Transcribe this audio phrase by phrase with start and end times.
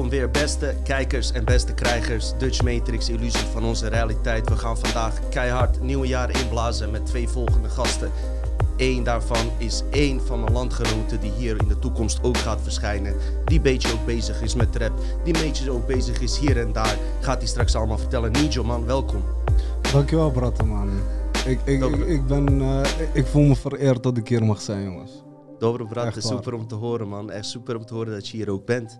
[0.00, 2.32] Welkom weer beste kijkers en beste krijgers.
[2.38, 4.48] Dutch Matrix, illusie van onze realiteit.
[4.48, 8.10] We gaan vandaag keihard nieuwe jaar inblazen met twee volgende gasten.
[8.76, 13.14] Eén daarvan is één van mijn landgenoten die hier in de toekomst ook gaat verschijnen.
[13.44, 14.92] Die beetje ook bezig is met rap.
[15.24, 16.98] Die beetje ook bezig is hier en daar.
[17.20, 18.32] Gaat hij straks allemaal vertellen.
[18.32, 19.22] Nijo man, welkom.
[19.92, 20.90] Dankjewel, Bratte, man.
[21.46, 22.80] Ik, ik, ik, ik ben, uh,
[23.12, 25.22] ik voel me vereerd dat ik hier mag zijn, jongens.
[25.58, 27.30] Dobro Bratte, super om te horen, man.
[27.30, 28.98] Echt super om te horen dat je hier ook bent.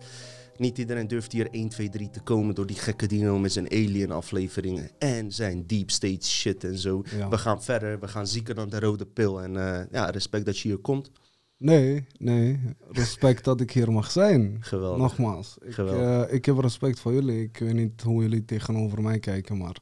[0.61, 3.70] Niet iedereen durft hier 1, 2, 3 te komen door die gekke dino met zijn
[3.70, 7.03] alien afleveringen en zijn deep state shit en zo.
[7.16, 7.28] Ja.
[7.28, 9.42] We gaan verder, we gaan zieker dan de rode pil.
[9.42, 11.11] En uh, ja, respect dat je hier komt.
[11.56, 12.61] Nee, nee.
[12.91, 14.56] Respect dat ik hier mag zijn.
[14.61, 14.98] Geweldig.
[14.98, 15.56] Nogmaals.
[15.62, 17.42] Ik, uh, ik heb respect voor jullie.
[17.42, 19.77] Ik weet niet hoe jullie tegenover mij kijken, maar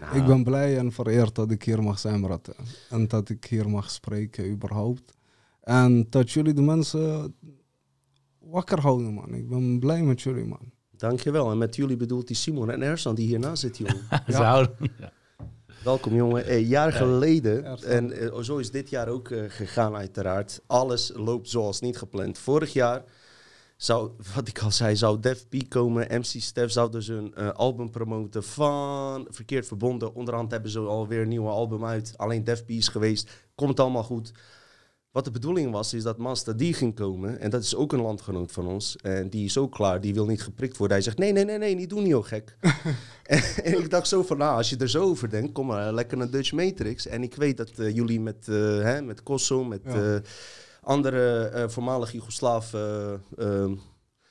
[0.00, 0.16] nou.
[0.16, 2.54] ik ben blij en vereerd dat ik hier mag zijn, Bratte.
[2.90, 5.16] En dat ik hier mag spreken, überhaupt.
[5.60, 7.34] En dat jullie de mensen
[8.50, 9.34] wakker houden, man.
[9.34, 10.72] Ik ben blij met jullie, man.
[10.90, 11.50] Dankjewel.
[11.50, 14.00] En met jullie bedoelt die Simon en Ersan die hiernaast zit, jongen.
[14.26, 14.70] ja.
[15.84, 16.52] Welkom, jongen.
[16.52, 20.60] Een jaar geleden, en uh, zo is dit jaar ook uh, gegaan, uiteraard.
[20.66, 22.38] Alles loopt zoals niet gepland.
[22.38, 23.04] Vorig jaar
[23.76, 26.06] zou, wat ik al zei, zou Def P komen.
[26.10, 30.14] MC Stef zou dus een uh, album promoten van Verkeerd Verbonden.
[30.14, 32.14] Onderhand hebben ze alweer een nieuwe album uit.
[32.16, 33.30] Alleen Def P is geweest.
[33.54, 34.32] Komt allemaal goed.
[35.10, 37.40] Wat de bedoeling was, is dat Master die ging komen.
[37.40, 38.96] En dat is ook een landgenoot van ons.
[38.96, 40.96] En die is ook klaar, die wil niet geprikt worden.
[40.96, 42.56] Hij zegt, nee, nee, nee, nee, niet doen, joh, gek.
[43.22, 45.92] en, en, ik dacht zo van, nou, als je er zo over denkt, kom maar
[45.92, 47.06] lekker naar Dutch Matrix.
[47.06, 50.14] En ik weet dat uh, jullie met, uh, hè, met Kosso, met ja.
[50.14, 50.20] uh,
[50.82, 53.74] andere voormalige Joegoslaven ehm,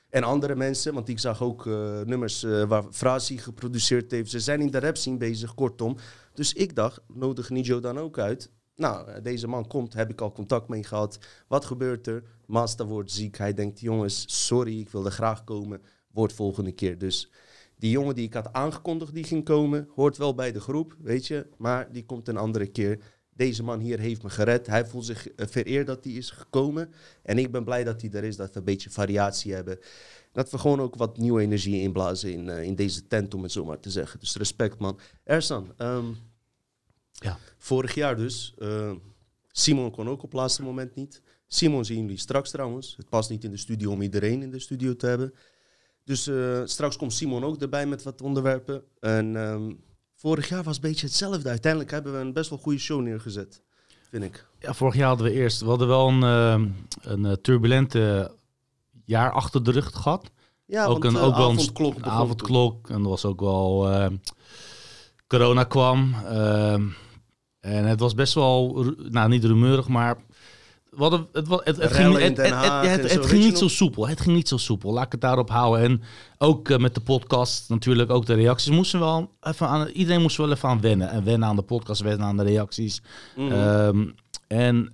[0.09, 1.65] en andere mensen, want ik zag ook
[2.05, 4.31] nummers waar Frazi geproduceerd heeft.
[4.31, 5.97] Ze zijn in de rap scene bezig, kortom.
[6.33, 8.49] Dus ik dacht, nodig Nijo dan ook uit.
[8.77, 11.19] Nou, deze man komt, heb ik al contact mee gehad.
[11.47, 12.23] Wat gebeurt er?
[12.45, 13.37] Master wordt ziek.
[13.37, 15.81] Hij denkt, jongens, sorry, ik wilde graag komen.
[16.11, 16.97] Wordt volgende keer.
[16.97, 17.31] Dus
[17.75, 21.27] die jongen die ik had aangekondigd die ging komen, hoort wel bij de groep, weet
[21.27, 21.47] je.
[21.57, 22.99] Maar die komt een andere keer.
[23.33, 24.67] Deze man hier heeft me gered.
[24.67, 26.93] Hij voelt zich vereerd dat hij is gekomen.
[27.23, 29.79] En ik ben blij dat hij er is, dat we een beetje variatie hebben.
[30.31, 33.51] Dat we gewoon ook wat nieuwe energie inblazen in, uh, in deze tent, om het
[33.51, 34.19] zo maar te zeggen.
[34.19, 34.99] Dus respect, man.
[35.23, 36.17] Ersan, um,
[37.23, 37.37] ja.
[37.57, 38.53] Vorig jaar dus.
[38.57, 38.91] Uh,
[39.51, 41.21] Simon kon ook op het laatste moment niet.
[41.47, 42.93] Simon zien jullie straks trouwens.
[42.97, 45.33] Het past niet in de studio om iedereen in de studio te hebben.
[46.03, 48.83] Dus uh, straks komt Simon ook erbij met wat onderwerpen.
[48.99, 49.79] En um,
[50.15, 51.49] vorig jaar was een beetje hetzelfde.
[51.49, 53.61] Uiteindelijk hebben we een best wel goede show neergezet,
[54.09, 54.45] vind ik.
[54.59, 55.61] Ja, vorig jaar hadden we eerst...
[55.61, 56.69] We hadden wel een, uh,
[57.01, 58.31] een turbulente
[59.05, 60.31] jaar achter de rug gehad.
[60.65, 61.95] Ja, ook want, een, ook wel avondklok.
[61.95, 62.89] Een avondklok.
[62.89, 63.89] En er was ook wel...
[65.27, 66.15] corona kwam.
[67.67, 70.17] En het was best wel, nou niet rumeurig, maar
[70.89, 74.07] wat het, het, het, het ging, niet zo soepel.
[74.07, 74.93] Het ging niet zo soepel.
[74.93, 75.83] Laat ik het daarop houden.
[75.83, 76.01] En
[76.37, 79.87] ook uh, met de podcast natuurlijk, ook de reacties moesten wel even aan.
[79.87, 81.09] Iedereen moest wel even aan wennen.
[81.09, 83.01] En wennen aan de podcast, wennen aan de reacties.
[83.35, 84.15] Mm um,
[84.47, 84.91] en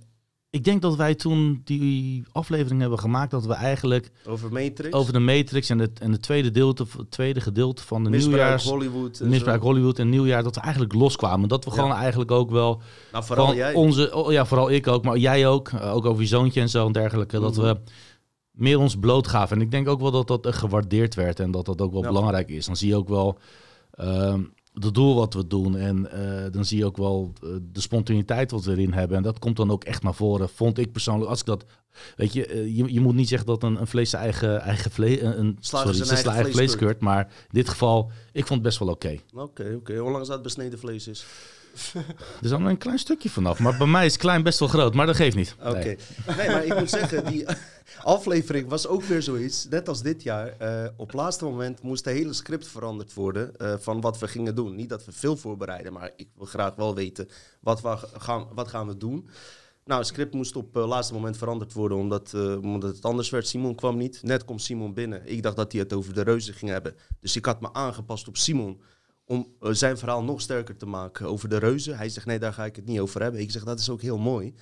[0.54, 5.12] ik denk dat wij toen die aflevering hebben gemaakt dat we eigenlijk over Matrix, over
[5.12, 9.20] de Matrix en het en de tweede gedeelte, tweede gedeelte van de misbruik nieuwjaars, Hollywood,
[9.20, 9.66] misbruik zo.
[9.66, 11.48] Hollywood en nieuwjaar dat we eigenlijk loskwamen.
[11.48, 11.76] Dat we ja.
[11.76, 12.82] gewoon eigenlijk ook wel,
[13.12, 16.28] nou, vooral jij, onze, oh, ja vooral ik ook, maar jij ook, ook over je
[16.28, 17.78] zoontje en zo en dergelijke, mm dat we
[18.50, 19.56] meer ons blootgaven.
[19.56, 22.08] En ik denk ook wel dat dat gewaardeerd werd en dat dat ook wel ja.
[22.08, 22.66] belangrijk is.
[22.66, 23.38] Dan zie je ook wel.
[24.00, 25.76] Um, het doel wat we doen.
[25.76, 29.16] En uh, dan zie je ook wel uh, de spontaniteit wat we erin hebben.
[29.16, 30.48] En dat komt dan ook echt naar voren.
[30.48, 31.64] Vond ik persoonlijk, als ik dat.
[32.16, 34.90] Weet je, uh, je, je, moet niet zeggen dat een, een vlees zijn eigen, eigen
[34.90, 35.20] vlees.
[35.20, 37.00] Een, sorry, zijn eigen, eigen vlees keurt.
[37.00, 39.06] Maar in dit geval, ik vond het best wel oké.
[39.06, 39.20] Okay.
[39.32, 39.76] Oké, okay, oké.
[39.76, 39.96] Okay.
[39.96, 41.26] Hoe lang is dat besneden vlees is?
[41.94, 42.04] er
[42.40, 43.58] is allemaal een klein stukje vanaf.
[43.58, 44.94] Maar bij mij is klein best wel groot.
[44.94, 45.56] Maar dat geeft niet.
[45.60, 45.72] Oké.
[45.72, 45.96] Nee.
[46.36, 47.46] nee, maar ik moet zeggen, die
[48.02, 49.68] aflevering was ook weer zoiets.
[49.68, 50.54] Net als dit jaar.
[50.62, 53.52] Uh, op het laatste moment moest de hele script veranderd worden.
[53.58, 54.74] Uh, van wat we gingen doen.
[54.74, 55.92] Niet dat we veel voorbereiden.
[55.92, 57.28] Maar ik wil graag wel weten.
[57.60, 59.28] Wat, we gaan, wat gaan we doen?
[59.84, 61.98] Nou, het script moest op het uh, laatste moment veranderd worden.
[61.98, 63.48] Omdat, uh, omdat het anders werd.
[63.48, 64.22] Simon kwam niet.
[64.22, 65.22] Net komt Simon binnen.
[65.24, 66.94] Ik dacht dat hij het over de reuzen ging hebben.
[67.20, 68.80] Dus ik had me aangepast op Simon
[69.26, 71.96] om uh, zijn verhaal nog sterker te maken over de reuzen.
[71.96, 73.40] Hij zegt, nee, daar ga ik het niet over hebben.
[73.40, 74.54] Ik zeg, dat is ook heel mooi.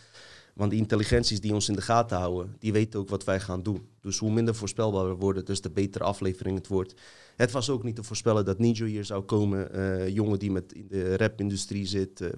[0.54, 3.62] Want die intelligenties die ons in de gaten houden, die weten ook wat wij gaan
[3.62, 3.88] doen.
[4.00, 6.94] Dus hoe minder voorspelbaar we worden, dus de betere aflevering het wordt.
[7.36, 9.78] Het was ook niet te voorspellen dat Nijo hier zou komen.
[9.78, 12.20] Uh, jongen die met in de rapindustrie zit.
[12.20, 12.28] Uh,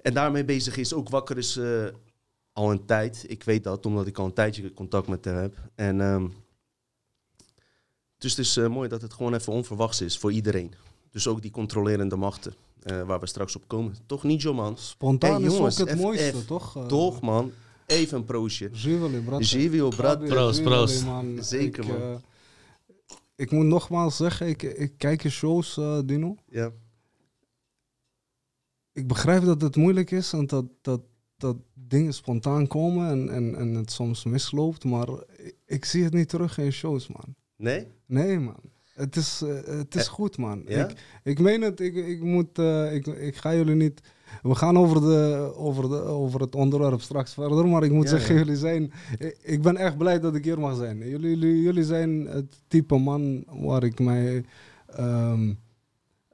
[0.00, 1.58] en daarmee bezig is, ook wakker is
[2.52, 3.24] al een tijd.
[3.26, 5.56] Ik weet dat, omdat ik al een tijdje contact met hem heb.
[5.74, 6.34] En, um,
[8.18, 10.74] dus het is mooi dat het gewoon even onverwachts is voor iedereen.
[11.14, 13.94] Dus ook die controlerende machten, uh, waar we straks op komen.
[14.06, 14.78] Toch niet, Joe, man?
[14.78, 16.76] Spontaan hey, jongens, is ook het mooiste, F toch?
[16.76, 17.52] Uh, toch, man.
[17.86, 18.70] Even een proostje.
[18.72, 19.44] Živeli, brat.
[19.44, 20.24] Živio, brat.
[20.24, 21.04] Proost, proost.
[21.38, 22.00] Zeker, ik, man.
[22.00, 22.16] Uh,
[23.36, 26.36] ik moet nogmaals zeggen, ik, ik kijk je shows, uh, Dino.
[26.48, 26.72] Ja.
[28.92, 31.00] Ik begrijp dat het moeilijk is en dat, dat,
[31.36, 35.08] dat dingen spontaan komen en, en, en het soms misloopt, maar
[35.66, 37.34] ik, zie het niet terug in shows, man.
[37.56, 37.86] Nee?
[38.06, 38.72] Nee, man.
[38.94, 40.62] Het is, uh, het is goed, man.
[40.66, 40.88] Ja?
[40.88, 44.00] Ik, ik meen het, ik, ik, moet, uh, ik, ik ga jullie niet
[44.42, 47.68] we gaan over, de, over, de, over het onderwerp straks verder.
[47.68, 48.92] Maar ik moet zeggen, jullie zijn.
[49.42, 50.98] Ik ben echt blij dat ik hier mag zijn.
[50.98, 54.44] Jullie, jullie, jullie zijn het type man waar ik mij.
[55.00, 55.58] Um,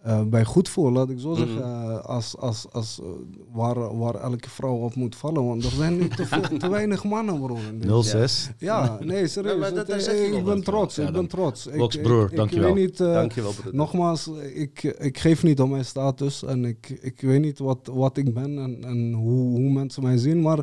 [0.06, 1.96] uh, bij goed voel, laat ik zo zeggen, mm.
[1.96, 3.08] als, als, als, uh,
[3.52, 5.46] waar, waar elke vrouw op moet vallen.
[5.46, 8.02] Want er zijn niet te, veel, te weinig mannen, bro.
[8.02, 8.50] 06?
[8.58, 9.68] Ja, nee, serieus.
[9.68, 11.68] Ja, dat, ik ben trots, ja, ik ben trots.
[11.76, 12.74] Box broer, dankjewel.
[12.74, 13.74] Niet, uh, dankjewel broer.
[13.74, 18.16] Nogmaals, ik, ik geef niet om mijn status en ik, ik weet niet wat, wat
[18.16, 20.58] ik ben en, en hoe, hoe mensen mij zien, maar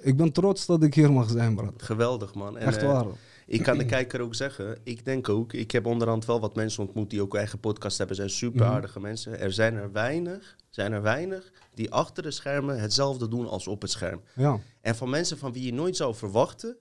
[0.00, 1.70] ik ben trots dat ik hier mag zijn, bro.
[1.76, 2.58] Geweldig, man.
[2.58, 3.06] En, Echt waar.
[3.50, 6.82] Ik kan de kijker ook zeggen, ik denk ook, ik heb onderhand wel wat mensen
[6.82, 8.74] ontmoet die ook eigen podcast hebben, zijn super mhm.
[8.74, 9.38] aardige mensen.
[9.38, 13.82] Er zijn er weinig, zijn er weinig die achter de schermen hetzelfde doen als op
[13.82, 14.20] het scherm.
[14.34, 14.60] Ja.
[14.80, 16.76] En van mensen van wie je nooit zou verwachten,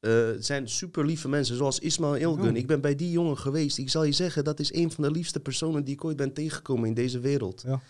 [0.00, 2.56] uh, zijn super lieve mensen, zoals Ismail Ilgun.
[2.56, 3.78] Ik ben bij die jongen geweest.
[3.78, 6.32] Ik zal je zeggen, dat is een van de liefste personen die ik ooit ben
[6.32, 7.62] tegengekomen in deze wereld.
[7.66, 7.80] Ja.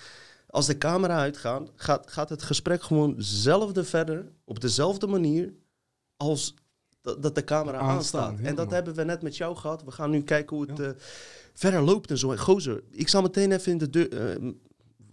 [0.47, 5.53] Als de camera uitgaat, gaat, gaat het gesprek gewoon zelfde verder, op dezelfde manier,
[6.17, 6.55] als
[7.01, 8.39] dat, dat de camera aanstaat.
[8.41, 9.85] en dat hebben we net met jou gehad.
[9.85, 10.89] We gaan nu kijken hoe het uh,
[11.55, 12.37] verder loopt en zo.
[12.37, 14.39] Gozer, ik zal meteen even in de deur...
[14.41, 14.53] Uh,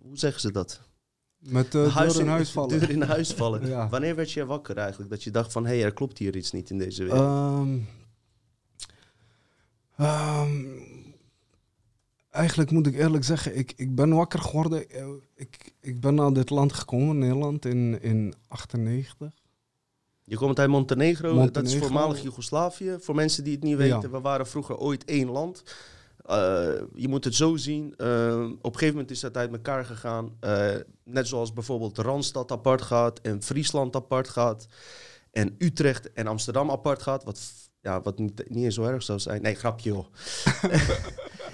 [0.01, 0.81] hoe zeggen ze dat?
[1.39, 2.79] Met de huis deur in huis vallen.
[2.79, 3.89] Deur in huis vallen.
[3.89, 5.09] Wanneer werd je wakker eigenlijk?
[5.09, 7.59] Dat je dacht van, hé, hey, er klopt hier iets niet in deze wereld.
[7.59, 7.87] Um,
[9.99, 10.85] um,
[12.29, 14.89] eigenlijk moet ik eerlijk zeggen, ik, ik ben wakker geworden.
[14.89, 19.31] Eh, ik, ik ben naar dit land gekomen, Nederland, in, in 98.
[20.29, 22.95] Je komt uit Montenegro, dat is voormalig Joegoslavië.
[22.99, 25.63] Voor mensen die het niet weten, we waren vroeger ooit één land.
[26.29, 26.35] Uh,
[26.95, 27.93] je moet het zo zien.
[27.97, 30.37] Uh, op een gegeven moment is dat uit elkaar gegaan.
[30.41, 34.67] Uh, net zoals bijvoorbeeld Randstad apart gaat en Friesland apart gaat.
[35.31, 37.23] En Utrecht en Amsterdam apart gaat.
[37.23, 37.41] Wat,
[37.81, 39.41] ja, wat niet, niet eens zo erg zou zijn.
[39.41, 40.05] Nee, grapje joh.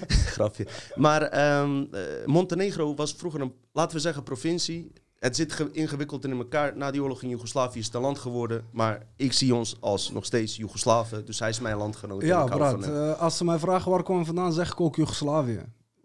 [0.35, 0.67] grapje.
[0.95, 1.89] Maar um,
[2.25, 4.91] Montenegro was vroeger een, laten we zeggen, provincie
[5.23, 6.77] het zit ingewikkeld in elkaar.
[6.77, 8.65] Na die oorlog in Joegoslavië is het een land geworden.
[8.71, 11.25] Maar ik zie ons als nog steeds Joegoslaven.
[11.25, 12.21] Dus hij is mijn landgenoot.
[12.21, 12.87] Ja, Brad.
[12.87, 15.61] Uh, als ze mij vragen waar komen vandaan, zeg ik ook Joegoslavië.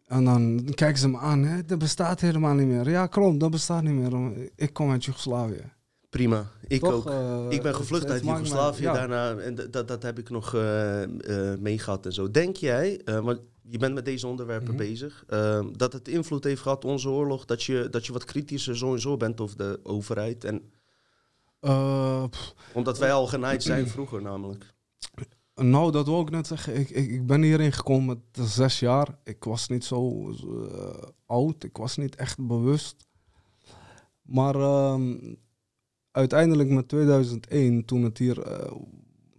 [0.06, 1.44] En dan kijken ze me aan.
[1.44, 1.64] Hè?
[1.64, 2.90] Dat bestaat helemaal niet meer.
[2.90, 3.40] Ja, klopt.
[3.40, 4.50] Dat bestaat niet meer.
[4.54, 5.72] Ik kom uit Joegoslavië.
[6.10, 6.46] Prima.
[6.66, 7.10] Ik ook.
[7.10, 9.36] Uh, ik ben gevlucht uit Joegoslavië daarna.
[9.36, 11.02] En dat, dat heb ik nog uh,
[11.58, 12.30] meegehad en zo.
[12.30, 14.76] Denk jij, want je bent met deze onderwerpen mhm.
[14.76, 15.24] bezig.
[15.26, 19.16] Ehm, dat het invloed heeft gehad, onze oorlog, dat je, dat je wat kritischer sowieso
[19.16, 20.44] bent over de overheid.
[20.44, 20.72] En,
[21.60, 22.24] uh,
[22.72, 24.74] omdat wij al genaaid zijn vroeger namelijk.
[25.54, 26.76] Nou, dat wil ik net zeggen.
[26.76, 29.18] Ik, ik, ik ben hierin gekomen met zes jaar.
[29.24, 31.64] Ik was niet zo uh, oud.
[31.64, 33.06] Ik was niet echt bewust.
[34.22, 35.00] Maar uh,
[36.10, 38.46] uiteindelijk met 2001, toen het hier...
[38.46, 38.72] Uh,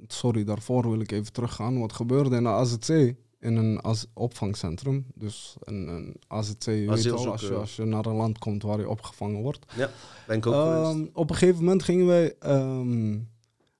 [0.07, 1.79] sorry, daarvoor wil ik even teruggaan.
[1.79, 3.81] Wat gebeurde in de AZC in een
[4.13, 5.05] opvangcentrum.
[5.15, 8.79] Dus een, een AZC, weet al, als je, als je naar een land komt waar
[8.79, 9.73] je opgevangen wordt.
[9.75, 9.89] Ja,
[10.27, 13.29] ben ik ook um, Op een gegeven moment gingen wij um,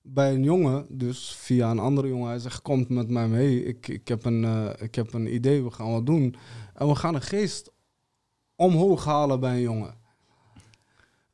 [0.02, 3.88] bij een jongen, dus via een andere jongen, hij zegt, komt met mij mee, ik,
[3.88, 6.34] ik, heb een, uh, ik heb een idee, we gaan wat doen.
[6.74, 7.70] En we gaan een geest
[8.56, 9.94] omhoog halen bij een jongen.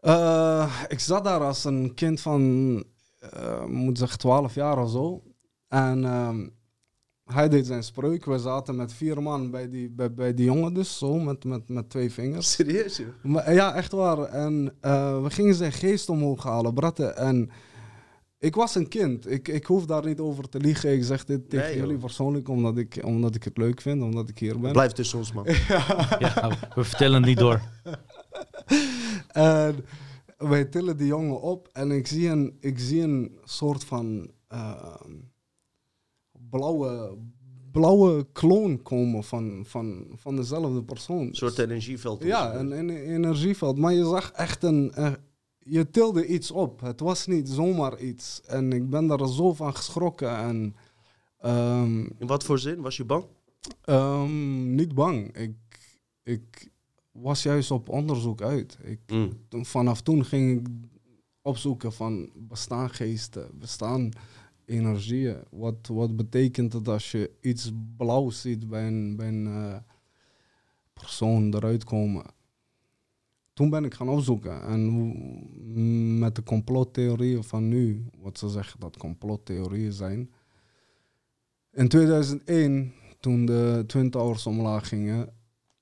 [0.00, 2.42] Uh, ik zat daar als een kind van,
[3.34, 5.22] uh, moet zeggen, 12 jaar of zo.
[5.68, 6.04] En...
[7.26, 8.24] Hij deed zijn spreuk.
[8.24, 11.68] We zaten met vier man bij die, bij, bij die jongen dus, zo, met, met,
[11.68, 12.52] met twee vingers.
[12.52, 13.06] Serieus, joh?
[13.22, 14.18] Maar, ja, echt waar.
[14.18, 17.16] En uh, we gingen zijn geest omhoog halen, bratten.
[17.16, 17.50] En
[18.38, 19.30] ik was een kind.
[19.30, 20.92] Ik, ik hoef daar niet over te liegen.
[20.92, 24.38] Ik zeg dit tegen jullie persoonlijk, omdat ik, omdat ik het leuk vind, omdat ik
[24.38, 24.72] hier ben.
[24.72, 25.44] Blijf tussen ons, man.
[25.68, 26.16] ja.
[26.18, 26.58] ja.
[26.74, 27.60] we vertellen niet door.
[29.28, 29.84] en
[30.38, 34.30] wij tillen die jongen op en ik zie een, ik zie een soort van...
[34.52, 34.94] Uh,
[36.56, 37.16] blauwe,
[37.72, 41.26] blauwe kloon komen van, van, van dezelfde persoon.
[41.26, 42.22] Een soort energieveld.
[42.22, 43.78] Ja, een, een, energieveld.
[43.78, 44.92] Maar je zag echt een,
[45.58, 46.80] Je tilde iets op.
[46.80, 48.40] Het was niet zomaar iets.
[48.46, 50.36] En ik ben daar zo van geschrokken.
[50.36, 50.76] En,
[51.44, 52.80] um, In wat voor zin?
[52.80, 53.24] Was je bang?
[53.84, 55.36] Um, niet bang.
[55.36, 55.56] Ik,
[56.22, 56.70] ik
[57.12, 58.78] was juist op onderzoek uit.
[58.82, 59.64] Ik, mm.
[59.64, 60.66] Vanaf toen ging ik
[61.42, 64.10] opzoeken van bestaan geesten, bestaan
[64.66, 65.42] energieën.
[65.50, 69.76] Wat, wat betekent het als je iets blauws ziet bij een, uh,
[70.92, 72.24] persoon eruit komen?
[73.52, 74.62] Toen ben ik gaan opzoeken.
[74.62, 80.30] En met de complottheorieën van nu, wat ze zeggen dat complottheorieën zijn.
[81.72, 85.32] In 2001, toen de Twin Towers omlaag gingen,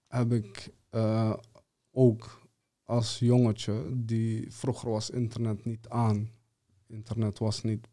[0.08, 1.34] heb ik uh,
[1.90, 2.48] ook
[2.84, 6.30] als jongetje, die vroeger was internet niet aan.
[6.86, 7.88] Internet was niet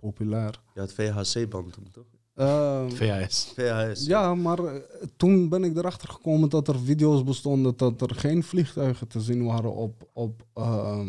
[0.00, 0.60] populair.
[0.74, 2.04] Ja, het VHC-band toen, toch?
[2.36, 3.52] Uh, VHS.
[3.54, 4.06] VHS.
[4.06, 4.70] Ja, maar uh,
[5.16, 9.44] toen ben ik erachter gekomen dat er video's bestonden dat er geen vliegtuigen te zien
[9.44, 11.00] waren op, op, uh,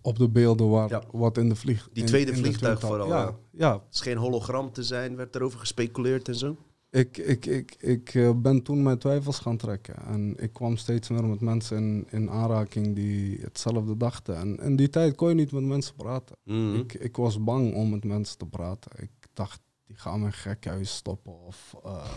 [0.00, 1.02] op de beelden waar ja.
[1.12, 1.88] wat in de vlieg.
[1.92, 3.08] Die tweede vliegtuig vooral.
[3.08, 3.72] Ja, ja.
[3.72, 6.56] Het is geen hologram te zijn, werd erover gespeculeerd en zo.
[6.92, 9.96] Ik, ik, ik, ik uh, ben toen mijn twijfels gaan trekken.
[10.06, 14.36] En ik kwam steeds meer met mensen in, in aanraking die hetzelfde dachten.
[14.36, 16.36] En in die tijd kon je niet met mensen praten.
[16.44, 16.74] Mhm.
[16.74, 18.90] Ik, ik was bang om met mensen te praten.
[18.96, 21.44] Ik dacht, die gaan me gekhuis stoppen.
[21.44, 22.10] Of, uh,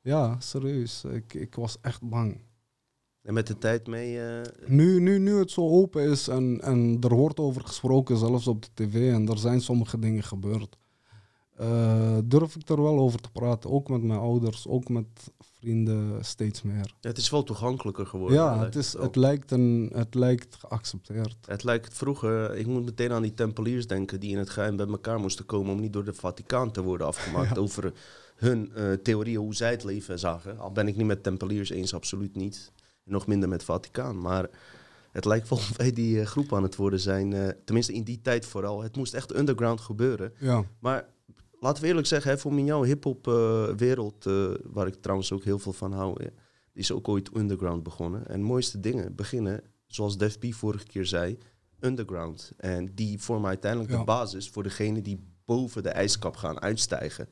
[0.00, 1.04] ja, serieus.
[1.04, 2.40] Ik, ik was echt bang.
[3.22, 4.16] En met de tijd mee...
[4.16, 4.40] Uh...
[4.66, 8.62] Nu, nu, nu het zo open is en, en er wordt over gesproken, zelfs op
[8.62, 10.76] de tv, en er zijn sommige dingen gebeurd,
[11.60, 13.70] uh, durf ik er wel over te praten.
[13.70, 16.94] Ook met mijn ouders, ook met vrienden, steeds meer.
[17.00, 18.36] Ja, het is wel toegankelijker geworden.
[18.36, 21.36] Ja, het, is, het, lijkt een, het lijkt geaccepteerd.
[21.46, 24.86] Het lijkt vroeger, ik moet meteen aan die tempeliers denken die in het geheim bij
[24.86, 27.60] elkaar moesten komen om niet door de Vaticaan te worden afgemaakt ja.
[27.60, 27.92] over
[28.36, 30.58] hun uh, theorieën, hoe zij het leven zagen.
[30.58, 32.72] Al ben ik niet met tempeliers eens, absoluut niet.
[33.04, 34.20] Nog minder met Vaticaan.
[34.20, 34.48] Maar
[35.12, 37.54] het lijkt wel of wij die uh, groep aan het worden zijn.
[37.64, 38.82] Tenminste in die tijd vooral.
[38.82, 40.32] Het moest echt underground gebeuren.
[40.38, 40.64] Ja.
[40.78, 41.06] Maar
[41.60, 44.24] laten we eerlijk zeggen, hè, voor jouw hip-hop uh, wereld,
[44.62, 46.24] waar ik trouwens ook heel veel van hou,
[46.72, 48.26] is ook ooit underground begonnen.
[48.28, 51.38] En mooiste dingen beginnen, zoals Def B vorige keer zei,
[51.80, 52.52] underground.
[52.56, 53.98] En die vormen uiteindelijk Ja.
[53.98, 57.28] de basis voor degene die boven de ijskap gaan uitstijgen.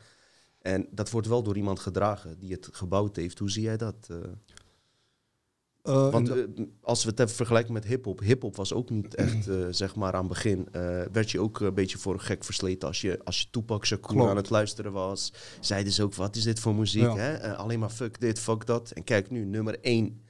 [0.58, 3.38] En dat wordt wel door iemand gedragen die het gebouwd heeft.
[3.38, 4.06] Hoe zie jij dat?
[4.10, 4.16] eh?
[5.84, 6.36] Uh, Want eh,
[6.80, 10.12] als we het even vergelijken met hip-hop, hip-hop was ook niet echt, eh, zeg maar,
[10.12, 10.68] aan het begin.
[10.72, 10.82] eh,
[11.12, 14.36] werd je ook een beetje voor gek versleten als je, als je Tupac Shakur aan
[14.36, 15.32] het luisteren was.
[15.60, 17.02] Zeiden ze ook, wat is dit voor muziek?
[17.02, 17.16] Ja.
[17.16, 17.32] Hè?
[17.32, 18.90] Eh, alleen maar fuck dit, fuck dat.
[18.90, 20.20] En kijk nu, nummer één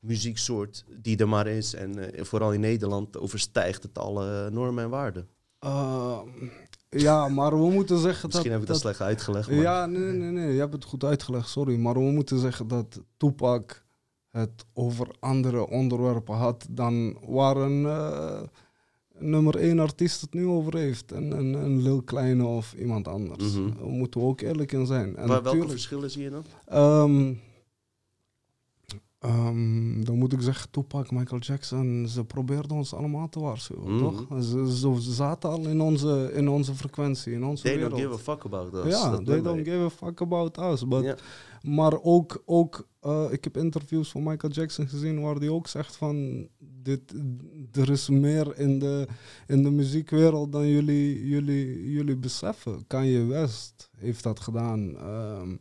[0.00, 1.74] muzieksoort die er maar is.
[1.74, 5.28] En eh, vooral in Nederland overstijgt het alle normen en waarden.
[5.64, 6.18] Uh,
[6.88, 8.60] ja, maar we moeten zeggen Misschien dat...
[8.60, 9.50] heb ik dat, slecht uitgelegd.
[9.50, 9.58] Maar...
[9.58, 11.76] Ja, nee, nee, nee, je hebt het goed uitgelegd, sorry.
[11.76, 13.81] Maar we moeten zeggen dat Tupac
[14.32, 18.40] het over andere onderwerpen had dan waar een uh,
[19.18, 21.12] nummer één artiest het nu over heeft.
[21.12, 23.54] Een, een, een Lil Kleine of iemand anders.
[23.54, 23.78] Mhm.
[23.78, 25.16] Daar moeten we ook eerlijk in zijn.
[25.16, 26.44] En Maar welke verschillen zie je dan?
[26.66, 27.32] Ehm,
[29.22, 33.98] ehm, dan moet ik zeggen, Tupac, Michael Jackson, ze probeerden ons allemaal te waarschuwen, Mhm.
[33.98, 34.42] toch?
[34.44, 37.90] Ze, ze zaten al in onze, in onze frequentie, in onze They wereld.
[37.90, 38.92] don't give a fuck about us.
[38.92, 40.88] ja, they don't give a fuck about us.
[40.88, 41.22] But.
[41.62, 45.96] Maar ook, ook eh, ik heb interviews van Michael Jackson gezien waar hij ook zegt
[45.96, 47.14] van, dit,
[47.72, 49.06] er is meer in de,
[49.46, 52.86] in de muziekwereld dan jullie, jullie, jullie beseffen.
[52.86, 54.96] Kanye West heeft dat gedaan.
[54.96, 55.56] ehm,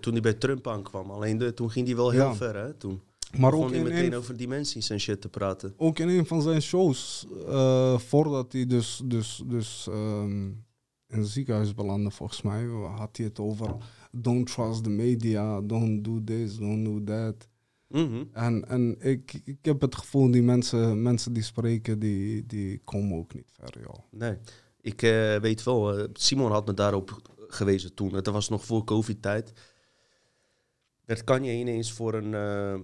[0.00, 1.10] toen hij bij Trump aankwam.
[1.10, 2.34] Alleen de, toen ging hij wel heel Ja.
[2.34, 2.74] ver, hè?
[2.74, 3.00] Toen
[3.38, 5.74] maar ook hij in, meteen een, over dimensies en shit te praten.
[5.76, 10.46] ook in een van zijn shows, eh, voordat hij dus, dus, dus ehm,
[11.06, 12.64] in het ziekenhuis belandde, volgens mij,
[12.96, 13.76] had hij het over
[14.12, 17.48] don't trust the media, don't do this, don't do that.
[17.88, 18.24] Mhm.
[18.32, 23.18] En, en ik, ik heb het gevoel, die mensen, mensen die spreken, die, die komen
[23.18, 23.98] ook niet ver, joh.
[24.10, 24.36] Nee,
[24.80, 28.14] ik eh, weet wel, eh, Simon had me daarop gewezen toen.
[28.14, 29.52] Het was nog voor COVID-tijd.
[31.04, 32.80] Werd Kanye ineens voor een eh,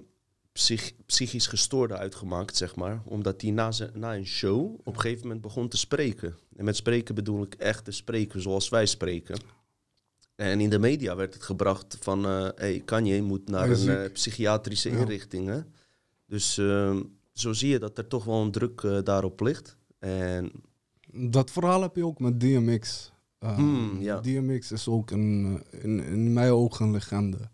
[0.52, 3.02] psych- psychisch gestoorde uitgemaakt, zeg maar.
[3.04, 6.36] Omdat hij na, na een show op een gegeven moment begon te spreken.
[6.56, 9.40] En met spreken bedoel ik echt te spreken zoals wij spreken.
[10.36, 12.26] En in de media werd het gebracht van...
[12.26, 15.46] eh hey, Kanye moet naar een eh, psychiatrische inrichting.
[15.48, 15.60] Hè?
[16.26, 19.76] Dus ehm, zo zie je dat er toch wel een druk daarop ligt.
[19.98, 20.52] En
[21.12, 23.12] Dat verhaal heb je ook met DMX.
[23.40, 24.20] Uh, Hmm, ja.
[24.20, 27.50] DMX is ook een, in, in mijn ogen een legende.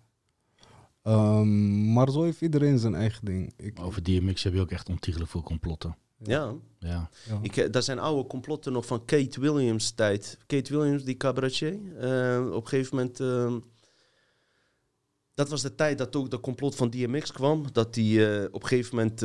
[1.06, 3.52] Ehm, maar zo heeft iedereen zijn eigen ding.
[3.56, 5.96] Ik, Over DMX heb je ook echt ontiegelijk veel complotten.
[6.22, 7.10] ja, Ja.
[7.28, 7.38] ja.
[7.42, 10.38] Ik, eh, daar zijn oude complotten nog van Kate Williams tijd.
[10.46, 11.72] Kate Williams, die cabaretier.
[11.98, 13.20] eh, op een gegeven moment...
[13.20, 13.58] ehm,
[15.34, 17.64] dat was de tijd dat ook de complot van DMX kwam.
[17.72, 19.20] Dat hij eh, op een gegeven moment...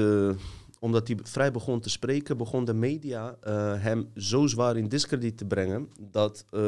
[0.84, 5.38] omdat hij vrij begon te spreken, begon de media eh, hem zo zwaar in discrediet
[5.38, 5.90] te brengen.
[6.12, 6.62] Dat eh,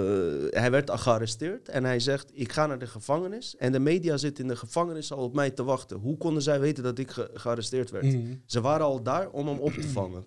[0.49, 3.55] hij werd gearresteerd en hij zegt: Ik ga naar de gevangenis.
[3.57, 5.97] En de media zit in de gevangenis al op mij te wachten.
[5.97, 8.05] Hoe konden zij weten dat ik ge- gearresteerd werd?
[8.05, 8.33] Mhm.
[8.45, 10.25] Ze waren al daar om hem op te vangen.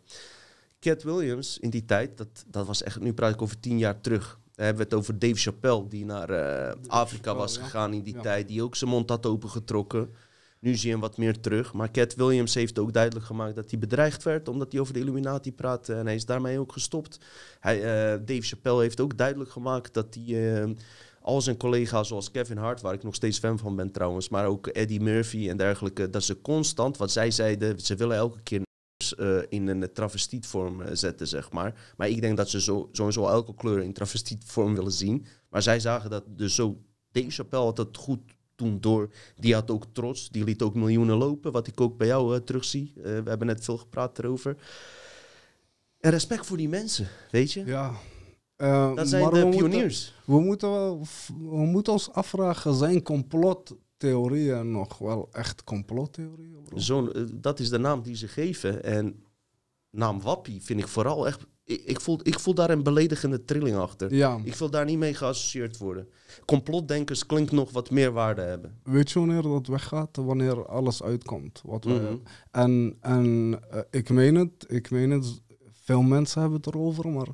[0.81, 4.01] Cat Williams in die tijd, dat, dat was echt, nu praat ik over tien jaar
[4.01, 4.39] terug.
[4.55, 8.15] Dan hebben we het over Dave Chappelle, die naar eh, Afrika was gegaan in die
[8.15, 8.21] Ja.
[8.21, 8.49] tijd.
[8.49, 10.09] Die ook zijn mond had opengetrokken.
[10.67, 11.73] Nu zie je hem wat meer terug.
[11.73, 15.01] Maar Cat Williams heeft ook duidelijk gemaakt dat hij bedreigd werd omdat hij over de
[15.01, 15.95] Illuminati praatte.
[15.95, 17.21] En hij is daarmee ook gestopt.
[17.61, 20.25] Hij, uh, Dave Chappelle heeft ook duidelijk gemaakt dat hij
[20.65, 20.71] uh,
[21.21, 24.47] al zijn collega's zoals Kevin Hart, waar ik nog steeds fan van ben trouwens, maar
[24.47, 28.63] ook Eddie Murphy en dergelijke, dat ze constant, wat zij zeiden, ze willen elke keer
[29.19, 31.93] uh, in een travestietvorm zetten, zeg maar.
[31.97, 35.27] Maar ik denk dat ze zo, sowieso elke kleur in travestietvorm willen zien.
[35.49, 36.81] Maar zij zagen dat dus zo...
[37.11, 38.21] Dave Chappelle had het goed
[38.57, 39.09] toen door.
[39.37, 40.29] Die had ook trots.
[40.29, 42.93] Die liet ook miljoenen lopen, wat ik ook bij jou uh, terugzie.
[42.95, 44.57] we hebben net veel gepraat erover.
[46.01, 47.65] En respect voor die mensen, weet je?
[47.65, 47.93] Ja.
[48.95, 50.15] dat zijn de we pioniers.
[50.25, 51.01] Moeten, we, moeten wel,
[51.39, 56.67] we moeten ons afvragen, zijn complottheorieën nog wel echt complottheorieën?
[56.77, 58.85] Zo, dat is de naam die ze geven.
[58.85, 59.26] En
[59.97, 61.47] naam Wappie vind ik vooral echt...
[61.65, 64.15] Ik, ik, voel, ik voel daar een beledigende trilling achter.
[64.15, 64.41] Ja.
[64.45, 66.09] Ik wil daar niet mee geassocieerd worden.
[66.45, 68.81] Complotdenkers klinkt nog wat meer waarde hebben.
[68.83, 70.17] Weet je wanneer dat weggaat?
[70.17, 71.63] Wanneer alles uitkomt.
[71.65, 72.23] Wat mm -hmm.
[72.51, 73.27] En, en
[73.75, 75.41] uh, ik meen het, ik meen het.
[75.73, 77.29] Veel mensen hebben het erover, maar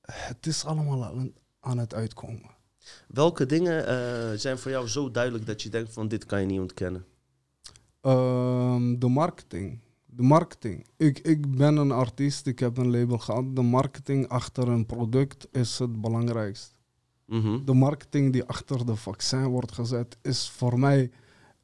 [0.00, 2.50] het is allemaal aan, aan het uitkomen.
[3.08, 6.46] Welke dingen uh, zijn voor jou zo duidelijk dat je denkt van dit kan je
[6.46, 7.04] niet ontkennen?
[8.02, 9.80] Um, de marketing.
[10.16, 10.86] De marketing.
[10.96, 13.56] Ik, ik ben een artiest, ik heb een label gehad.
[13.56, 16.78] De marketing achter een product is het belangrijkst.
[17.26, 17.64] Mm -hmm.
[17.64, 21.10] De marketing die achter de vaccin wordt gezet is voor mij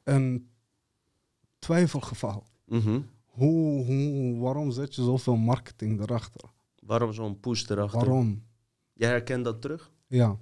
[0.03, 0.49] een
[1.59, 2.43] twijfelgeval.
[2.65, 3.09] Mm -hmm.
[3.25, 6.49] hoe, hoe, waarom zet je zoveel marketing erachter?
[6.79, 7.99] Waarom zo'n push erachter?
[7.99, 8.43] Waarom?
[8.93, 9.91] Jij herkent dat terug?
[10.07, 10.37] Ja.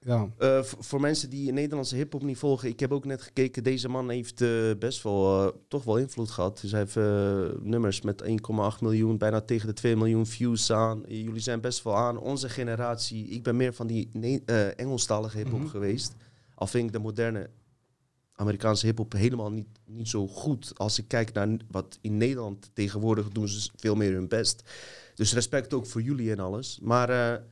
[0.00, 0.28] Ja.
[0.38, 3.62] Uh, voor mensen die Nederlandse hip-hop niet volgen, ik heb ook net gekeken.
[3.62, 6.60] Deze man heeft uh, best wel uh, toch wel invloed gehad.
[6.60, 6.94] Dus hij heeft
[7.62, 8.28] nummers met 1,8
[8.80, 11.02] miljoen, bijna tegen de 2 miljoen views aan.
[11.06, 12.18] Jullie zijn best wel aan.
[12.18, 14.42] Onze generatie, ik ben meer van die
[14.76, 15.68] Engelstalige hip-hop -hmm.
[15.68, 16.14] geweest.
[16.54, 17.50] Al vind ik de moderne
[18.32, 20.72] Amerikaanse hip-hop helemaal niet, niet zo goed.
[20.76, 24.62] Als ik kijk naar wat in Nederland tegenwoordig doen ze veel meer hun best.
[25.14, 26.78] Dus respect ook voor jullie en alles.
[26.82, 27.42] Maar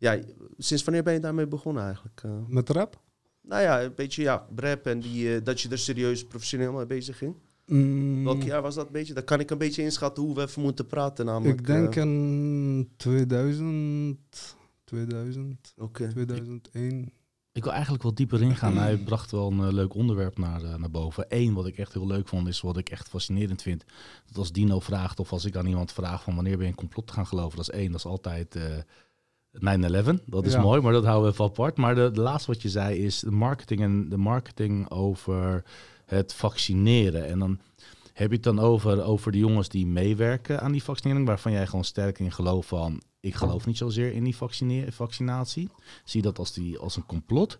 [0.00, 0.18] ja,
[0.58, 2.22] sinds wanneer ben je daarmee begonnen eigenlijk?
[2.26, 3.00] Uh, Met rap?
[3.42, 6.86] Nou ja, een beetje ja, rap en die, uh, dat je er serieus professioneel mee
[6.86, 7.34] bezig ging.
[7.66, 8.24] Mm.
[8.24, 9.14] Welk jaar was dat een beetje?
[9.14, 11.60] Dan kan ik een beetje inschatten hoe we even moeten praten namelijk.
[11.60, 14.18] Ik denk uh, in 2000,
[14.84, 16.08] 2000, okay.
[16.08, 17.12] 2001.
[17.52, 18.76] Ik wil eigenlijk wel dieper ingaan.
[18.86, 21.24] Hij bracht wel een leuk onderwerp naar, naar boven.
[21.28, 23.84] Eén, wat ik echt heel leuk vond, is wat ik echt fascinerend vind.
[24.26, 26.76] Dat als Dino vraagt of als ik aan iemand vraag van wanneer ben je een
[26.78, 27.56] complot gaan geloven.
[27.56, 28.58] Dat is één, dat is altijd...
[29.54, 29.58] 9-11,
[30.26, 30.60] dat is Ja.
[30.60, 31.76] mooi, maar dat houden we even apart.
[31.76, 35.64] Maar de, de laatste wat je zei is de marketing en de marketing over
[36.06, 37.26] het vaccineren.
[37.26, 37.58] En dan
[38.12, 41.66] heb je het dan over, over de jongens die meewerken aan die vaccinering, waarvan jij
[41.66, 44.36] gewoon sterk in gelooft van, ik geloof niet zozeer in die
[44.88, 45.68] vaccinatie.
[46.04, 47.58] Zie je dat als, die, als een complot?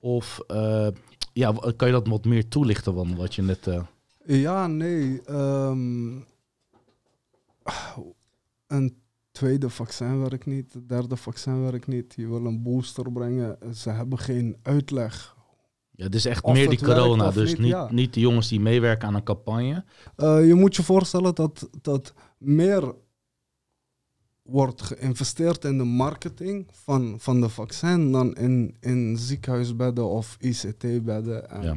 [0.00, 0.88] Of eh,
[1.32, 3.66] ja, kan je dat wat meer toelichten dan wat je net...
[3.66, 3.82] eh,
[4.26, 5.20] Ja, nee.
[8.66, 9.01] een
[9.32, 12.14] tweede vaccin werkt niet, het derde vaccin werkt niet.
[12.16, 15.36] Je wil een booster brengen, ze hebben geen uitleg.
[15.90, 17.30] ja, het is echt Of meer die corona.
[17.30, 17.92] Dus niet, niet, ja.
[17.92, 19.84] niet de jongens die meewerken aan een campagne.
[20.16, 22.94] Eh, je moet je voorstellen dat, dat meer
[24.42, 31.50] wordt geïnvesteerd in de marketing van, van de vaccin dan in, in ziekenhuisbedden of ICT-bedden
[31.50, 31.76] en Ja.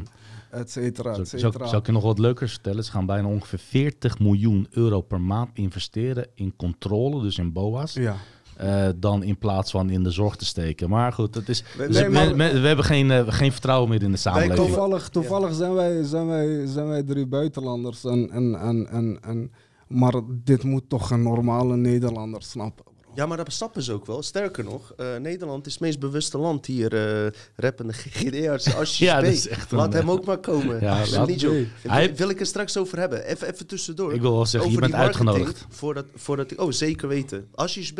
[0.55, 1.65] Et cetera, Zal, et zal, cetera.
[1.67, 2.83] zal ik je nog wat leukers vertellen?
[2.83, 7.93] Ze gaan bijna ongeveer 40 miljoen euro per maand investeren in controle, dus in BOA's.
[7.93, 8.15] Ja.
[8.55, 10.89] eh, dan in plaats van in de zorg te steken.
[10.89, 13.51] Maar goed, het is, We- dus nee, we, maar- we- we hebben geen, eh, geen
[13.51, 14.57] vertrouwen meer in de samenleving.
[14.67, 18.03] Toevallig, toevallig zijn, wij, zijn, wij, zijn wij drie buitenlanders.
[18.03, 19.51] En, en, en, en, en,
[19.87, 20.13] maar
[20.43, 22.85] dit moet toch een normale Nederlander snappen.
[23.15, 24.23] Ja, maar dat snappen ze ook wel.
[24.23, 26.93] Sterker nog, eh, Nederland is het meest bewuste land hier.
[27.25, 28.75] eh rappende GGD-arts.
[28.75, 30.81] Als je Ja, dat spreekt, is echt een- laat hem ook maar komen.
[30.81, 31.53] Ja, laat- niet zo.
[31.87, 33.25] Hij- Wil ik het straks over hebben?
[33.25, 34.13] Even, even tussendoor.
[34.13, 35.65] Ik wil wel zeggen, je Over bent die marketing, uitgenodigd.
[35.75, 37.47] Voordat, voordat ik, oh, zeker weten.
[37.55, 37.99] Ashish B?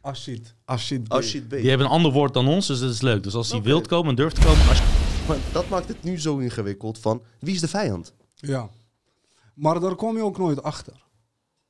[0.00, 0.54] Ashit.
[0.64, 1.08] Ashit.
[1.08, 1.12] B.
[1.12, 1.50] Ashit B.
[1.50, 3.22] Die hebben een ander woord dan ons, dus dat is leuk.
[3.22, 3.68] Dus als hij Oké.
[3.68, 4.64] wilt komen en durft te komen...
[5.28, 8.12] Maar dat maakt het nu zo ingewikkeld van, wie is de vijand?
[8.34, 8.68] Ja.
[9.54, 10.92] Maar daar kom je ook nooit achter.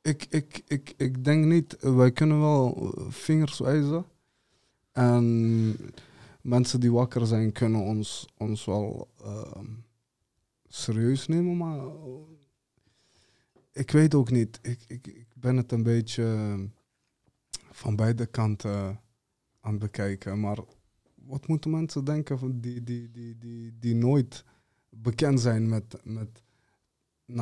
[0.02, 4.04] Ik, ik, ik, ik denk niet, wij kunnen wel vingers wijzen.
[4.92, 5.76] En
[6.42, 9.66] mensen die wakker zijn kunnen ons, ons wel ehm,
[10.68, 11.80] serieus nemen, maar
[13.72, 14.58] ik weet ook niet.
[14.62, 16.56] Ik, ik, ik ben het een beetje
[17.70, 19.00] van beide kanten
[19.60, 20.40] aan het bekijken.
[20.40, 20.58] Maar
[21.14, 24.44] wat moeten mensen denken van die, die, die, die, die nooit
[24.88, 26.42] bekend zijn met, met
[27.30, 27.34] 9-11?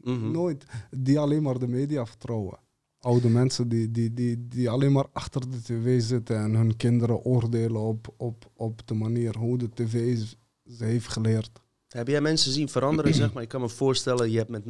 [0.00, 0.30] Mhm.
[0.30, 0.64] Nooit.
[0.90, 2.58] Die alleen maar de media vertrouwen.
[3.00, 7.22] Oude mensen die, die, die, die alleen maar achter de tv zitten en hun kinderen
[7.22, 10.18] oordelen op, op, op de manier hoe de tv
[10.66, 11.64] ze heeft geleerd.
[11.88, 13.42] Heb jij mensen zien veranderen, zeg maar?
[13.42, 14.62] Ik kan me voorstellen, je hebt met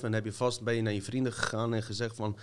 [0.10, 2.36] heb je vast ben je naar je vrienden gegaan en gezegd van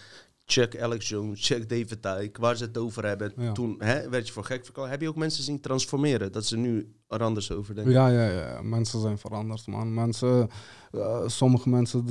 [0.45, 3.53] check Alex Jones, check David Tyke, waar ze het over hebben.
[3.53, 4.89] Toen hè, werd je voor gek verkocht.
[4.89, 7.93] Heb je ook mensen zien transformeren, dat ze nu er anders over denken?
[7.93, 8.61] Ja, ja, ja.
[8.61, 9.93] Mensen zijn veranderd, man.
[9.93, 10.49] Mensen,
[10.91, 12.03] uh, sommige mensen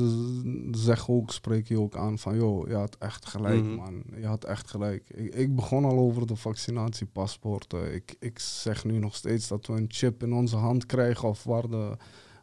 [0.70, 3.74] zeggen ook, spreken je ook aan van, joh, je had echt gelijk, mhm.
[3.74, 4.02] man.
[4.16, 5.10] Je had echt gelijk.
[5.10, 7.94] Ik, ik, begon al over de vaccinatiepaspoorten.
[7.94, 11.44] Ik, ik zeg nu nog steeds dat we een chip in onze hand krijgen of
[11.44, 11.96] waar de,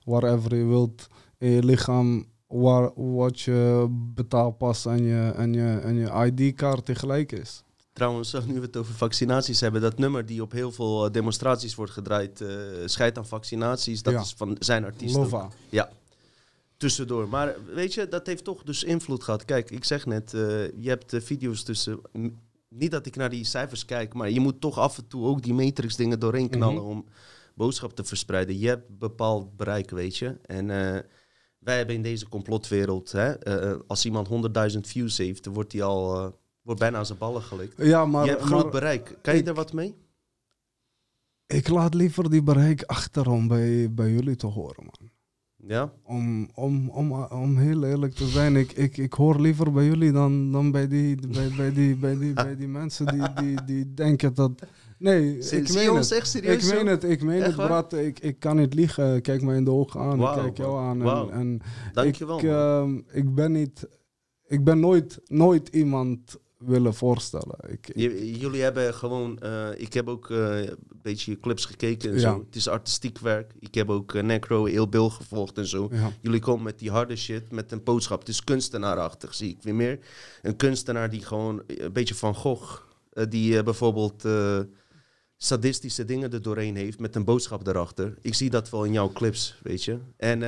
[0.04, 5.96] whatever je wilt in je lichaam waar, wat je betaalpas en je, en je, en
[5.96, 7.64] je ID-kaart tegelijk is.
[7.94, 11.76] Trouwens, nu we het over vaccinaties hebben, dat nummer die op heel veel eh, demonstraties
[11.76, 15.16] wordt gedraaid, uh, aan vaccinaties, dat is van zijn artiest.
[15.16, 15.50] Lova.
[15.70, 15.90] Ja,
[16.78, 17.30] tussendoor.
[17.30, 19.46] Maar weet je, dat heeft toch dus invloed gehad.
[19.46, 20.42] Kijk, ik zeg net, uh,
[20.80, 22.00] je hebt video's tussen.
[22.70, 25.42] Niet dat ik naar die cijfers kijk, maar je moet toch af en toe ook
[25.42, 26.92] die matrix dingen doorheen knallen mhm.
[26.92, 27.06] om
[27.56, 28.60] boodschap te verspreiden.
[28.60, 30.38] Je hebt bepaald bereik, weet je.
[30.46, 30.70] En
[31.68, 34.28] wij hebben in deze complotwereld, hè, uh, als iemand
[34.74, 37.74] 100.000 views heeft, dan wordt hij al uh, wordt bijna aan zijn ballen gelikt.
[37.78, 39.18] Ja, maar, je hebt groot bereik.
[39.22, 39.96] Kan je er wat mee?
[41.48, 45.10] Ik laat liever die bereik achter om bij, bij jullie te horen, man.
[45.68, 45.92] Ja?
[46.04, 50.12] Om, om, om, om heel eerlijk te zijn, ik, ik, ik hoor liever bij jullie
[50.12, 53.94] dan, dan bij, die, bij, bij, die, bij, die, bij die mensen die, die, die
[53.94, 54.52] denken dat
[54.98, 56.12] Nee, ik meen het.
[56.12, 57.94] Echt serieus ik meen het, ik meen het, Brad.
[57.94, 59.22] Ik, ik kan niet liegen.
[59.22, 60.22] Kijk mij in de ogen aan.
[60.22, 61.02] ik kijk jou aan.
[61.02, 61.62] En, en
[61.94, 62.38] Dankjewel.
[62.38, 63.88] Ik, uh, ik ben niet...
[64.48, 67.58] Ik ben nooit, nooit iemand willen voorstellen.
[67.68, 67.92] Ik,
[68.40, 69.40] jullie hebben gewoon...
[69.44, 72.44] Uh, ik heb ook uh, een beetje clips gekeken en zo.
[72.46, 73.54] Het is artistiek werk.
[73.60, 75.92] Ik heb ook uh, Necro, heel Bill gevolgd en zo.
[76.22, 78.20] Jullie komen met die harde shit, met een boodschap.
[78.20, 80.00] Het is kunstenaarachtig, zie ik weer meer.
[80.42, 82.82] Een kunstenaar die gewoon een beetje van Gogh...
[83.30, 84.24] die bijvoorbeeld
[85.38, 88.18] sadistische dingen er doorheen heeft met een boodschap erachter.
[88.22, 90.00] Ik zie dat wel in jouw clips, weet je.
[90.18, 90.40] En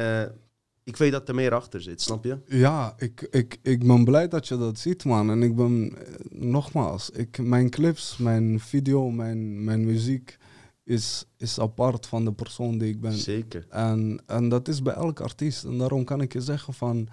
[0.89, 2.38] ik weet dat er meer achter zit, snap je?
[2.45, 5.30] Ja, ik, ik, ik ben blij dat je dat ziet, man.
[5.30, 10.38] En ik ben, eh, nogmaals, ik, mijn clips, mijn video, mijn, mijn muziek
[10.84, 13.13] is, is apart van de persoon die ik ben.
[13.13, 13.65] Zeker.
[13.69, 15.63] En, en dat is bij elke artiest.
[15.63, 17.08] En daarom kan ik je zeggen van,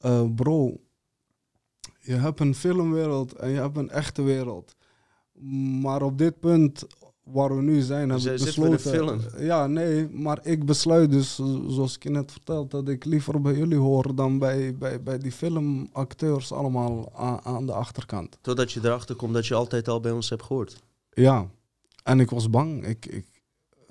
[0.00, 0.80] uh, bro,
[2.00, 4.74] je hebt een filmwereld en je hebt een echte wereld.
[5.82, 6.86] Maar op dit punt
[7.32, 8.80] waar we nu zijn, hebben we besloten...
[8.80, 9.20] film.
[9.38, 11.34] Ja, nee, maar ik besluit dus,
[11.68, 15.18] zoals ik je net verteld, dat ik liever bij jullie hoor dan bij, bij, bij
[15.18, 18.38] die filmacteurs allemaal aan, aan de achterkant.
[18.40, 20.82] Totdat je erachter komt dat je altijd al bij ons hebt gehoord.
[21.12, 21.50] Ja,
[22.02, 22.86] en ik was bang.
[22.86, 23.26] Ik, ik,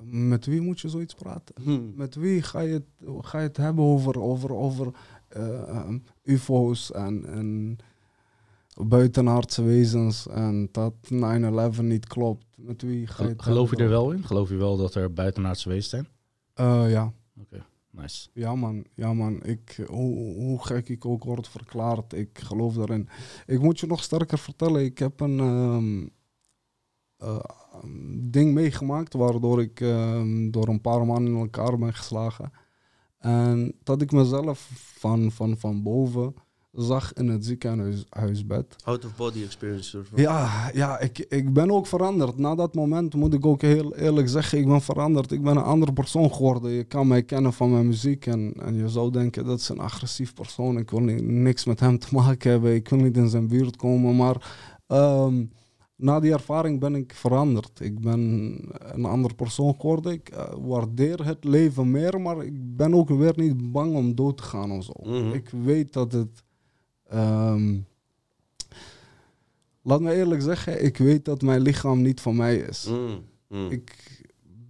[0.03, 1.55] met wie moet je zoiets praten?
[1.63, 1.93] Hmm.
[1.95, 2.85] Met wie ga je, het,
[3.21, 4.91] ga je het hebben over, over, over
[5.37, 5.89] uh,
[6.23, 7.77] UFO's en, en
[8.75, 12.45] buitenaardse wezens en dat 9-11 niet klopt.
[13.37, 14.23] Geloof je er wel in?
[14.23, 16.07] Geloof je wel dat er buitenaardse wezens zijn?
[16.55, 17.13] Uh, ja.
[17.41, 18.29] Oké, nice.
[18.33, 19.43] Ja man, ja man.
[19.43, 23.09] Ik, hoe, hoe gek ik ook word verklaard, ik geloof daarin.
[23.45, 26.09] Ik moet je nog sterker vertellen, ik heb een um,
[27.23, 27.39] uh,
[28.19, 32.51] ding meegemaakt waardoor ik um, door een paar mannen in elkaar ben geslagen.
[33.17, 36.33] En dat ik mezelf van, van, van boven
[36.71, 38.75] zag in het ziekenhuisbed.
[38.83, 40.01] Out of body experience.
[40.15, 42.37] Ja, ja ik, ik ben ook veranderd.
[42.37, 45.31] Na dat moment moet ik ook heel eerlijk zeggen, ik ben veranderd.
[45.31, 46.71] Ik ben een andere persoon geworden.
[46.71, 49.79] Je kan mij kennen van mijn muziek en, en je zou denken dat is een
[49.79, 50.77] agressief persoon.
[50.77, 52.73] Ik wil niks met hem te maken hebben.
[52.73, 54.15] Ik wil niet in zijn buurt komen.
[54.15, 54.51] Maar
[54.87, 55.45] ehm,
[55.95, 57.79] na die ervaring ben ik veranderd.
[57.79, 58.19] Ik ben
[58.77, 60.11] een andere persoon geworden.
[60.11, 64.37] Ik uh, waardeer het leven meer, maar ik ben ook weer niet bang om dood
[64.37, 64.93] te gaan of zo.
[65.03, 65.33] Mhm.
[65.33, 66.43] Ik weet dat het
[67.13, 67.87] Um,
[69.81, 72.85] laat me eerlijk zeggen, ik weet dat mijn lichaam niet van mij is.
[72.89, 73.71] Mm, mm.
[73.71, 74.17] Ik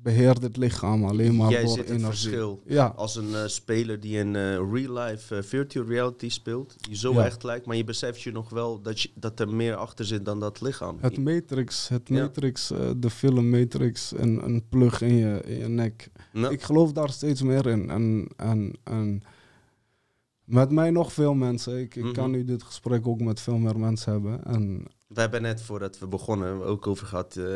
[0.01, 2.61] beheer het lichaam alleen maar Jij door zit het verschil.
[2.65, 2.93] Ja.
[2.95, 7.43] Als een uh, speler die een uh, real-life uh, virtual reality speelt, die zo echt
[7.43, 10.39] lijkt, maar je beseft je nog wel dat, je, dat er meer achter zit dan
[10.39, 10.97] dat lichaam.
[11.01, 16.09] Het Matrix, het Matrix, de film Matrix, een, een plug in je, in je nek.
[16.49, 17.89] Ik geloof daar steeds meer in.
[17.89, 19.21] En, en, en
[20.49, 21.79] met mij nog veel mensen.
[21.79, 22.31] Ik, ik kan mhm.
[22.31, 24.43] nu dit gesprek ook met veel meer mensen hebben.
[24.43, 27.35] En we hebben net voordat we begonnen ook over gehad.
[27.35, 27.55] Uh,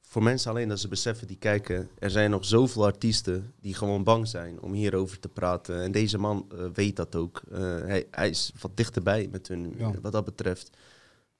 [0.00, 1.88] voor mensen alleen dat ze beseffen die kijken.
[1.98, 5.82] Er zijn nog zoveel artiesten die gewoon bang zijn om hierover te praten.
[5.82, 7.42] En deze man uh, weet dat ook.
[7.52, 10.70] Uh, hij, hij, is wat dichterbij met hun wat dat betreft.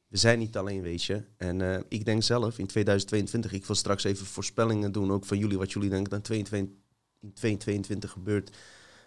[0.07, 1.23] We zijn niet alleen, weet je.
[1.37, 5.59] En ik denk zelf in 2022, ik wil straks even voorspellingen doen, ook van jullie,
[5.59, 8.57] wat jullie denken dat in 2022 gebeurt.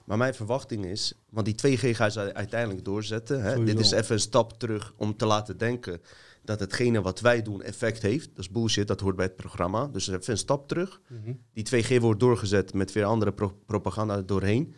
[0.07, 3.43] Maar mijn verwachting is, want die 2G gaan ze uiteindelijk doorzetten.
[3.43, 3.63] Hè?
[3.63, 6.01] Dit is even een stap terug om te laten denken.
[6.43, 8.29] dat hetgene wat wij doen effect heeft.
[8.29, 9.87] Dat is bullshit, dat hoort bij het programma.
[9.87, 11.01] Dus even een stap terug.
[11.07, 11.33] Mhm.
[11.53, 13.33] Die 2G wordt doorgezet met weer andere
[13.65, 14.73] propaganda doorheen.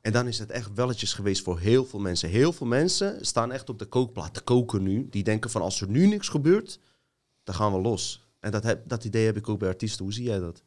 [0.00, 2.28] En dan is het echt welletjes geweest voor heel veel mensen.
[2.28, 5.08] Heel veel mensen staan echt op de kookplaat te koken nu.
[5.10, 6.80] Die denken van als er nu niks gebeurt,
[7.44, 8.28] dan gaan we los.
[8.40, 10.04] En dat, heb, dat idee heb ik ook bij artiesten.
[10.04, 10.62] Hoe zie jij dat?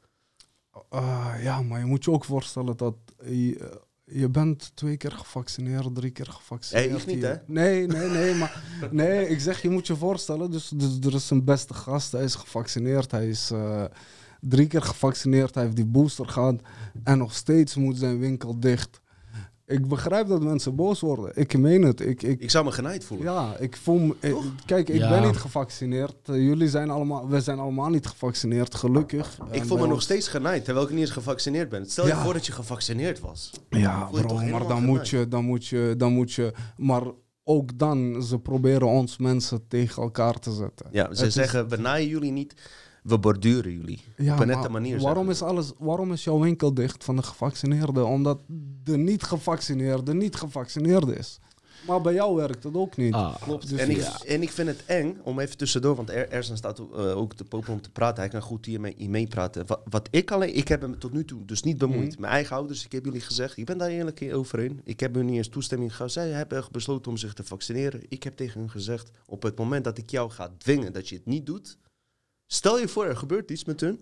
[0.94, 5.96] Uh, ja, maar je moet je ook voorstellen dat je, je bent twee keer gevaccineerd,
[5.96, 6.90] drie keer gevaccineerd.
[6.90, 7.36] Hey, ik niet, hè?
[7.46, 8.36] Nee, nee, nee.
[8.36, 10.52] maar nee, ik zeg, je moet je voorstellen.
[10.52, 13.12] Dus, dus er is een beste gast, hij is gevaccineerd.
[13.12, 13.84] Hij is uh,
[14.40, 15.54] drie keer gevaccineerd.
[15.56, 16.62] Hij heeft die booster gehad.
[17.04, 19.02] En nog steeds moet zijn winkel dicht.
[19.68, 21.32] Ik begrijp dat mensen boos worden.
[21.36, 22.00] Ik meen het.
[22.00, 23.34] Ik, ik, ik zou me genaaid voelen.
[23.34, 24.16] Ja, ik voel me,
[24.66, 26.16] Kijk, ik ben niet gevaccineerd.
[26.30, 27.30] Uh, jullie zijn allemaal...
[27.30, 29.38] We zijn allemaal niet gevaccineerd, gelukkig.
[29.52, 31.86] Ik voel me nog steeds genaaid, terwijl ik niet eens gevaccineerd ben.
[31.86, 33.52] Stel je voor dat je gevaccineerd was.
[33.70, 35.94] Ja, bro, maar dan moet, je, dan moet je...
[35.98, 36.54] Dan moet je...
[36.78, 37.04] Maar
[37.44, 40.86] ook dan, ze proberen ons mensen tegen elkaar te zetten.
[40.92, 42.54] Ja, ze zeggen, we naaien jullie niet
[43.08, 44.00] we borduren jullie.
[44.18, 45.00] Ja, op een nette manier.
[45.00, 48.08] Waarom is, alles, waarom is jouw winkel dicht van de gevaccineerden?
[48.08, 48.40] Omdat
[48.84, 51.40] de niet-gevaccineerde niet gevaccineerde is.
[51.88, 53.14] Maar bij jou werkt dat ook niet.
[53.14, 53.70] Ah, klopt.
[53.70, 56.80] Dus en, ik, en ik vind het eng om even tussendoor, want er, Ersen staat
[56.80, 58.20] uh, ook te popen om te praten.
[58.20, 59.68] Hij kan goed hier mee, meepraten.
[59.68, 62.12] Wat, wat, ik alleen, ik heb hem tot nu toe dus niet bemoeid.
[62.12, 62.22] Mhm.
[62.22, 64.82] Mijn eigen ouders, ik heb jullie gezegd, ik ben daar eerlijk over in.
[64.84, 66.12] Ik heb hun niet eens toestemming gehad.
[66.12, 68.02] Zij hebben besloten om zich te vaccineren.
[68.10, 71.16] Ik heb tegen hun gezegd, op het moment dat ik jou ga dwingen dat je
[71.16, 71.78] het niet doet,
[72.48, 74.00] Stel je voor, er gebeurt iets met hun.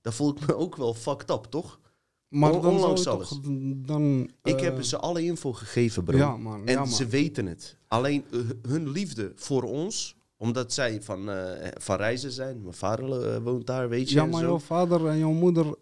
[0.00, 1.80] Dan voel ik me ook wel fucked up, toch?
[2.28, 3.28] Maar dan ondanks alles.
[3.28, 3.40] Toch,
[3.76, 6.16] dan, ik heb eh, ze alle info gegeven, bro.
[6.16, 7.76] Ja, man, en ze weten het.
[7.88, 12.62] Alleen uh, hun liefde voor ons, omdat zij van, uh, van reizen zijn.
[12.62, 14.14] Mijn vader woont daar, weet je.
[14.14, 15.74] Ja, maar jouw vader en jouw moeder,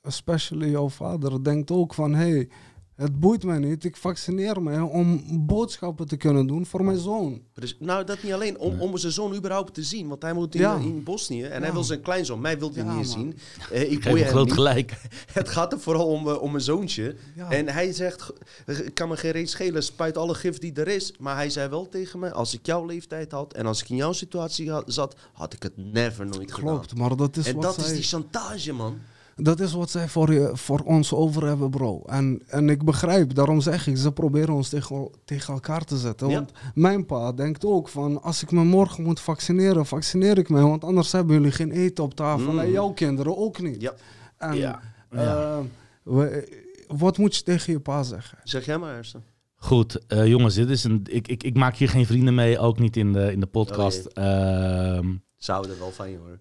[0.00, 2.14] especially jouw vader, denkt ook van...
[2.14, 2.48] Hey,
[2.96, 3.84] het boeit mij niet.
[3.84, 7.42] Ik vaccineer me om boodschappen te kunnen doen voor mijn zoon.
[7.78, 8.58] Nou, dat niet alleen.
[8.58, 10.08] Om, om zijn zoon überhaupt te zien.
[10.08, 11.42] Want hij moet in, in Bosnië.
[11.42, 12.40] En hij wil zijn kleinzoon.
[12.40, 13.36] Mij wil hij niet zien.
[13.72, 14.96] Uh, ik heb groot gelijk.
[15.32, 17.16] Het gaat er vooral om, uh, om mijn zoontje.
[17.48, 18.32] En hij zegt,
[18.66, 19.82] ik kan me geen reet schelen.
[19.82, 21.12] Spuit alle gif die er is.
[21.18, 23.52] Maar hij zei wel tegen me, als ik jouw leeftijd had...
[23.52, 26.74] en als ik in jouw situatie zat, had ik het never nooit gedaan.
[26.74, 28.98] Klopt, maar dat is En dat is die chantage, man.
[29.36, 32.02] Dat is wat zij voor, je, voor ons over hebben, bro.
[32.06, 36.30] En, en ik begrijp, daarom zeg ik, ze proberen ons tegen, tegen elkaar te zetten.
[36.30, 40.60] Want mijn pa denkt ook van, als ik me morgen moet vaccineren, vaccineer ik me.
[40.60, 42.52] Want anders hebben jullie geen eten op tafel.
[42.52, 42.58] Mm.
[42.58, 43.80] En jouw kinderen ook niet.
[43.80, 43.94] Ja.
[44.38, 44.80] En, ja.
[45.10, 45.58] Uh,
[46.02, 46.48] we,
[46.86, 48.38] wat moet je tegen je pa zeggen?
[48.42, 49.16] Zeg jij maar, eerst.
[49.56, 52.78] Goed, uh, jongens, dit is een, ik, ik, ik maak hier geen vrienden mee, ook
[52.78, 54.16] niet in de, in de podcast.
[54.18, 54.98] Oh, uh,
[55.36, 56.38] Zouden er wel van je hoor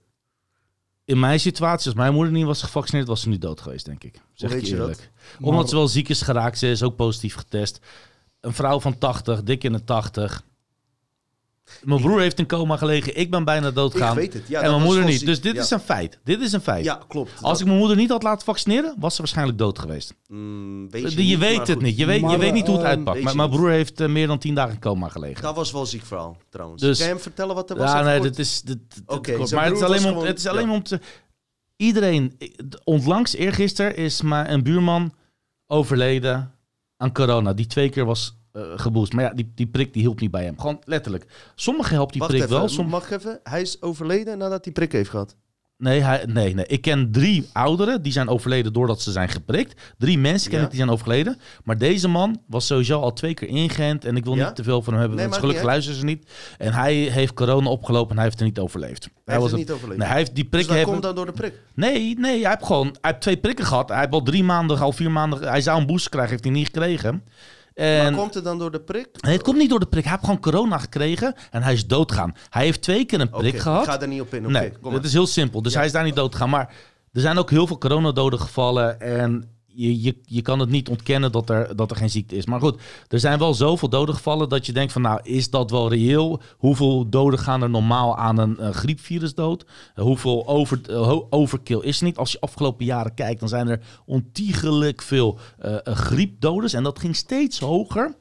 [1.06, 4.04] in mijn situatie, als mijn moeder niet was gevaccineerd, was ze nu dood geweest, denk
[4.04, 4.22] ik.
[4.34, 5.12] Zeg Hoe ik je eerlijk.
[5.42, 7.80] Omdat ze wel ziek is geraakt, ze is ook positief getest.
[8.40, 10.44] Een vrouw van 80, dik in de 80.
[11.84, 13.18] Mijn broer heeft in coma gelegen.
[13.18, 14.12] Ik ben bijna doodgaan.
[14.12, 14.48] Ik weet het.
[14.48, 15.26] Ja, en mijn moeder niet.
[15.26, 16.20] Dus dit is een feit.
[16.24, 16.86] Dit is een feit.
[16.86, 17.32] Ja, klopt.
[17.42, 20.14] Als ik mijn moeder niet had laten vaccineren, was ze waarschijnlijk dood geweest.
[20.28, 21.98] Mm, weet je, je weet het niet.
[21.98, 23.22] Je weet, je weet niet hoe het uitpakt.
[23.22, 25.44] Maar mijn broer heeft uh, meer dan tien dagen in coma gelegen.
[25.44, 26.82] Dat was wel ziek verhaal, trouwens.
[26.82, 27.92] Dus, kan je hem vertellen wat er was?
[27.92, 28.64] Ja, nee, dit is...
[29.06, 31.00] Oké, maar het is alleen, om, het is alleen om te...
[31.76, 32.38] Iedereen...
[32.84, 35.14] Onlangs, eergisteren, is maar een buurman
[35.68, 36.52] overleden
[36.98, 37.54] aan corona.
[37.54, 39.14] Die twee keer was uh, geboost.
[39.14, 40.60] Maar ja, die, die prik die hielp niet bij hem.
[40.60, 41.26] Gewoon letterlijk.
[41.56, 42.70] Sommigen helpt die Wacht prik even, wel.
[42.70, 42.88] Som...
[42.88, 43.40] Mag even?
[43.44, 45.36] Hij is overleden nadat hij prik heeft gehad.
[45.78, 49.82] Nee, hij, nee, nee, ik ken drie ouderen die zijn overleden doordat ze zijn geprikt.
[49.98, 51.38] Drie mensen ken ik die zijn overleden.
[51.64, 54.06] Maar deze man was sowieso al twee keer ingeënt.
[54.06, 56.32] En ik wil niet te veel van hem hebben, want gelukkig luisteren ze niet.
[56.58, 59.04] En hij heeft corona opgelopen en hij heeft er niet overleefd.
[59.26, 60.00] Hij, heeft was niet overleefd?
[60.00, 60.68] Nee, hij heeft die prik...
[60.68, 61.54] Dus dat komt dan door de prik?
[61.74, 62.88] Nee, nee, hij heeft gewoon...
[62.88, 63.90] Hij heeft twee prikken gehad.
[63.90, 65.48] Hij heeft al drie maanden, al vier maanden...
[65.48, 67.24] Hij zou een boost krijgen, heeft hij niet gekregen.
[67.74, 68.04] En...
[68.04, 69.08] Maar komt het dan door de prik?
[69.22, 70.04] Nee, het komt niet door de prik.
[70.04, 72.36] Hij heeft gewoon corona gekregen en hij is doodgaan.
[72.50, 73.84] Hij heeft twee keer een prik gehad.
[73.84, 74.48] Ik ga er niet op in.
[74.48, 75.62] Okay, nee, het is heel simpel.
[75.62, 76.50] Dus hij is daar niet doodgaan.
[76.50, 76.74] Maar
[77.12, 79.00] er zijn ook heel veel coronadoden gevallen.
[79.00, 82.46] En je, je, je kan het niet ontkennen dat er, dat er geen ziekte is.
[82.46, 85.72] Maar goed, er zijn wel zoveel doden gevallen dat je denkt van nou, is dat
[85.72, 86.42] wel reëel?
[86.58, 89.66] Hoeveel doden gaan er normaal aan een griepvirus dood?
[89.96, 92.18] hoeveel over, uh, overkill is er niet?
[92.18, 96.74] Als je afgelopen jaren kijkt, dan zijn er ontiegelijk veel uh, griepdodes.
[96.74, 98.16] En dat ging steeds hoger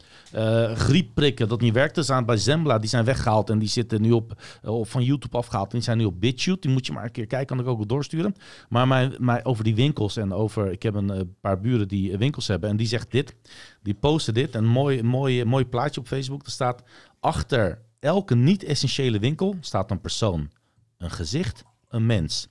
[0.74, 2.02] griepprikken dat niet werkte.
[2.02, 5.66] Zijn bij Zembla, die zijn weggehaald en die zitten nu op, van YouTube afgehaald.
[5.66, 6.60] En die zijn nu op BitChute.
[6.60, 8.34] Die moet je maar een keer kijken, kan ik ook wel doorsturen.
[8.68, 12.70] Maar mijn, over die winkels en over, ik heb een paar buren die winkels hebben
[12.70, 13.36] en die zegt dit.
[13.82, 16.44] Die posten dit, een mooi, mooi, mooi plaatje op Facebook.
[16.44, 16.82] Er staat
[17.20, 20.50] achter elke niet-essentiële winkel staat een persoon.
[20.98, 22.48] Een gezicht, een mens.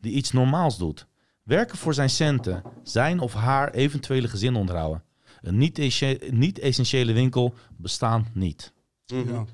[0.00, 1.06] Die iets normaals doet.
[1.42, 5.02] Werken voor zijn centen, zijn of haar eventuele gezin onderhouden.
[5.40, 5.58] Een
[6.30, 8.72] niet-essentiële winkel bestaat niet.
[9.06, 9.32] Mhm.
[9.32, 9.44] ja.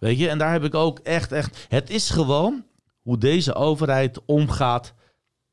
[0.00, 1.66] Weet je, en daar heb ik ook echt, echt...
[1.68, 2.64] Het is gewoon
[3.02, 4.94] hoe deze overheid omgaat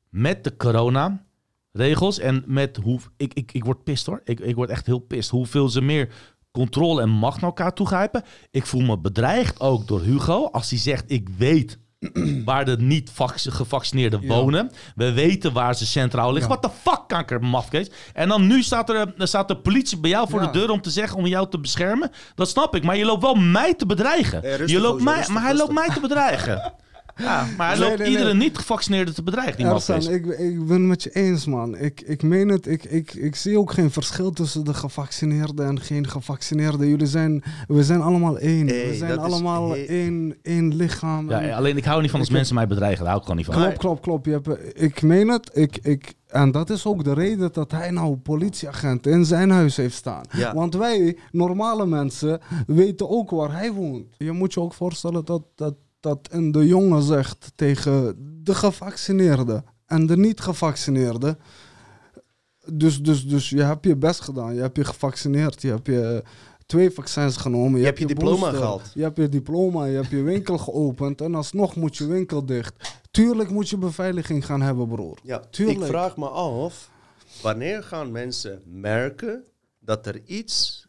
[0.08, 1.24] met de corona
[1.72, 3.00] regels en met hoe...
[3.16, 4.20] Ik, ik, ik word pist hoor.
[4.24, 5.30] Ik, ik word echt heel pist.
[5.30, 6.08] Hoeveel ze meer
[6.50, 8.22] controle en macht naar elkaar toegrijpen.
[8.50, 10.46] Ik voel me bedreigd ook door Hugo.
[10.46, 11.78] Als hij zegt, ik weet
[12.44, 14.70] waar de niet gevaccineerden wonen.
[14.94, 16.50] We weten waar ze centraal liggen.
[16.50, 17.90] Wat de fuck, kanker, mafkees.
[18.12, 20.90] En dan nu staat er, staat de politie bij jou voor de deur om te
[20.90, 22.10] zeggen om jou te beschermen.
[22.34, 22.84] Dat snap ik.
[22.84, 24.68] Maar je loopt wel mij te bedreigen.
[24.68, 26.72] je loopt mij, maar hij loopt mij te bedreigen.
[27.16, 31.02] Ja, maar hij loopt iedere niet-gevaccineerde te bedreigen, die Ersan, ik, ik ben het met
[31.02, 31.76] je eens, man.
[31.76, 35.80] Ik, ik meen het, ik, ik, ik zie ook geen verschil tussen de gevaccineerden en
[35.80, 36.88] geen gevaccineerden.
[36.88, 38.66] Jullie zijn, we zijn allemaal één.
[38.66, 41.30] we zijn allemaal één, één lichaam.
[41.30, 43.46] Ja, alleen ik hou niet van als mensen mij bedreigen, daar hou ik gewoon niet
[43.46, 43.62] van.
[43.62, 44.26] Klopt, klopt, klopt.
[44.26, 47.90] Je hebt, ik meen het, ik, ik, en dat is ook de reden dat hij
[47.90, 50.24] nou politieagent in zijn huis heeft staan.
[50.54, 54.14] Want wij, normale mensen, weten ook waar hij woont.
[54.18, 59.64] Je moet je ook voorstellen dat, dat dat een de jongen zegt tegen de gevaccineerde
[59.86, 61.36] en de niet gevaccineerde.
[62.72, 64.54] Dus, dus, dus je hebt je best gedaan.
[64.54, 65.62] Je hebt je gevaccineerd.
[65.62, 66.22] Je hebt je
[66.66, 67.80] twee vaccins genomen.
[67.80, 68.90] Je, hebt je, diploma gehaald.
[68.94, 69.84] Je hebt je diploma.
[69.84, 71.20] Je hebt je winkel geopend.
[71.20, 73.00] En alsnog moet je winkel dicht.
[73.10, 75.18] Tuurlijk moet je beveiliging gaan hebben, broer.
[75.22, 75.80] Ja, Tuurlijk.
[75.80, 76.90] Ik vraag me af,
[77.42, 79.44] wanneer gaan mensen merken
[79.80, 80.81] dat er iets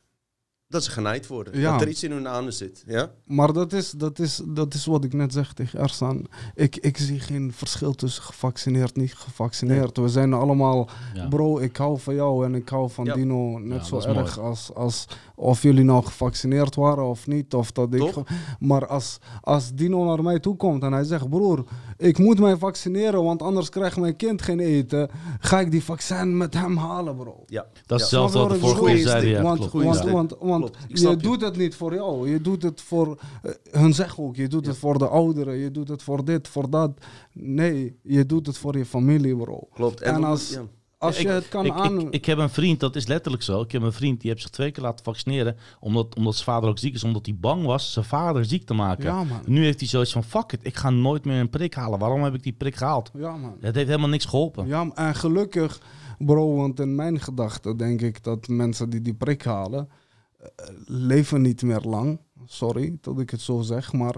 [0.74, 1.62] dat ze genaaid worden.
[1.62, 2.84] Dat er iets in hun anus zit.
[2.88, 3.12] Ja?
[3.26, 6.28] Maar dat is, dat, is, dat is wat ik net zeg tegen Ersan.
[6.56, 9.98] Ik, ik zie geen verschil tussen gevaccineerd niet gevaccineerd.
[9.98, 10.90] We zijn allemaal,
[11.30, 15.08] bro, ik hou van jou en ik hou van Dino net zo erg als, als
[15.36, 17.54] of jullie nou gevaccineerd waren of niet.
[17.54, 18.14] Of dat ik,
[18.60, 21.64] maar als, als Dino naar mij toe komt en hij zegt, broer,
[21.98, 25.10] ik moet mij vaccineren, want anders krijgt mijn kind geen eten.
[25.40, 27.44] Ga ik die vaccin met hem halen, bro.
[27.46, 29.42] Ja, dat is zelfs wat de vorige keer zei.
[29.42, 32.30] Want, want, want, want je doet het niet voor jou.
[32.30, 33.08] Je doet het voor
[33.44, 34.36] uh, hun zeg ook.
[34.36, 35.58] Je doet het voor de ouderen.
[35.58, 36.92] Je doet het voor dit, voor dat.
[37.34, 39.68] Nee, je doet het voor je familie, bro.
[39.74, 40.02] Klopt.
[40.02, 40.60] En, als,
[41.04, 42.00] als je het kan aan...
[42.00, 43.62] Ik, ik, heb een vriend, dat is letterlijk zo.
[43.62, 45.58] Ik heb een vriend die heeft zich twee keer laten vaccineren.
[45.80, 47.04] Omdat, omdat zijn vader ook ziek is.
[47.04, 49.04] Omdat hij bang was zijn vader ziek te maken.
[49.04, 49.42] Ja, man.
[49.46, 52.00] Nu heeft hij zoiets van: fuck it, ik ga nooit meer een prik halen.
[52.00, 53.12] Waarom heb ik die prik gehaald?
[53.14, 53.56] Ja, man.
[53.60, 54.68] Het heeft helemaal niks geholpen.
[54.68, 55.82] Ja, en gelukkig,
[56.18, 59.90] bro, want in mijn gedachten denk ik dat mensen die die prik halen.
[60.38, 60.50] Eh,
[60.86, 62.20] leven niet meer lang.
[62.46, 64.16] Sorry dat ik het zo zeg, maar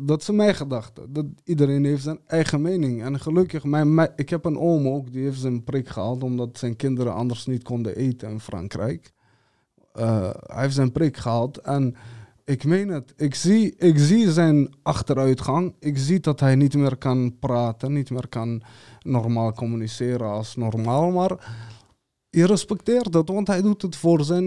[0.00, 1.06] dat is mijn gedachte.
[1.08, 3.02] Dat iedereen heeft zijn eigen mening.
[3.02, 6.76] En gelukkig, mijn, ik heb een oom ook, die heeft zijn prik gehaald omdat zijn
[6.76, 9.12] kinderen anders niet konden eten in Frankrijk.
[9.94, 11.96] Uh, hij heeft zijn prik gehaald en
[12.44, 13.12] ik meen het.
[13.16, 15.74] Ik zie, ik zie zijn achteruitgang.
[15.78, 18.62] Ik zie dat hij niet meer kan praten, niet meer kan
[19.00, 21.10] normaal communiceren als normaal.
[21.10, 21.56] Maar
[22.30, 24.44] je respecteert dat, want hij doet het voor zijn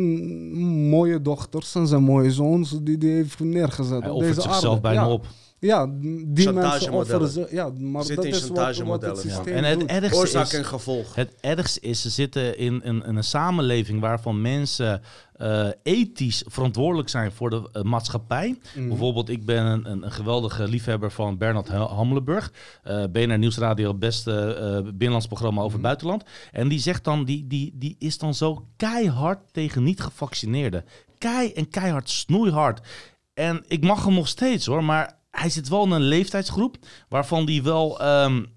[0.89, 4.02] mooie dochters en zijn mooie zoons die hij heeft neergezet.
[4.02, 5.26] Hij op deze zichzelf bijna op.
[5.62, 5.88] Ja,
[6.26, 7.47] die mensen offeren ze.
[7.52, 10.65] Ja, maar Zit dat is wat, wat het systeem En het ergste Oorzaak is, en
[10.65, 11.15] gevolg.
[11.15, 15.02] Het ergste is, ze zitten in, in, in een samenleving waarvan mensen
[15.41, 18.60] uh, ethisch verantwoordelijk zijn voor de uh, maatschappij.
[18.76, 18.88] Mm.
[18.88, 22.54] Bijvoorbeeld, ik ben een, een, een, geweldige liefhebber van Bernard Hammelenburg.
[22.88, 25.86] Uh, BNR Nieuwsradio, het beste binnenlands programma over mm.
[25.86, 26.24] het buitenland.
[26.52, 30.86] En die zegt dan, die, die, die is dan zo keihard tegen niet-gevaccineerden.
[31.17, 32.88] Kei en keihard, snoeihard.
[33.34, 36.78] En ik mag hem nog steeds hoor, maar hij zit wel in een leeftijdsgroep
[37.10, 38.48] waarvan die wel um,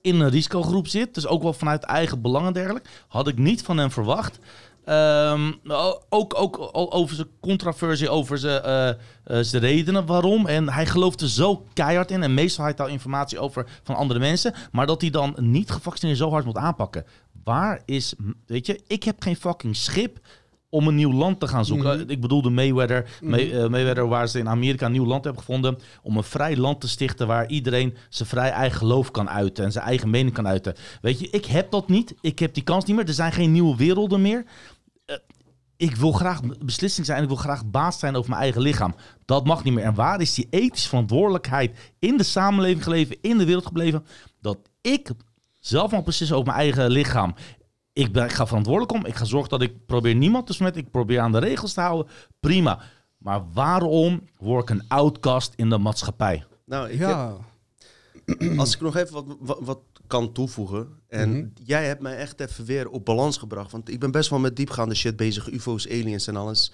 [0.00, 1.14] in een risicogroep zit.
[1.14, 2.88] Dus ook wel vanuit eigen belang en dergelijke.
[3.08, 4.38] Had ik niet van hem verwacht.
[4.86, 5.60] Um,
[6.08, 10.46] ook, ook over zijn controversie, over zijn, uh, uh, zijn redenen waarom.
[10.46, 12.22] En hij geloofde zo keihard in.
[12.22, 14.54] En meestal had hij al informatie over van andere mensen.
[14.72, 17.04] Maar dat hij dan niet gevaccineerd zo hard moet aanpakken.
[17.44, 18.14] Waar is,
[18.46, 20.18] weet je, ik heb geen fucking schip
[20.70, 22.00] om een nieuw land te gaan zoeken.
[22.00, 22.10] Mhm.
[22.10, 23.30] Ik bedoel de Mayweather, mm
[23.70, 25.78] Mayweather waar ze in Amerika een nieuw land hebben gevonden.
[26.02, 29.64] Om een vrij land te stichten waar iedereen zijn vrij eigen geloof kan uiten.
[29.64, 30.74] En zijn eigen mening kan uiten.
[31.00, 32.14] Weet je, ik heb dat niet.
[32.20, 33.06] Ik heb die kans niet meer.
[33.06, 34.44] Er zijn geen nieuwe werelden meer.
[35.06, 35.16] Uh,
[35.76, 37.22] ik wil graag beslissing zijn.
[37.22, 38.94] Ik wil graag baas zijn over mijn eigen lichaam.
[39.24, 39.84] Dat mag niet meer.
[39.84, 44.04] En waar is die ethische verantwoordelijkheid in de samenleving gebleven, in de wereld gebleven?
[44.40, 45.10] Dat ik
[45.58, 47.34] zelf mag beslissen over mijn eigen lichaam
[47.92, 49.06] ik, ben, ik ga verantwoordelijk om.
[49.06, 50.82] Ik ga zorgen dat ik probeer niemand te smetten.
[50.82, 52.12] Ik probeer aan de regels te houden.
[52.40, 52.80] Prima.
[53.18, 56.44] Maar waarom word ik een outcast in de maatschappij?
[56.64, 57.36] Nou, ik ja.
[58.56, 60.88] als ik nog even wat, wat, kan toevoegen.
[61.08, 61.46] En mhm.
[61.64, 63.72] jij hebt mij echt even weer op balans gebracht.
[63.72, 65.50] Want ik ben best wel met diepgaande shit bezig.
[65.50, 66.72] UFO's, aliens en alles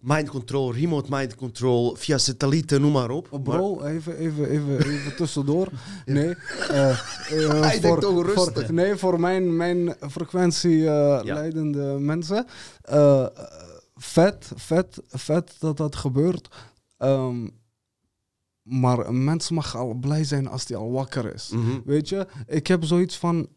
[0.00, 3.26] mind control, remote mind control, via satellieten, noem maar op.
[3.30, 5.68] Oh, bro, even, even, even, even tussendoor.
[6.04, 6.34] Nee,
[6.70, 7.00] uh,
[7.32, 12.46] uh, Hij voor, denkt voor, nee, voor mijn, mijn frequentie uh, leidende mensen.
[13.94, 16.48] vet, vet, vet dat dat gebeurt.
[16.96, 17.46] Ehm,
[18.68, 21.48] maar een mens mag al blij zijn als hij al wakker is.
[21.48, 21.80] Mhm.
[21.84, 23.48] Weet je, ik heb zoiets van,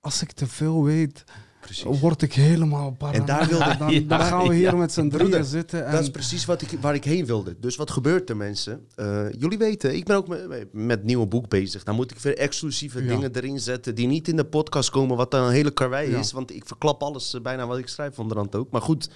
[0.00, 1.24] als ik te veel weet,
[1.64, 2.00] Precies.
[2.00, 3.20] word ik helemaal paranoid.
[3.20, 4.76] En daar wilde- dan, Ja, dan gaan we hier ja.
[4.76, 5.86] met z'n Broeder, drieën zitten.
[5.86, 7.56] En, Dat is precies wat ik, waar ik heen wilde.
[7.60, 8.86] Dus wat gebeurt er, mensen?
[8.94, 11.82] Eh, jullie weten, ik ben ook met, met nieuwe boek bezig.
[11.82, 15.30] Dan moet ik weer exclusieve dingen erin zetten die niet in de podcast komen, wat
[15.30, 16.32] dan een hele karwei is.
[16.32, 18.70] Want ik verklap alles eh, bijna wat ik schrijf onderhand ook.
[18.70, 19.08] Maar goed,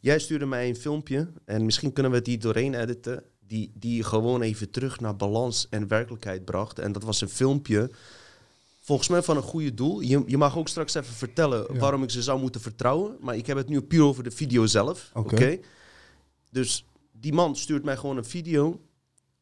[0.00, 3.22] jij stuurde mij een filmpje en misschien kunnen we die doorheen editen.
[3.46, 6.78] Die, die gewoon even terug naar balans en werkelijkheid bracht.
[6.78, 7.90] En dat was een filmpje,
[8.84, 10.00] volgens mij van een goede doel.
[10.00, 11.78] Je, je mag ook straks even vertellen Ja.
[11.80, 13.16] waarom ik ze zou moeten vertrouwen.
[13.20, 15.10] Maar ik heb het nu puur over de video zelf.
[15.14, 15.34] Oké.
[15.34, 15.58] Oké.
[16.50, 18.80] Dus die man stuurt mij gewoon een video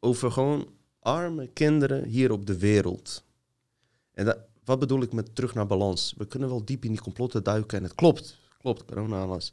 [0.01, 0.68] over gewoon
[1.01, 3.24] arme kinderen hier op de wereld.
[4.14, 6.14] En dat, wat bedoel ik met terug naar balans?
[6.16, 8.38] We kunnen wel diep in die complotten duiken en het klopt.
[8.59, 9.53] Klopt, corona alles.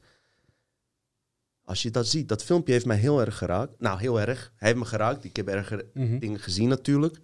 [1.64, 3.80] Als je dat ziet, dat filmpje heeft mij heel erg geraakt.
[3.80, 4.52] Nou, heel erg.
[4.56, 5.24] Hij heeft me geraakt.
[5.24, 6.20] Ik heb erger Mhm.
[6.20, 7.20] dingen gezien natuurlijk.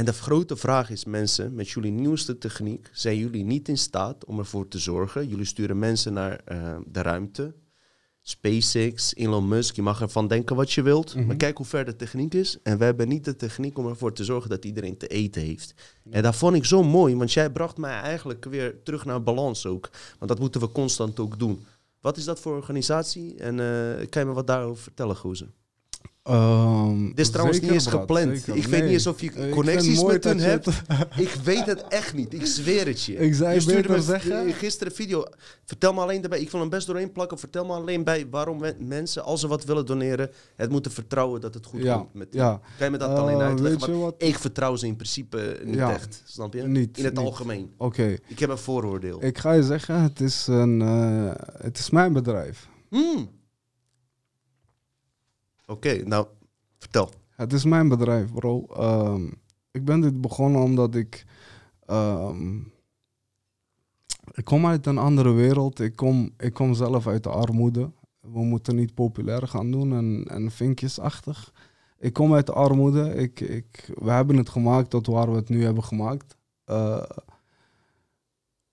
[0.00, 4.24] En de grote vraag is, mensen, met jullie nieuwste techniek zijn jullie niet in staat
[4.24, 5.28] om ervoor te zorgen.
[5.28, 7.54] Jullie sturen mensen naar eh, de ruimte.
[8.22, 11.14] SpaceX, Elon Musk, je mag ervan denken wat je wilt.
[11.14, 11.26] Mhm.
[11.26, 12.58] Maar kijk hoe ver de techniek is.
[12.62, 15.74] En we hebben niet de techniek om ervoor te zorgen dat iedereen te eten heeft.
[16.10, 19.66] En dat vond ik zo mooi, want jij bracht mij eigenlijk weer terug naar balans
[19.66, 19.90] ook.
[20.18, 21.66] Want dat moeten we constant ook doen.
[22.00, 23.36] Wat is dat voor organisatie?
[23.36, 25.48] En eh, kan je me wat daarover vertellen, Gozer?
[26.30, 28.38] Ehm, Dit is trouwens zeker, niet eens gepland.
[28.38, 28.56] zeker.
[28.56, 30.66] Ik weet niet eens of je connecties met hun hebt.
[31.16, 32.34] Ik weet het echt niet.
[32.34, 33.14] Ik zweer het je.
[33.16, 35.24] Ik zou je stuurde me zeggen- gisteren een video.
[35.64, 36.40] Vertel me alleen daarbij.
[36.40, 37.38] Ik wil hem best doorheen plakken.
[37.38, 41.54] Vertel me alleen bij waarom mensen, als ze wat willen doneren, het moeten vertrouwen dat
[41.54, 42.14] het goed Ja, komt.
[42.14, 42.60] Met ja.
[42.76, 43.92] Kan je me dat Eh, alleen uitleggen?
[43.92, 44.28] je Want wat?
[44.28, 45.92] ik vertrouw ze in principe niet Ja.
[45.92, 46.22] echt.
[46.24, 46.62] Snap je?
[46.62, 47.24] Niet, in het niet.
[47.24, 47.70] algemeen.
[47.76, 49.24] Oké, Ik heb een vooroordeel.
[49.24, 51.30] ik ga je zeggen, het is, een, eh,
[51.62, 52.68] het is mijn bedrijf.
[52.88, 53.30] Hmm.
[55.70, 56.26] Oké, nou,
[56.78, 57.10] vertel.
[57.30, 58.66] Het is mijn bedrijf, bro.
[58.66, 59.26] Ehm,
[59.70, 61.24] ik ben dit begonnen omdat ik.
[61.86, 62.58] ehm,
[64.32, 65.80] ik kom uit een andere wereld.
[65.80, 67.90] Ik kom, ik kom zelf uit de armoede.
[68.20, 71.52] We moeten niet populair gaan doen en, en vinkjesachtig.
[71.98, 73.14] Ik kom uit de armoede.
[73.14, 76.36] Ik, ik, we hebben het gemaakt tot waar we het nu hebben gemaakt.
[76.64, 77.02] Eh,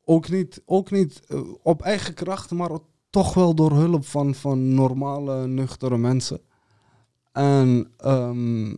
[0.03, 2.77] ook niet, ook niet eh, op eigen kracht, maar
[3.09, 6.41] toch wel door hulp van, van normale, nuchtere mensen.
[7.37, 8.75] En ehm,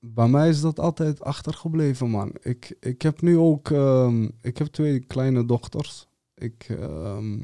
[0.00, 2.32] bij mij is dat altijd achtergebleven, man.
[2.40, 6.08] Ik, ik heb nu ook ehm, ik heb twee kleine dochters.
[6.34, 7.38] Ik ehm,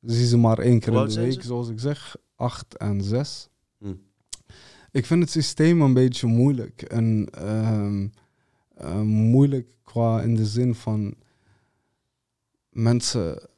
[0.00, 2.16] zie ze maar één keer in de week, zoals ik zeg.
[2.36, 3.48] Acht en zes.
[3.78, 3.94] Hm.
[4.90, 6.82] Ik vind het systeem een beetje moeilijk.
[6.82, 7.28] En
[9.04, 11.14] moeilijk qua in de zin van...
[12.70, 13.48] Mensen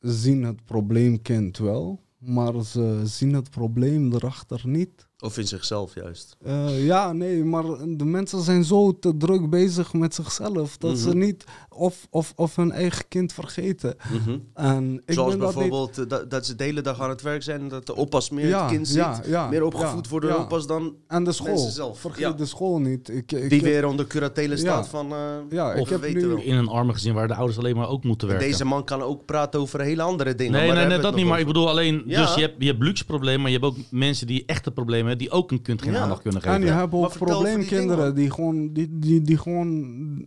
[0.00, 5.07] zien het probleemkind wel, maar ze zien het probleem erachter niet.
[5.24, 6.36] Of in zichzelf juist.
[6.44, 11.08] Eh, ja, nee, maar de mensen zijn zo te druk bezig met zichzelf dat ze
[11.08, 11.18] Mhm.
[11.18, 13.96] niet of, of, of hun eigen kind vergeten.
[14.12, 14.38] Mhm.
[14.54, 17.08] En ik Zoals ben dat niet- bijvoorbeeld eh, dat, dat ze de hele dag aan
[17.08, 18.96] het werk zijn en dat de oppas meer Ja, het kind zit.
[18.96, 20.36] ja, ja, meer opgevoed ja, voor de ja.
[20.36, 21.46] oppas dan En de school.
[21.54, 22.00] mensen zelf.
[22.00, 22.32] Vergeet Ja.
[22.32, 23.08] de school niet.
[23.08, 25.12] Ik, ik, die weer onder curatele staat van...
[25.12, 25.18] eh,
[25.50, 26.26] Ja, ik Of heb nu...
[26.26, 26.36] wel.
[26.38, 28.46] In een arme gezin waar de ouders alleen maar ook moeten werken.
[28.46, 30.52] Deze man kan ook praten over hele andere dingen.
[30.52, 31.26] Nee, maar nee, nee, dat niet.
[31.26, 32.22] Maar ik bedoel alleen, Ja.
[32.22, 35.07] dus je hebt, je hebt luxe problemen, maar je hebt ook mensen die echte problemen
[35.16, 36.00] die ook een kind geen Ja.
[36.00, 36.60] aandacht kunnen En geven.
[36.66, 38.14] je Ja, hebt ook die probleemkinderen dingen.
[38.14, 40.26] die gewoon, die, die, die gewoon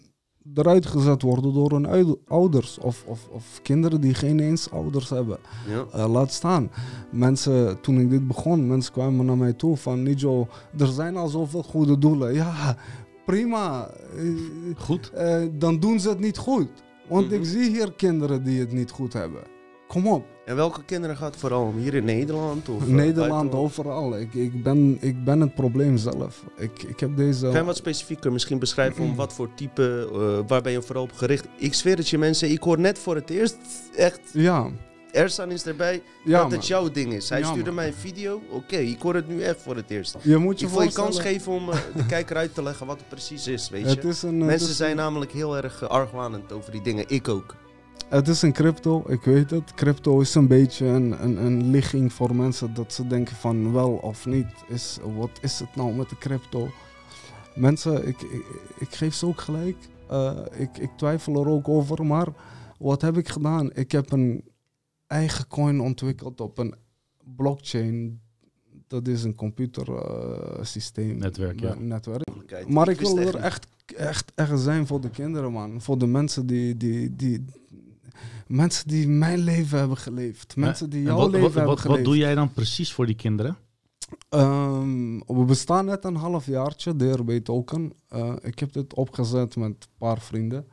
[0.53, 2.77] eruit gezet worden door hun oude- ouders.
[2.79, 5.37] Of, of, of kinderen die geen eens ouders hebben.
[5.69, 5.85] Ja.
[5.99, 6.71] Eh, laat staan.
[7.11, 11.27] Mensen, toen ik dit begon, mensen kwamen naar mij toe van Nijo, er zijn al
[11.27, 12.33] zoveel goede doelen.
[12.33, 12.77] Ja,
[13.25, 13.89] prima.
[14.17, 14.23] Eh,
[14.77, 15.09] Goed.
[15.13, 16.67] eh, dan doen ze het niet goed.
[17.09, 17.35] Want Mhm.
[17.35, 19.41] ik zie hier kinderen die het niet goed hebben.
[19.91, 20.25] Kom op.
[20.45, 21.77] En welke kinderen gaat het vooral om?
[21.77, 22.69] Hier in Nederland?
[22.69, 24.17] Of, eh, Nederland, overal.
[24.19, 26.43] Ik, ik, ben, ik ben het probleem zelf.
[26.57, 27.41] Ik, ik heb deze...
[27.45, 31.03] Kan je wat specifieker misschien beschrijven om wat voor type, eh, waar ben je vooral
[31.03, 31.47] op gericht?
[31.57, 33.57] Ik zweer het je mensen, ik hoor net voor het eerst
[33.95, 34.69] echt, Ja,
[35.11, 37.29] Ersan is erbij, ja dat het jouw ding is.
[37.29, 37.75] Hij Ja, stuurde man.
[37.75, 40.15] mij een video, oké, ik hoor het nu echt voor het eerst.
[40.21, 42.85] Je moet je Ik wil je kans geven om eh, de kijker uit te leggen
[42.85, 44.07] wat het precies is, weet Het je.
[44.07, 47.55] is een, Mensen is zijn een- namelijk heel erg argwanend over die dingen, ik ook.
[48.11, 49.73] Het is een crypto, ik weet het.
[49.73, 53.91] Crypto is een beetje een, een, een ligging voor mensen dat ze denken van wel
[53.91, 54.53] of niet.
[54.67, 56.69] Is, wat is het nou met de crypto?
[57.55, 58.45] Mensen, ik, ik,
[58.77, 59.77] ik geef ze ook gelijk.
[60.09, 62.27] Eh, ik, ik twijfel er ook over, maar
[62.79, 63.73] wat heb ik gedaan?
[63.73, 64.43] Ik heb een
[65.07, 66.75] eigen coin ontwikkeld op een
[67.35, 68.21] blockchain.
[68.87, 71.17] Dat is een computersysteem.
[71.17, 71.73] Netwerk, ja.
[71.73, 72.27] netwerk.
[72.27, 72.69] Mogelijkheid.
[72.69, 75.81] Maar ik wil echt er echt, echt, echt zijn voor de kinderen, man.
[75.81, 77.45] Voor de mensen die, die, die
[78.51, 80.55] Mensen die mijn leven hebben geleefd.
[80.55, 81.97] Mensen die jouw leven hebben wat, geleefd.
[81.97, 83.57] Wat doe jij dan precies voor die kinderen?
[84.29, 87.93] Um, we bestaan net een half jaartje, DRB Token.
[88.09, 90.67] Uh, ik heb dit opgezet met een paar vrienden.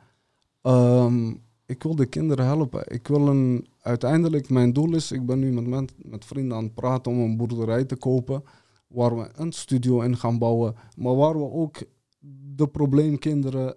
[0.61, 2.83] Um, ik wil de kinderen helpen.
[2.87, 6.63] Ik wil een, uiteindelijk, mijn doel is, ik ben nu met, met, met vrienden aan
[6.63, 8.43] het praten om een boerderij te kopen.
[8.87, 10.75] Waar we een studio in gaan bouwen.
[10.95, 11.77] Maar waar we ook
[12.55, 13.75] de probleemkinderen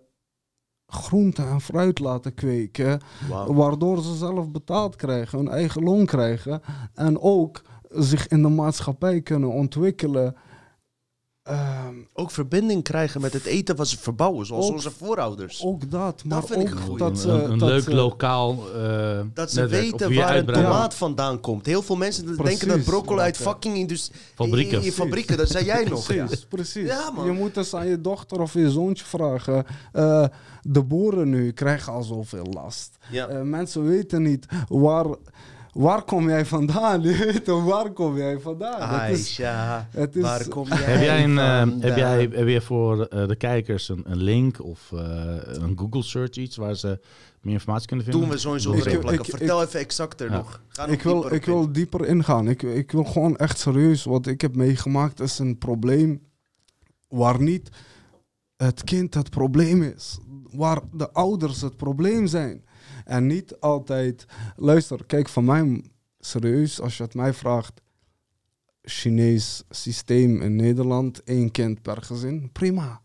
[0.93, 3.01] groente en fruit laten kweken.
[3.47, 6.63] Waardoor ze zelf betaald krijgen, hun eigen loon krijgen.
[6.95, 10.37] En ook zich in de maatschappij kunnen ontwikkelen.
[11.43, 15.63] Ehm, ook verbinding krijgen met het eten wat ze verbouwen, zoals onze voorouders.
[15.65, 17.29] Ook dat, maar dat ook dat ze...
[17.31, 21.67] Een, een leuk lokaal uh, Dat ze weten waar een tomaat vandaan komt.
[21.67, 24.21] Heel veel mensen denken dat broccoli uit fucking industrie...
[24.35, 24.83] Fabrieken.
[24.83, 26.07] In, fabrieken, dat zei jij nog.
[26.07, 26.47] Precies, ja.
[26.49, 26.89] precies.
[26.89, 29.65] Ja, je moet eens aan je dochter of je zoontje vragen.
[29.93, 30.27] Uh,
[30.63, 32.97] de boeren nu krijgen al zoveel last.
[33.11, 33.31] Ja.
[33.31, 35.07] Uh, mensen weten niet waar
[35.73, 37.03] waar kom jij vandaan?
[37.65, 38.81] waar kom jij vandaan?
[38.81, 41.37] Aisha, het is, waar kom jij heb jij een,
[41.81, 45.01] heb, jij, heb jij voor uh, de kijkers een, een link of uh,
[45.45, 47.01] een Google search iets waar ze
[47.41, 48.23] meer informatie kunnen vinden?
[48.23, 50.37] Doen we sowieso ik, ik, Vertel even exacter ja.
[50.37, 50.61] nog.
[50.69, 52.49] Ga ik, wil, ik wil dieper ingaan.
[52.49, 54.05] Ik, ik wil gewoon echt serieus.
[54.05, 56.23] Wat ik heb meegemaakt is een probleem
[57.09, 57.69] waar niet
[58.57, 60.19] het kind het probleem is.
[60.51, 62.65] Waar de ouders het probleem zijn.
[63.05, 64.25] En niet altijd.
[64.57, 65.83] Luister, kijk, van mij
[66.19, 67.81] serieus, als je het mij vraagt.
[68.83, 73.01] Chinees systeem in Nederland, één kind per gezin, prima.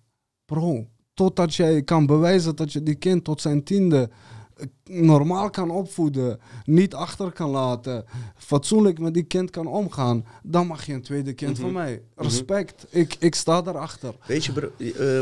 [0.45, 4.09] Bro, totdat jij kan bewijzen dat je die kind tot zijn tiende
[4.55, 10.67] eh, normaal kan opvoeden, niet achter kan laten, fatsoenlijk met die kind kan omgaan, dan
[10.67, 11.77] mag je een tweede kind van mhm.
[11.77, 12.03] mij.
[12.15, 12.23] Mhm.
[12.23, 14.15] Respect, ik, ik sta daarachter.
[14.25, 15.19] Weet je, bro, uh,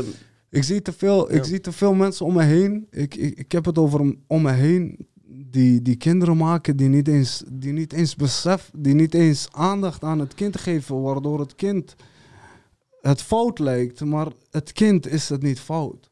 [0.56, 2.86] ik zie te veel, ik zie te veel mensen om me heen.
[2.90, 5.08] Ik, ik, ik heb het over om me heen.
[5.50, 10.02] Die, die kinderen maken die niet, eens, die niet eens besef, die niet eens aandacht
[10.02, 11.96] aan het kind geven, waardoor het kind
[13.00, 16.10] het fout lijkt, maar het kind is het niet fout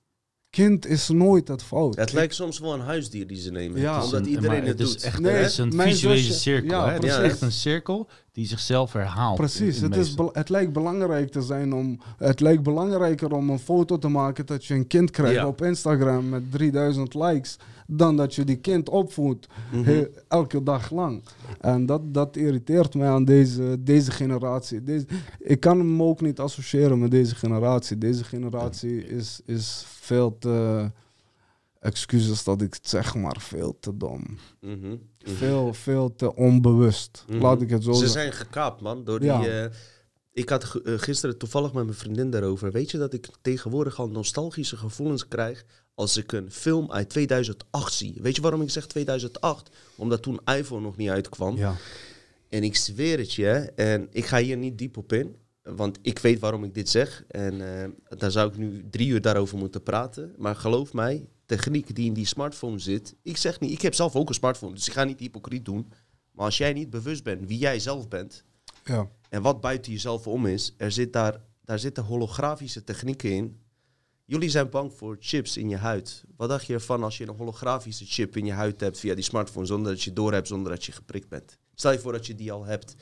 [0.54, 1.96] kind is nooit het fout.
[1.96, 3.80] Het lijkt soms wel een huisdier die ze nemen.
[3.80, 4.04] Ja.
[4.04, 5.02] Omdat iedereen het, doet.
[5.02, 6.70] Echt, nee, het is een visuele cirkel.
[6.70, 9.36] Ja, het is echt een cirkel die zichzelf herhaalt.
[9.36, 9.80] Precies.
[9.80, 12.00] het, is het lijkt belangrijk te zijn om...
[12.16, 16.28] Het lijkt belangrijker om een foto te maken dat je een kind krijgt op Instagram
[16.28, 20.04] met 3000 likes dan dat je die kind opvoedt mhm.
[20.28, 21.22] elke dag lang.
[21.60, 24.82] En dat, dat irriteert mij aan deze, deze generatie.
[24.82, 25.06] Deze,
[25.38, 27.98] ik kan hem ook niet associëren met deze generatie.
[27.98, 30.90] Deze generatie is, is veel te
[31.80, 34.38] excuses dat ik het zeg, maar veel te dom.
[34.60, 34.76] Mhm.
[34.78, 34.96] Mhm.
[35.18, 37.24] Veel, veel te onbewust.
[37.28, 39.30] Laat ik het zo Ze zijn gekaapt, man, door die...
[39.30, 39.64] Uh,
[40.32, 42.72] ik had uh, gisteren toevallig met mijn vriendin daarover.
[42.72, 45.64] Weet je dat ik tegenwoordig al nostalgische gevoelens krijg
[45.94, 48.18] als ik een film uit 2008 zie.
[48.20, 49.70] Weet je waarom ik zeg 2008?
[49.96, 51.56] Omdat toen iPhone nog niet uitkwam.
[51.56, 51.76] Ja.
[52.48, 56.18] En ik zweer het je, en ik ga hier niet diep op in, want ik
[56.18, 57.24] weet waarom ik dit zeg.
[57.28, 60.34] En uh, daar zou ik nu drie uur daarover moeten praten.
[60.38, 63.14] Maar geloof mij, techniek die in die smartphone zit.
[63.22, 65.92] Ik zeg niet, ik heb zelf ook een smartphone, dus ik ga niet hypocriet doen.
[66.30, 68.44] Maar als jij niet bewust bent wie jij zelf bent
[68.84, 69.08] ja.
[69.28, 73.58] en wat buiten jezelf om is, er zit daar, daar zitten holografische technieken in
[74.26, 76.24] Jullie zijn bang voor chips in je huid.
[76.36, 79.24] Wat dacht je ervan als je een holografische chip in je huid hebt via die
[79.24, 81.58] smartphone zonder dat je door hebt, zonder dat je geprikt bent?
[81.74, 82.94] Stel je voor dat je die al hebt.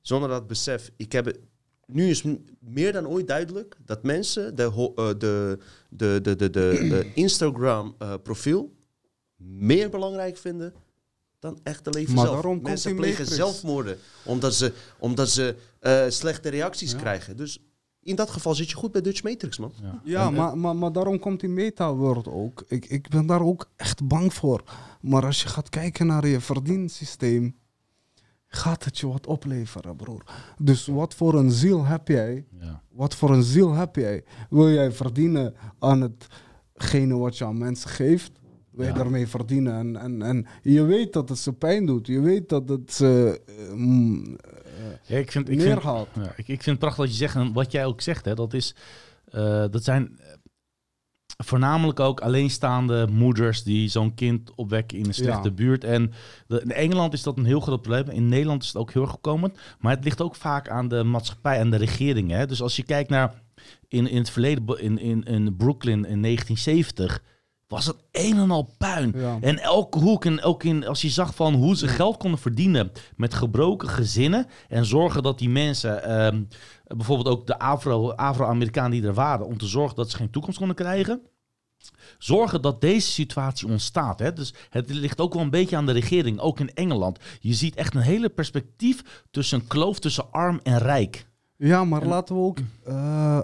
[0.00, 0.90] Zonder dat besef.
[0.96, 1.38] Ik heb,
[1.86, 2.24] nu is
[2.58, 5.58] meer dan ooit duidelijk dat mensen de, uh, de,
[5.88, 8.76] de, de, de, de Instagram uh, profiel
[9.36, 10.74] meer belangrijk vinden
[11.38, 12.60] dan echte leven maar zelf.
[12.60, 17.36] Mensen plegen zelfmoorden omdat ze, omdat ze uh, slechte reacties krijgen.
[17.36, 17.58] Dus
[18.02, 19.72] in dat geval zit je goed bij Dutch Matrix, man.
[19.82, 22.64] Ja, ja maar, maar, maar daarom komt die meta-word ook.
[22.68, 24.62] Ik, ik ben daar ook echt bang voor.
[25.00, 27.56] Maar als je gaat kijken naar je verdiensysteem,
[28.46, 30.24] gaat het je wat opleveren, broer.
[30.58, 32.46] Dus wat voor een ziel heb jij?
[32.60, 32.82] Ja.
[32.90, 34.24] Wat voor een ziel heb jij?
[34.50, 36.00] Wil jij verdienen aan
[36.74, 38.32] hetgene wat je aan mensen geeft?
[38.70, 39.74] Wil je daarmee verdienen?
[39.74, 42.06] En, en, en je weet dat het ze pijn doet.
[42.06, 43.40] Je weet dat het ze...
[43.76, 44.34] Uh,
[45.06, 47.34] ja, ik vind, ik Vind, ja, ik, ik vind het prachtig wat je zegt.
[47.34, 48.74] En wat jij ook zegt, hè, dat, is,
[49.34, 50.26] uh, dat zijn eh,
[51.36, 55.84] voornamelijk ook alleenstaande moeders die zo'n kind opwekken in een slechte buurt.
[55.84, 56.12] En
[56.48, 58.08] in Engeland is dat een heel groot probleem.
[58.08, 59.54] In Nederland is het ook heel erg gekomen.
[59.78, 62.30] Maar het ligt ook vaak aan de maatschappij en de regering.
[62.30, 62.46] Hè.
[62.46, 63.42] Dus als je kijkt naar
[63.88, 67.22] in, in het verleden, in, in, in Brooklyn in 1970
[67.72, 69.14] was het een en al puin.
[69.40, 72.92] En elke hoek en ook in, als je zag van hoe ze geld konden verdienen
[73.16, 76.42] met gebroken gezinnen en zorgen dat die mensen, ehm,
[76.86, 80.76] bijvoorbeeld ook de Afro-Amerikanen die er waren, om te zorgen dat ze geen toekomst konden
[80.76, 81.20] krijgen.
[82.18, 84.18] zorgen dat deze situatie ontstaat.
[84.18, 84.32] Hè?
[84.32, 87.18] Dus het ligt ook wel een beetje aan de regering, ook in Engeland.
[87.40, 91.26] Je ziet echt een hele perspectief tussen een kloof tussen arm en rijk.
[91.56, 92.58] Ja, maar laten we ook,
[92.88, 93.40] uh,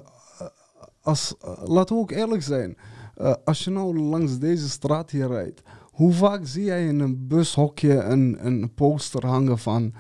[1.03, 2.77] als, laten we ook eerlijk zijn.
[3.21, 7.27] Uh, als je nou langs deze straat hier rijdt, hoe vaak zie jij in een
[7.27, 9.95] bushokje een, een poster hangen van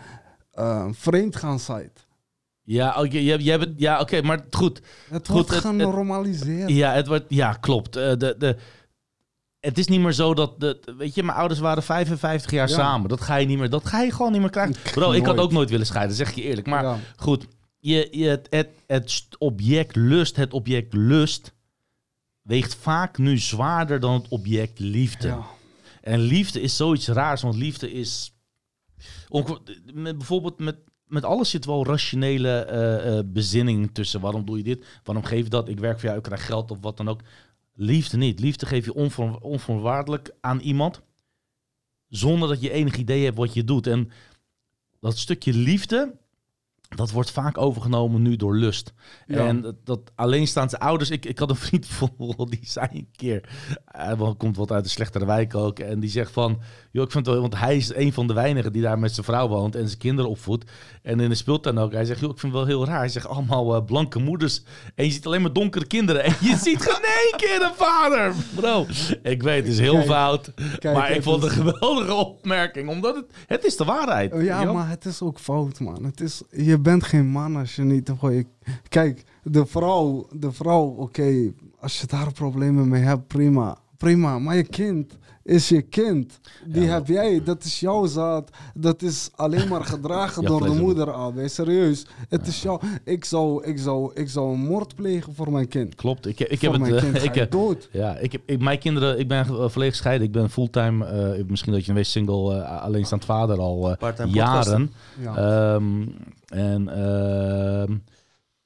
[0.58, 2.06] uh, vreemdgaan site?
[2.62, 4.82] Ja, oké, okay, je, je hebt, ja, oké, maar goed.
[5.10, 6.70] Het goed, wordt genormaliseerd.
[6.70, 7.96] Ja, het wordt, ja, klopt.
[7.96, 8.56] Uh, de, de,
[9.60, 12.74] het is niet meer zo dat, de, weet je, mijn ouders waren 55 jaar ja.
[12.74, 13.08] samen.
[13.08, 14.76] Dat ga je niet meer, dat ga je gewoon niet meer krijgen.
[14.94, 16.66] Bro, ik had ook nooit willen scheiden, zeg je eerlijk.
[16.66, 16.98] Maar ja.
[17.16, 17.46] goed,
[17.78, 21.52] je, je, het, het, het object lust, het object lust,
[22.48, 25.28] weegt vaak nu zwaarder dan het object liefde.
[25.28, 25.46] Ja.
[26.00, 28.32] En liefde is zoiets raars, want liefde is.
[29.92, 30.76] Met, bijvoorbeeld met,
[31.06, 34.20] met alles zit wel rationele uh, uh, bezinning tussen.
[34.20, 35.00] Waarom doe je dit?
[35.04, 35.68] Waarom geef je dat?
[35.68, 37.20] Ik werk voor jou, ik krijg geld of wat dan ook.
[37.74, 38.40] Liefde niet.
[38.40, 41.00] Liefde geef je onvoor, onvoorwaardelijk aan iemand.
[42.08, 43.86] Zonder dat je enig idee hebt wat je doet.
[43.86, 44.10] En
[45.00, 46.18] dat stukje liefde,
[46.88, 48.92] dat wordt vaak overgenomen nu door lust.
[49.26, 49.46] Ja.
[49.46, 51.10] En dat, dat alleenstaande ouders...
[51.10, 53.48] Ik, ik had een vriend bijvoorbeeld, die zei een keer...
[53.84, 55.78] Hij komt wat uit de slechtere wijk ook.
[55.78, 56.60] En die zegt van...
[56.90, 59.12] Joh, ik vind het wel, want hij is een van de weinigen die daar met
[59.12, 59.74] zijn vrouw woont...
[59.74, 60.70] en zijn kinderen opvoedt.
[61.02, 61.92] En in de speeltuin ook.
[61.92, 62.98] Hij zegt, joh, ik vind het wel heel raar.
[62.98, 64.62] Hij zegt, allemaal uh, blanke moeders.
[64.94, 66.24] En je ziet alleen maar donkere kinderen.
[66.24, 68.34] En je ziet geen één keer een vader.
[68.54, 68.86] Bro,
[69.22, 70.52] ik weet, het is heel kijk, fout.
[70.78, 72.88] Kijk, maar ik vond het een geweldige opmerking.
[72.88, 73.24] Omdat het...
[73.46, 74.32] Het is de waarheid.
[74.32, 76.04] Oh, ja, maar het is ook fout, man.
[76.04, 76.42] Het is...
[76.50, 78.12] Je bent geen man als je niet...
[78.88, 83.78] Kijk, de vrouw, de vrouw oké, okay, als je daar problemen mee hebt, prima.
[83.96, 85.18] Prima, maar je kind
[85.48, 86.40] is je kind.
[86.66, 88.50] Die ja, heb jij, dat is jouw zaad.
[88.74, 91.38] Dat is alleen maar gedragen door de moeder, AB.
[91.44, 92.06] Serieus.
[92.28, 92.80] Het is jou.
[93.04, 95.94] Ik zou, ik, zou, ik zou een moord plegen voor mijn kind.
[95.94, 96.26] Klopt.
[96.26, 97.00] Ik, ik heb het.
[97.00, 97.88] Kind ik heb dood.
[97.92, 99.18] Ja, ik heb ik, mijn kinderen.
[99.18, 100.26] Ik ben volledig gescheiden.
[100.26, 101.36] Ik ben fulltime.
[101.38, 104.92] Uh, misschien dat je een wees single, uh, alleenstaand vader al uh, jaren.
[105.20, 105.74] Ja.
[105.74, 106.14] Um,
[106.46, 106.88] en.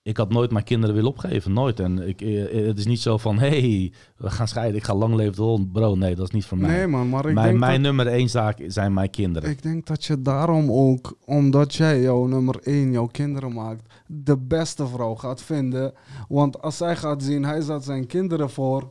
[0.05, 1.81] Ik had nooit mijn kinderen willen opgeven, nooit.
[1.81, 5.15] En ik, eh, het is niet zo van, hey, we gaan scheiden, ik ga lang
[5.15, 5.73] leven de hond.
[5.73, 6.71] Bro, nee, dat is niet voor mij.
[6.77, 9.51] Nee man, maar ik mijn, denk mijn dat, nummer één zaak zijn mijn kinderen.
[9.51, 14.37] Ik denk dat je daarom ook, omdat jij jouw nummer één, jouw kinderen maakt, de
[14.39, 15.93] beste vrouw gaat vinden.
[16.29, 18.91] Want als zij gaat zien, hij zet zijn kinderen voor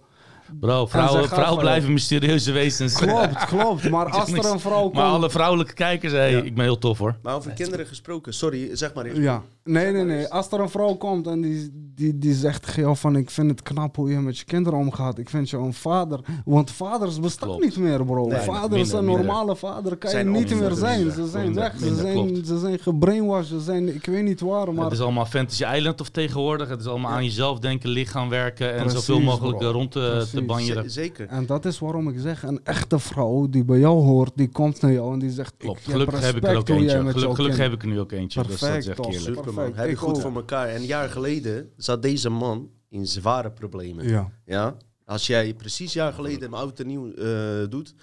[0.60, 2.96] Bro, vrouwen, vrouwen blijven mysterieuze wezens.
[2.96, 3.90] Klopt, klopt.
[3.90, 4.94] Maar als er een vrouw komt...
[4.94, 6.42] Maar alle vrouwelijke kijkers, hey, ja.
[6.42, 7.16] ik ben heel tof hoor.
[7.22, 9.18] Maar over kinderen gesproken, sorry, zeg maar eens.
[9.18, 10.28] Ja, nee, nee, nee.
[10.28, 13.16] Als er een vrouw komt en die, die, die zegt geel van...
[13.16, 15.18] ik vind het knap hoe je met je kinderen omgaat.
[15.18, 16.20] Ik vind je een vader.
[16.46, 17.64] Want vaders bestaan klopt.
[17.64, 18.28] niet meer, bro.
[18.28, 21.12] Nee, vaders, een normale vader kan je niet meer zijn.
[21.12, 24.84] Ze zijn weg, ze zijn, ze zijn gebrainwashed, ze zijn, ik weet niet waar, maar...
[24.84, 26.70] Het is allemaal Fantasy Island of tegenwoordig.
[26.70, 28.74] Het is allemaal aan jezelf denken, lichaam werken...
[28.74, 29.72] en Precies, zoveel mogelijk bro.
[29.72, 30.92] rond te, te banjeren.
[30.92, 31.28] Zeker.
[31.28, 34.82] En dat is waarom ik zeg, een echte vrouw die bij jou hoort, die komt
[34.82, 35.54] naar jou en die zegt...
[35.58, 36.98] Klopt, gelukkig heb ik er ook eentje.
[36.98, 38.42] Gelukkig, gelukkig heb ik er nu ook eentje.
[38.42, 39.80] Perfect, dat, dat Superman.
[39.80, 40.68] Heb je goed voor elkaar.
[40.68, 44.08] En een jaar geleden zat deze man in zware problemen.
[44.08, 44.32] Ja.
[44.46, 44.78] ja?
[45.06, 47.94] Als jij precies een jaar geleden een oud en nieuw uh, doet...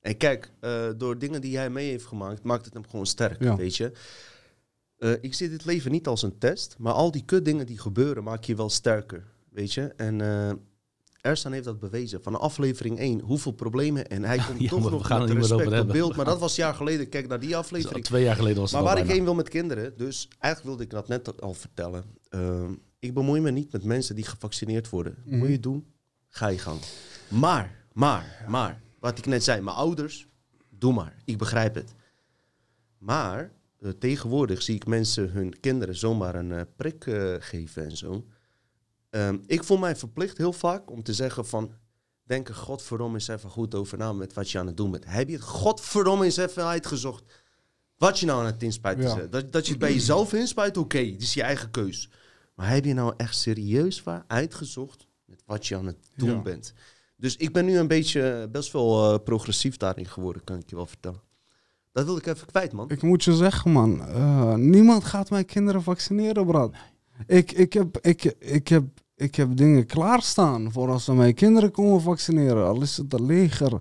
[0.00, 3.42] En kijk, uh, door dingen die hij mee heeft gemaakt, maakt het hem gewoon sterk,
[3.42, 3.56] ja.
[3.56, 3.92] weet je.
[4.98, 8.24] Uh, ik zie dit leven niet als een test, maar al die kutdingen die gebeuren,
[8.24, 9.82] maak je wel sterker, weet je.
[9.96, 10.20] En
[11.20, 12.22] Ersan heeft dat bewezen.
[12.22, 14.08] Van aflevering 1, hoeveel problemen.
[14.08, 16.16] En hij komt ja, toch nog gaan met respect op beeld.
[16.16, 17.08] Maar dat was een jaar geleden.
[17.08, 18.04] Kijk naar die aflevering.
[18.04, 19.96] twee jaar geleden was het Maar waar ik heen wil met kinderen.
[19.96, 22.04] Dus eigenlijk wilde ik dat net al vertellen.
[22.30, 22.68] Uh,
[22.98, 25.14] ik bemoei me niet met mensen die gevaccineerd worden.
[25.16, 25.38] Mm -hmm.
[25.38, 25.86] Moet je doen,
[26.28, 26.80] ga je gang.
[27.28, 28.82] Maar, maar, maar.
[28.98, 29.60] Wat ik net zei.
[29.60, 30.28] Mijn ouders,
[30.68, 31.16] doe maar.
[31.24, 31.94] Ik begrijp het.
[32.98, 37.96] Maar uh, tegenwoordig zie ik mensen hun kinderen zomaar een uh, prik uh, geven en
[37.96, 38.24] zo.
[39.10, 41.72] Um, ik voel mij verplicht heel vaak om te zeggen van...
[42.22, 45.04] Denk er godverdomme eens even goed over na met wat je aan het doen bent.
[45.06, 47.24] Heb je het godverdomme eens even uitgezocht
[47.96, 49.14] wat je nou aan het inspuiten ja.
[49.14, 49.32] bent?
[49.32, 52.10] Dat, dat je het bij jezelf inspuit, oké, okay, dat is je eigen keus.
[52.54, 56.42] Maar heb je nou echt serieus waar uitgezocht met wat je aan het doen ja.
[56.42, 56.72] bent?
[57.16, 60.76] Dus ik ben nu een beetje best wel uh, progressief daarin geworden, kan ik je
[60.76, 61.22] wel vertellen.
[61.92, 62.90] Dat wil ik even kwijt, man.
[62.90, 64.08] Ik moet je zeggen, man.
[64.08, 66.74] Uh, niemand gaat mijn kinderen vaccineren, Brad.
[67.26, 68.84] Ik, ik, heb, ik, ik, heb,
[69.16, 72.66] ik heb dingen klaarstaan voor als ze mijn kinderen komen vaccineren.
[72.66, 73.72] Al is het leger.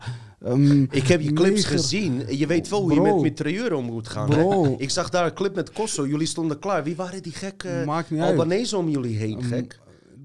[0.46, 1.80] Um, ik heb je clips leger.
[1.80, 2.38] gezien.
[2.38, 4.32] Je weet wel hoe bro, je met mitrailleur om moet gaan.
[4.32, 4.76] Hè?
[4.78, 6.08] Ik zag daar een clip met Kosso.
[6.08, 6.84] Jullie stonden klaar.
[6.84, 7.84] Wie waren die gekke
[8.20, 9.80] Albanese om jullie heen, gek?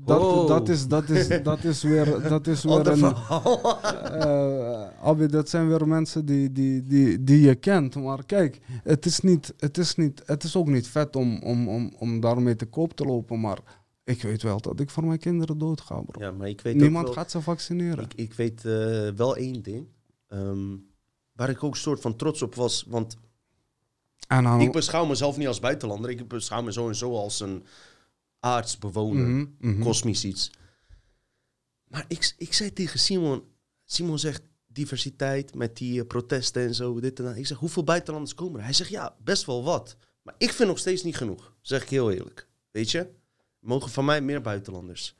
[0.04, 0.48] Dat, oh.
[0.48, 2.98] dat, is, dat, is, dat is weer, dat is weer een...
[2.98, 7.94] uh, Abi, dat zijn weer mensen die, die, die, die je kent.
[7.94, 11.68] Maar kijk, het is, niet, het is, niet, het is ook niet vet om, om,
[11.68, 13.40] om, om daarmee te koop te lopen.
[13.40, 13.58] Maar
[14.04, 16.24] Ik weet wel dat ik voor mijn kinderen doodga, bro.
[16.24, 18.04] Ja, maar ik weet Niemand wel, gaat ze vaccineren.
[18.04, 19.86] Ik, ik weet uh, wel één ding.
[20.28, 20.86] Um,
[21.32, 22.84] waar ik ook een soort van trots op was.
[22.88, 23.16] Want
[24.28, 24.60] dan...
[24.60, 26.10] ik beschouw mezelf niet als buitenlander.
[26.10, 27.64] Ik beschouw me sowieso als een
[28.44, 29.26] aardsbewoner.
[29.26, 30.50] Mm -hmm, Kosmisch iets.
[31.88, 33.42] Maar ik, ik zei tegen Simon...
[33.84, 37.00] Simon zegt diversiteit met die uh, protesten en zo.
[37.00, 37.36] Dit en dat.
[37.36, 38.64] Ik zeg, hoeveel buitenlanders komen er?
[38.64, 39.96] Hij zegt, ja, best wel wat.
[40.22, 41.54] Maar ik vind nog steeds niet genoeg.
[41.60, 42.48] Zeg ik heel eerlijk.
[42.70, 43.08] Weet je?
[43.58, 45.16] Mogen van mij meer buitenlanders.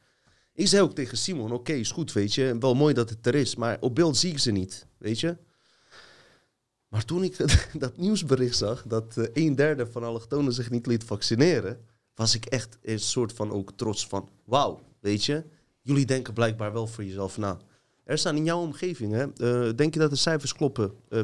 [0.53, 2.57] Ik zei ook tegen Simon, oké, is goed, weet je.
[2.59, 5.37] Wel mooi dat het er is, maar op beeld zie ik ze niet, weet je.
[6.89, 10.87] Maar toen ik dat, dat nieuwsbericht zag, dat uh, een derde van allochtonen zich niet
[10.87, 11.85] liet vaccineren,
[12.15, 15.45] was ik echt een soort van ook trots van, wauw, weet je.
[15.83, 17.59] Jullie denken blijkbaar wel voor jezelf na.
[18.05, 19.25] Er staan in jouw omgeving, hè?
[19.67, 20.93] Uh, denk je dat de cijfers kloppen?
[21.09, 21.21] Uh,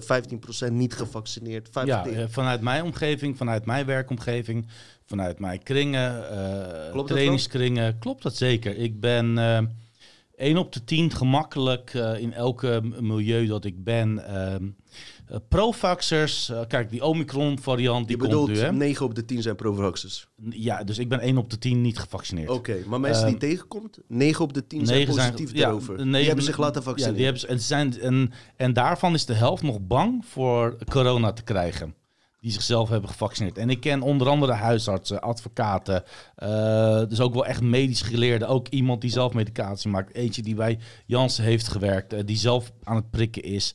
[0.68, 1.68] 15% niet gevaccineerd.
[1.68, 1.70] 15%.
[1.84, 4.66] Ja, uh, vanuit mijn omgeving, vanuit mijn werkomgeving,
[5.05, 6.24] vanuit mijn kringen,
[6.93, 8.76] Klopt trainingskringen, klopt dat zeker.
[8.76, 9.38] Ik ben
[10.36, 14.24] 1 op de 10 gemakkelijk in elke milieu dat ik ben.
[15.31, 18.72] Ehm, uh, Provaxers, uh, kijk, die Omicron-variant, die Je komt bedoelt nu, hè?
[18.72, 20.28] 9 op de 10 zijn Provaxers?
[20.51, 22.49] Ja, dus ik ben 1 op de 10 niet gevaccineerd.
[22.49, 25.99] Oké, okay, maar mensen um, die tegenkomt, 9 op de 10 zijn positief zijn, daarover.
[25.99, 27.22] Ja, 9, die hebben zich laten vaccineren.
[27.22, 31.33] Ja, die hebben, en, zijn, en, en daarvan is de helft nog bang voor corona
[31.33, 31.95] te krijgen.
[32.41, 33.59] Die zichzelf hebben gevaccineerd.
[33.59, 36.03] En ik ken onder andere huisartsen, advocaten.
[36.43, 38.49] Uh, dus ook wel echt medisch geleerden.
[38.49, 40.14] Ook iemand die zelf medicatie maakt.
[40.14, 42.12] Eentje die bij Janssen heeft gewerkt.
[42.12, 43.74] Uh, die zelf aan het prikken is.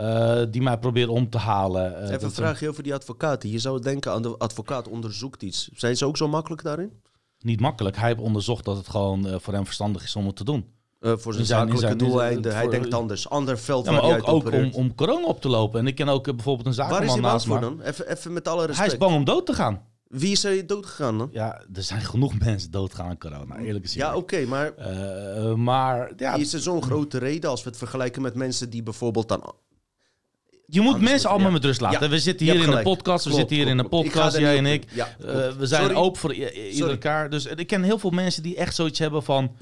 [0.00, 1.92] Uh, die mij probeert om te halen.
[1.92, 3.50] Uh, Even een vraagje over die advocaten.
[3.50, 5.68] Je zou denken aan de advocaat onderzoekt iets.
[5.74, 6.92] Zijn ze ook zo makkelijk daarin?
[7.38, 7.96] Niet makkelijk.
[7.96, 10.66] Hij heeft onderzocht dat het gewoon uh, voor hem verstandig is om het te doen.
[11.00, 12.54] voor zijn zakelijke doeleinden.
[12.54, 13.28] Hij denkt anders.
[13.28, 15.80] Ander veld ja, maar ook, ook om, om, corona op te lopen.
[15.80, 17.80] En ik ken ook bijvoorbeeld een zakenman Waar is hij naast voor dan?
[17.80, 18.78] Even, even met alle respect.
[18.78, 19.82] Hij is bang om dood te gaan.
[20.08, 21.28] Wie is er dood gegaan dan?
[21.32, 24.06] Ja, er zijn genoeg mensen doodgaan aan corona, eerlijk gezegd.
[24.06, 24.72] Ja, oké, okay, maar...
[25.58, 29.28] Maar ja, is er zo'n grote reden als we het vergelijken met mensen die bijvoorbeeld
[29.28, 29.54] dan
[30.66, 31.52] je moet Anders mensen allemaal ja.
[31.52, 32.02] met rust laten.
[32.02, 33.24] Ja, we zitten hier in een podcast.
[33.24, 34.84] We zitten hier in een podcast, jij en ik.
[34.92, 35.96] Ja, uh, we zijn Sorry.
[35.96, 37.30] open voor ieder elkaar.
[37.30, 39.56] Dus ik ken heel veel mensen die echt zoiets hebben van...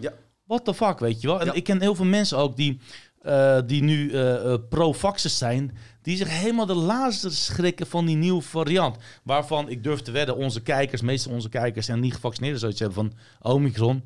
[0.46, 1.40] What the fuck, weet je wel?
[1.40, 2.80] En ik ken heel veel mensen ook die,
[3.22, 5.76] uh, die nu uh, pro-vaxxers zijn...
[6.02, 8.96] die zich helemaal de laatste schrikken van die nieuwe variant.
[9.22, 11.86] Waarvan ik durf te wedden, onze kijkers, meestal onze kijkers...
[11.86, 13.12] zijn niet gevaccineerd, zoiets hebben van...
[13.52, 14.05] Omicron,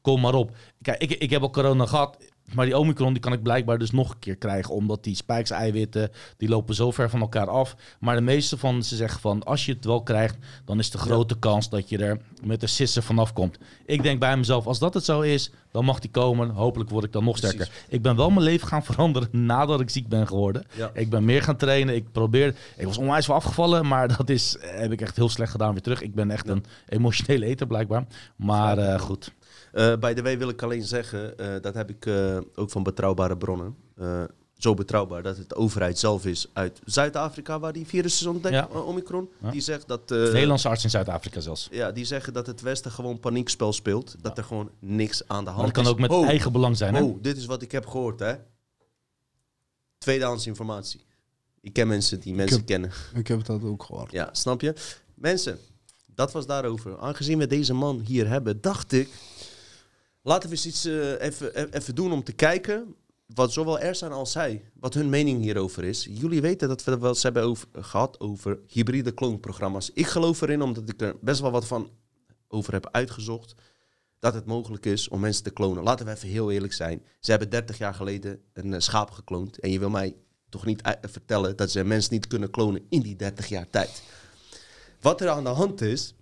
[0.00, 0.56] kom maar op.
[0.82, 2.16] Kijk, ik, ik heb al corona gehad
[2.54, 4.74] maar die Omicron die kan ik blijkbaar dus nog een keer krijgen.
[4.74, 7.76] Omdat die spijkseiwitten, die lopen zo ver van elkaar af.
[8.00, 10.36] Maar de meeste van ze zeggen van, als je het wel krijgt...
[10.64, 13.58] dan is de grote kans dat je er met de sissen vanaf komt.
[13.86, 16.50] Ik denk bij mezelf, als dat het zo is, dan mag die komen.
[16.50, 17.70] Hopelijk word ik dan nog sterker.
[17.88, 20.64] Ik ben wel mijn leven gaan veranderen nadat ik ziek ben geworden.
[20.76, 20.90] Ja.
[20.94, 21.94] Ik ben meer gaan trainen.
[21.94, 22.54] Ik probeer...
[22.76, 25.82] Ik was onwijs wel afgevallen, maar dat is, heb ik echt heel slecht gedaan weer
[25.82, 26.02] terug.
[26.02, 28.04] Ik ben echt een emotionele eter blijkbaar.
[28.36, 29.32] Maar uh, goed.
[29.78, 32.82] Uh, bij de W wil ik alleen zeggen, uh, dat heb ik uh, ook van
[32.82, 33.76] betrouwbare bronnen.
[34.58, 38.54] zo betrouwbaar dat het de overheid zelf is uit Zuid-Afrika, waar die virus is ontdekt,
[38.54, 38.66] ja.
[38.66, 39.28] Omicron.
[39.42, 39.50] Ja.
[39.50, 40.08] Die zegt dat...
[40.08, 41.68] Nederlandse arts in Zuid-Afrika zelfs.
[41.70, 44.16] Ja, die zeggen dat het Westen gewoon paniekspel speelt.
[44.20, 44.42] Dat ja.
[44.42, 45.82] er gewoon niks aan de hand maar dat is.
[45.82, 47.02] kan ook met oh, eigen belang zijn, hè?
[47.02, 48.34] Oh, dit is wat ik heb gehoord, hè?
[49.98, 51.00] Tweedehands informatie.
[51.60, 52.98] Ik ken mensen die mensen ik heb, kennen.
[53.14, 54.12] Ik heb dat ook gehoord.
[54.12, 54.74] Ja, snap je?
[55.14, 55.58] Mensen,
[56.14, 56.98] dat was daarover.
[56.98, 59.08] Aangezien we deze man hier hebben, dacht ik...
[60.28, 62.94] Laten we eens iets uh, even, even doen om te kijken
[63.26, 66.06] wat zowel Ersan als zij, wat hun mening hierover is.
[66.10, 69.90] Jullie weten dat we het wel eens hebben gehad over hybride kloonprogramma's.
[69.94, 71.90] Ik geloof erin, omdat ik er best wel wat van
[72.48, 73.54] over heb uitgezocht,
[74.18, 75.82] dat het mogelijk is om mensen te klonen.
[75.82, 77.02] Laten we even heel eerlijk zijn.
[77.20, 79.58] Ze hebben 30 jaar geleden een uh, schaap gekloond.
[79.58, 80.16] En je wil mij
[80.48, 84.02] toch niet vertellen dat ze mensen niet kunnen klonen in die 30 jaar tijd.
[85.00, 86.14] Wat er aan de hand is,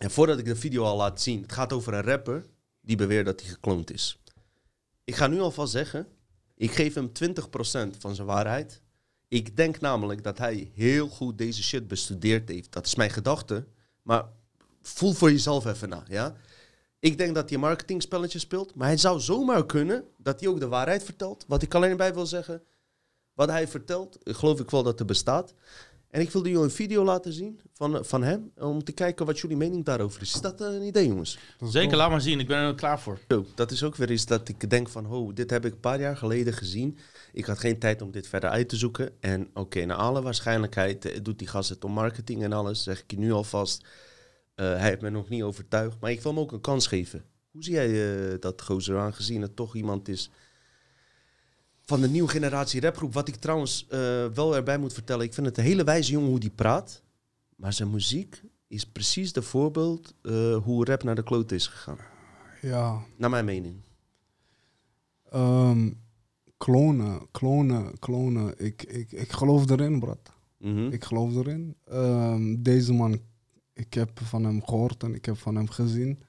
[0.00, 2.46] en voordat ik de video al laat zien, het gaat over een rapper
[2.88, 4.18] die beweert dat hij gekloond is.
[5.04, 6.06] Ik ga nu alvast zeggen,
[6.54, 8.82] ik geef hem 20% van zijn waarheid.
[9.28, 12.72] Ik denk namelijk dat hij heel goed deze shit bestudeerd heeft.
[12.72, 13.66] Dat is mijn gedachte.
[14.02, 14.24] Maar
[14.82, 16.36] voel voor jezelf even na, ja?
[16.98, 18.74] Ik denk dat hij een marketingspelletje speelt.
[18.74, 21.44] Maar hij zou zomaar kunnen dat hij ook de waarheid vertelt.
[21.48, 22.62] Wat ik alleen bij wil zeggen.
[23.34, 25.54] Wat hij vertelt, geloof ik wel dat er bestaat.
[26.10, 28.52] En ik wilde jullie een video laten zien van, van hem.
[28.56, 30.34] Om te kijken wat jullie mening daarover is.
[30.34, 31.38] Is dat een idee, jongens?
[31.64, 32.40] Zeker, laat maar zien.
[32.40, 33.18] Ik ben er klaar voor.
[33.28, 35.06] Zo, dat is ook weer iets dat ik denk van...
[35.06, 36.98] Oh, dit heb ik een paar jaar geleden gezien.
[37.32, 39.10] Ik had geen tijd om dit verder uit te zoeken.
[39.20, 42.82] En oké, okay, naar alle waarschijnlijkheid uh, doet die gast het om marketing en alles.
[42.82, 43.82] Zeg ik je nu alvast.
[43.82, 43.86] Uh,
[44.56, 45.96] hij heeft me nog niet overtuigd.
[46.00, 47.24] Maar ik wil hem ook een kans geven.
[47.50, 50.30] Hoe zie jij uh, dat, gozer, aangezien het toch iemand is
[51.88, 53.12] van de nieuwe generatie rapgroep.
[53.12, 55.24] Wat ik trouwens uh, wel erbij moet vertellen.
[55.24, 57.02] Ik vind het een hele wijze jongen hoe die praat.
[57.56, 61.98] Maar zijn muziek is precies de voorbeeld uh, hoe rap naar de kloot is gegaan.
[62.62, 63.02] Ja.
[63.16, 63.76] Naar mijn mening.
[65.34, 66.00] Um,
[66.56, 68.64] klonen, klonen, klonen.
[68.64, 70.32] Ik, ik, ik geloof erin, brat.
[70.56, 70.86] Mhm.
[70.92, 71.76] Ik geloof erin.
[71.92, 73.20] Um, deze man,
[73.72, 76.22] ik heb van hem gehoord en ik heb van hem gezien.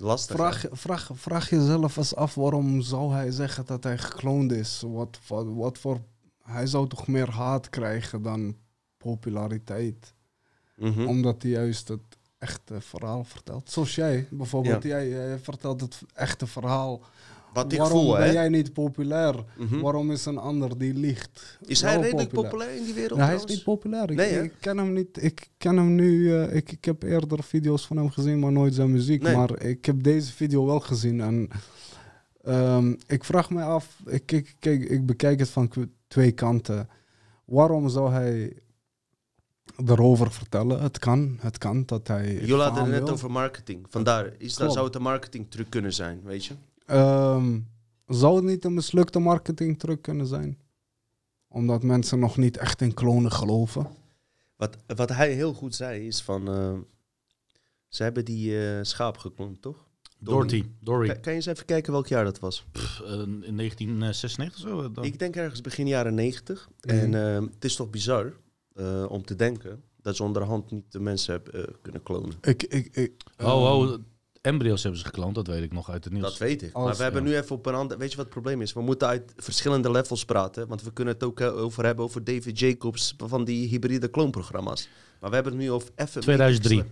[0.00, 0.36] Lastig.
[0.36, 4.82] Vraag, vraag, vraag jezelf eens af waarom zou hij zeggen dat hij gekloond is?
[4.86, 6.00] Wat, wat, wat voor.
[6.42, 8.56] Hij zou toch meer haat krijgen dan
[8.96, 10.14] populariteit?
[10.76, 11.06] Mhm.
[11.06, 13.70] Omdat hij juist het echte verhaal vertelt.
[13.70, 14.82] Zoals jij bijvoorbeeld.
[14.82, 17.00] Jij, jij vertelt het echte verhaal.
[17.52, 18.32] Wat ik Waarom voel, ben hè?
[18.32, 19.34] jij niet populair?
[19.58, 19.80] Mhm.
[19.80, 21.58] Waarom is een ander die liegt?
[21.66, 22.76] Is hij redelijk populair.
[22.76, 23.18] in die wereld?
[23.18, 24.10] Nee, hij is niet populair.
[24.10, 25.22] Ik, Nee, ik ken hem niet.
[25.22, 26.34] Ik ken hem nu.
[26.34, 29.22] eh, ik, ik heb eerder video's van hem gezien, maar nooit zijn muziek.
[29.22, 29.36] Nee.
[29.36, 31.20] Maar ik heb deze video wel gezien.
[31.20, 31.48] En
[32.42, 33.96] ehm, ik vraag me af.
[34.06, 35.70] Ik, kijk, ik bekijk het van
[36.08, 36.88] twee kanten.
[37.44, 38.52] Waarom zou hij
[39.86, 40.82] erover vertellen?
[40.82, 41.36] Het kan.
[41.40, 42.34] Het kan dat hij.
[42.34, 43.12] Jullie hadden het net wil.
[43.12, 43.86] over marketing.
[43.88, 46.54] Vandaar, is dat, zou het een marketingtruc kunnen zijn, weet je?
[46.90, 47.58] Ehm,
[48.06, 50.58] zou het niet een mislukte marketingtruc kunnen zijn?
[51.48, 53.86] Omdat mensen nog niet echt in klonen geloven.
[54.56, 56.48] Wat, wat hij heel goed zei is van...
[56.48, 56.78] eh,
[57.88, 59.88] ze hebben die eh, schaap gekloond, toch?
[60.18, 60.64] Dorothy.
[60.80, 61.06] Dory.
[61.06, 62.64] Kan, kan je eens even kijken welk jaar dat was?
[62.72, 64.92] Pff, eh, in 1996 of zo.
[64.92, 65.04] dan.
[65.04, 66.68] Ik denk ergens begin jaren 90.
[66.80, 66.94] Mhm.
[66.96, 67.12] En
[67.52, 68.32] het is toch bizar
[68.74, 72.32] eh, om te denken dat ze onderhand niet de mensen hebben eh, kunnen klonen.
[72.40, 73.94] Ik, ik, ik, Oh, oh,
[74.40, 76.24] embryo's hebben ze gekloond, dat weet ik nog uit het nieuws.
[76.24, 76.72] Dat weet ik.
[76.72, 77.98] Als- maar we hebben nu even op een ander...
[77.98, 78.72] Weet je wat het probleem is?
[78.72, 80.68] We moeten uit verschillende levels praten.
[80.68, 84.88] Want we kunnen het ook eh, over hebben over David Jacobs van die hybride kloonprogramma's.
[85.20, 86.20] Maar we hebben het nu over even...
[86.20, 86.82] 2003.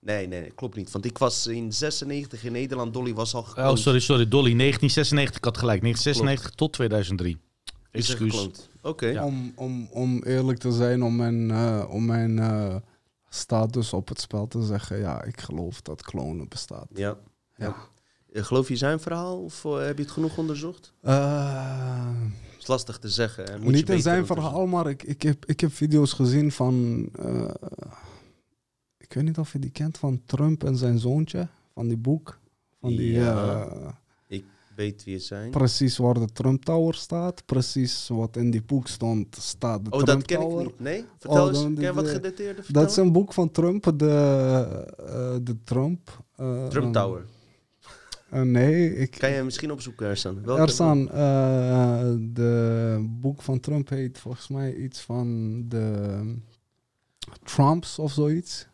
[0.00, 0.90] Nee, nee, nee, klopt niet.
[0.90, 2.92] Want ik was in 96 in Nederland.
[2.94, 4.28] Dolly was al Oh, sorry, sorry.
[4.28, 5.36] Dolly, 1996.
[5.36, 5.80] Ik had gelijk.
[5.80, 7.38] 1996 tot 2003.
[7.90, 8.68] Is er Excuus.
[8.82, 9.06] Oké.
[9.06, 9.24] Ja.
[9.24, 12.38] Om, om, om eerlijk te zijn, om mijn, eh, om mijn
[13.34, 16.86] eh, status op het spel te zeggen, ja, ik geloof dat klonen bestaat.
[16.94, 17.16] Ja.
[17.56, 17.74] Ja.
[18.32, 20.92] Geloof je zijn verhaal of eh, heb je het genoeg onderzocht?
[21.00, 22.06] Eh,
[22.52, 23.44] Dat is lastig te zeggen.
[23.44, 23.52] hè.
[23.52, 26.52] Moet je niet in beter zijn verhaal, maar ik, ik, heb, ik heb video's gezien
[26.52, 27.08] van.
[27.18, 27.50] eh,
[28.96, 31.48] ik weet niet of je die kent van Trump en zijn zoontje.
[31.74, 32.38] Van die boek.
[32.80, 33.12] Van die.
[33.12, 33.68] Ja.
[34.76, 35.50] Eh, Weet wie het zijn?
[35.50, 37.44] precies waar de Trump Tower staat.
[37.46, 40.64] Precies wat in die boek stond, staat de Oh, Trump dat ken ik Tower.
[40.64, 40.80] niet.
[40.80, 41.04] Nee?
[41.18, 41.62] Vertel Oh, eens.
[41.62, 44.08] dan Ken de- wat de- gedateerde Dat is een boek van Trump, de,
[45.06, 46.24] eh, de Trump.
[46.36, 47.24] eh, Trump Tower.
[48.30, 49.10] eh, nee, ik.
[49.10, 50.42] Kan je misschien opzoeken, Ersan?
[50.44, 56.20] Welke- Ersan, eh de boek van Trump heet volgens mij iets van de
[57.44, 58.66] Trumps of zoiets.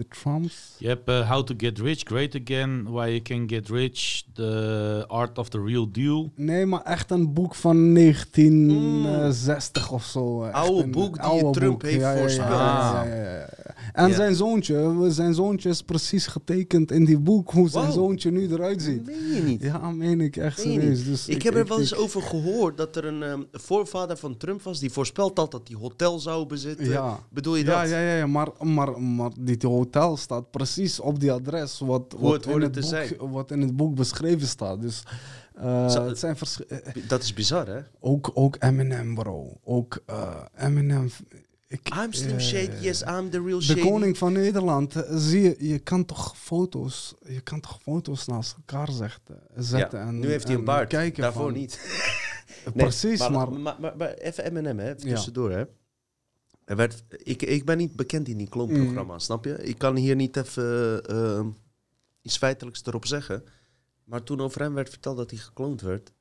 [0.00, 0.74] De Trumps.
[0.78, 5.04] Je hebt eh, How to Get Rich, Great Again, Why You Can Get Rich, The
[5.08, 6.32] Art of the Real Deal.
[6.36, 10.42] Nee, maar echt een boek van 1960 of zo.
[10.44, 11.82] Echt Oude een boek die oude Trump boek.
[11.82, 12.48] heeft ja, ja, ja, voorspeld.
[12.50, 13.48] ja, ja, ja, ja.
[13.92, 14.14] En Ja.
[14.14, 17.94] zijn zoontje, zijn zoontje is precies getekend in die boek hoe zijn Wow.
[17.94, 19.06] zoontje nu eruit ziet.
[19.06, 19.62] Meen je niet?
[19.62, 21.04] Ja, meen ik echt Meen je serieus.
[21.04, 24.36] Dus ik, heb er wel eens ik- over gehoord dat er een ehm, voorvader van
[24.36, 26.86] Trump was die voorspeld had dat hij hotel zou bezitten.
[26.88, 27.18] Ja.
[27.30, 27.74] Bedoel je dat?
[27.74, 32.14] Ja, ja, ja, ja, maar, maar, maar dit hotel staat precies op die adres wat,
[32.18, 33.14] wat, in, het boek, zijn.
[33.18, 34.80] wat in het boek beschreven staat.
[34.82, 35.02] Dus
[35.54, 36.78] eh, Zo- het zijn vers- eh,
[37.08, 37.80] Dat is bizar, hè?
[38.00, 39.58] ook, ook Eminem, bro.
[39.64, 41.10] Ook eh, Eminem.
[41.68, 43.80] Ik, I'm Slim eh, Shady, yes, I'm the real De Shady.
[43.80, 48.54] koning van Nederland, eh, zie je, je kan toch foto's, je kan toch foto's naast
[48.56, 51.80] elkaar zetten, zetten ja, en nu heeft hij een en baard, daarvoor van- niet.
[52.74, 55.14] Nee, Precies, maar, maar, maar, maar, maar even M&M, hè, even Ja.
[55.14, 55.64] tussendoor, hè.
[56.70, 59.18] Er werd, ik, ik ben niet bekend in die kloonprogramma, Mm.
[59.18, 59.62] snap je?
[59.62, 61.46] Ik kan hier niet even eh,
[62.22, 63.44] iets feitelijks erop zeggen.
[64.04, 66.12] Maar toen over hem werd verteld dat hij gekloond werd,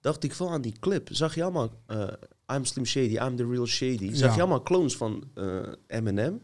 [0.00, 1.08] dacht ik veel aan die clip.
[1.12, 2.06] Zag je allemaal, eh,
[2.52, 4.14] I'm Slim Shady, I'm the real Shady.
[4.14, 4.34] Zag Ja.
[4.34, 6.40] je allemaal clones van eh Eminem.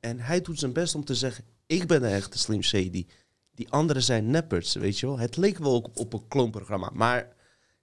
[0.00, 3.06] En hij doet zijn best om te zeggen, ik ben de echte Slim Shady.
[3.54, 5.18] Die anderen zijn neppers, weet je wel.
[5.18, 7.32] Het leek wel op, op een kloonprogramma, maar...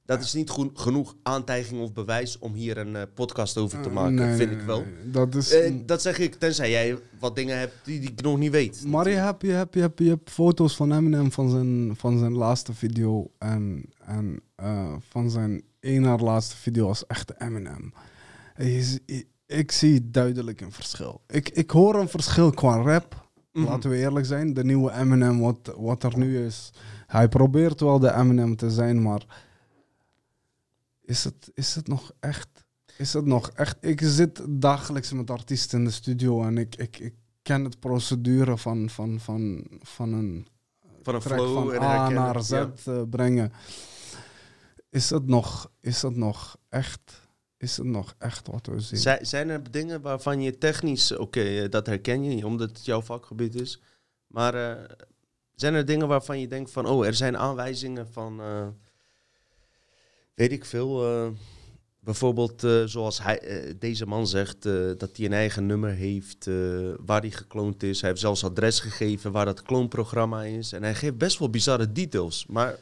[0.06, 4.14] Dat is niet genoeg aantijging of bewijs om hier een eh, podcast over te maken,
[4.16, 4.80] Nee, vind nee, ik wel.
[4.82, 8.22] nee, Dat is, Eh, dat zeg ik, tenzij jij wat dingen hebt die, die ik
[8.22, 8.84] nog niet weet.
[8.86, 12.20] Maar je hebt, je, hebt, je, hebt, je hebt foto's van Eminem van zijn, van
[12.20, 17.93] zijn laatste video en, en eh, van zijn één na laatste video als echte Eminem.
[18.58, 21.22] Je ik zie duidelijk een verschil.
[21.28, 23.30] Ik, ik hoor een verschil qua rap.
[23.54, 23.66] Mhm.
[23.66, 24.54] Laten we eerlijk zijn.
[24.54, 26.72] De nieuwe Eminem, wat, wat er nu is.
[27.08, 29.49] Hij probeert wel de Eminem te zijn, maar
[31.12, 32.49] is het, is het nog echt?
[32.97, 33.78] Is het nog echt?
[33.82, 38.57] Ik zit dagelijks met artiesten in de studio en ik, ik, ik ken het procedure
[38.57, 40.47] van, van, van, van een
[41.03, 42.72] Van een flow van en A naar Z Ja.
[42.86, 43.51] eh, brengen.
[44.89, 47.20] Is het nog, is het nog echt?
[47.57, 48.99] is het nog echt wat we zien.
[48.99, 53.01] Zijn, zijn er dingen waarvan je technisch, oké, eh, dat herken je, omdat het jouw
[53.01, 53.82] vakgebied is.
[54.28, 54.84] Maar uh,
[55.55, 58.68] zijn er dingen waarvan je denkt van, oh, er zijn aanwijzingen van, uh,
[60.41, 61.27] weet ik veel, uh,
[61.99, 64.63] bijvoorbeeld zoals hij, deze man zegt,
[64.97, 66.49] dat hij een eigen nummer heeft
[67.05, 68.01] waar hij gekloond is.
[68.01, 70.73] Hij heeft zelfs adres gegeven waar dat kloonprogramma is.
[70.73, 72.45] En hij geeft best wel bizarre details.
[72.47, 72.75] Maar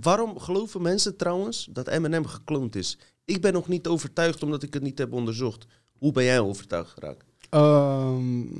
[0.00, 2.98] waarom geloven mensen trouwens dat Eminem gekloond is?
[3.24, 5.66] Ik ben nog niet overtuigd omdat ik het niet heb onderzocht.
[5.98, 7.24] Hoe ben jij overtuigd geraakt?
[7.50, 8.50] Um,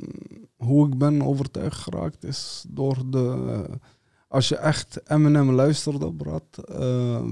[0.56, 3.64] hoe ik ben overtuigd geraakt is door de.
[4.32, 6.44] Als je echt Eminem luisterde, Brad,
[6.80, 7.22] uh,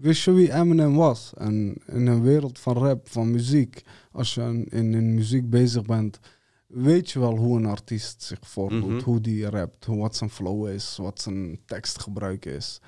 [0.00, 1.32] wist je wie Eminem was?
[1.36, 3.82] En in een wereld van rap, van muziek,
[4.12, 6.18] als je in, in muziek bezig bent,
[6.66, 10.68] weet je wel hoe een artiest zich voordoet, mm hoe die rapt, wat zijn flow
[10.68, 12.80] is, wat zijn tekstgebruik is.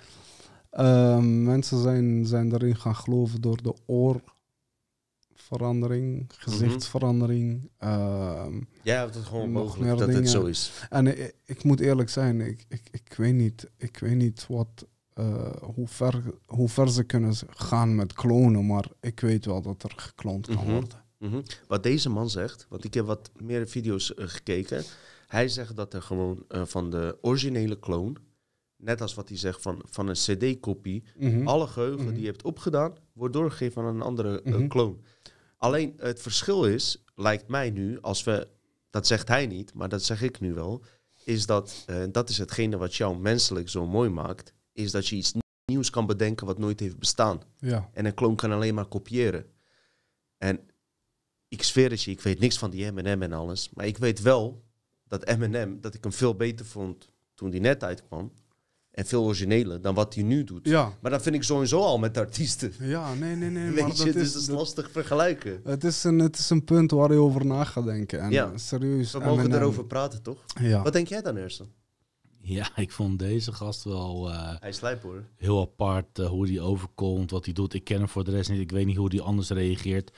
[0.73, 3.75] Uh, mensen zijn, zijn daarin gaan geloven door de
[5.51, 7.71] oorverandering, gezichtsverandering.
[7.81, 8.47] Uh,
[8.83, 10.87] ja, het is gewoon mogelijk dat het zo is.
[10.91, 14.87] En ik, ik, moet eerlijk zijn, ik, ik, ik, weet niet, ik weet niet wat,
[15.15, 19.83] uh, hoe, ver, hoe ver ze kunnen gaan met klonen, maar ik weet wel dat
[19.83, 20.73] er gekloond kan mhm.
[20.73, 21.03] worden.
[21.19, 21.43] Mm -hmm.
[21.69, 24.85] Wat deze man zegt, want ik heb wat meer video's uh, gekeken.
[25.27, 28.19] Hij zegt dat er gewoon uh, van de originele kloon
[28.85, 31.47] net als wat hij zegt van, van een CD-kopie, mhm.
[31.47, 32.13] alle geheugen mhm.
[32.13, 35.01] die je hebt opgedaan, wordt doorgegeven aan een andere uh, mm kloon.
[35.65, 38.49] Alleen het verschil is, lijkt mij nu, als we,
[38.91, 40.85] dat zegt hij niet, maar dat zeg ik nu wel,
[41.25, 45.17] is dat, uh, dat is hetgene wat jou menselijk zo mooi maakt, is dat je
[45.17, 45.33] iets
[45.65, 47.43] nieuws kan bedenken wat nooit heeft bestaan.
[47.59, 47.91] Ja.
[47.93, 49.47] En een kloon kan alleen maar kopiëren.
[50.39, 50.61] En
[51.49, 54.21] ik zweer het je, ik weet niks van die M&M en alles, maar ik weet
[54.21, 54.65] wel
[55.09, 58.33] dat M&M, dat ik hem veel beter vond toen die net uitkwam,
[58.95, 60.69] en veel origineler dan wat hij nu doet.
[60.69, 60.93] Ja.
[61.01, 62.73] Maar dat vind ik sowieso al met artiesten.
[62.81, 63.71] Ja, nee, nee, nee.
[63.71, 65.61] Weet maar je, dat dus is, dat is lastig vergelijken.
[65.65, 68.21] Het is, een, het is een punt waar je over na gaat denken.
[68.21, 68.59] En ja.
[68.59, 69.13] serieus.
[69.13, 70.45] We mogen erover praten, toch?
[70.61, 70.83] Ja.
[70.83, 71.69] Wat denk jij dan, Ersen?
[72.41, 74.31] Ja, ik vond deze gast wel...
[74.31, 75.25] Uh, hij slijpt hoor.
[75.37, 77.75] Heel apart, uh, hoe hij overkomt, wat hij doet.
[77.75, 78.61] Ik ken hem voor de rest niet.
[78.61, 80.11] Ik weet niet hoe hij anders reageert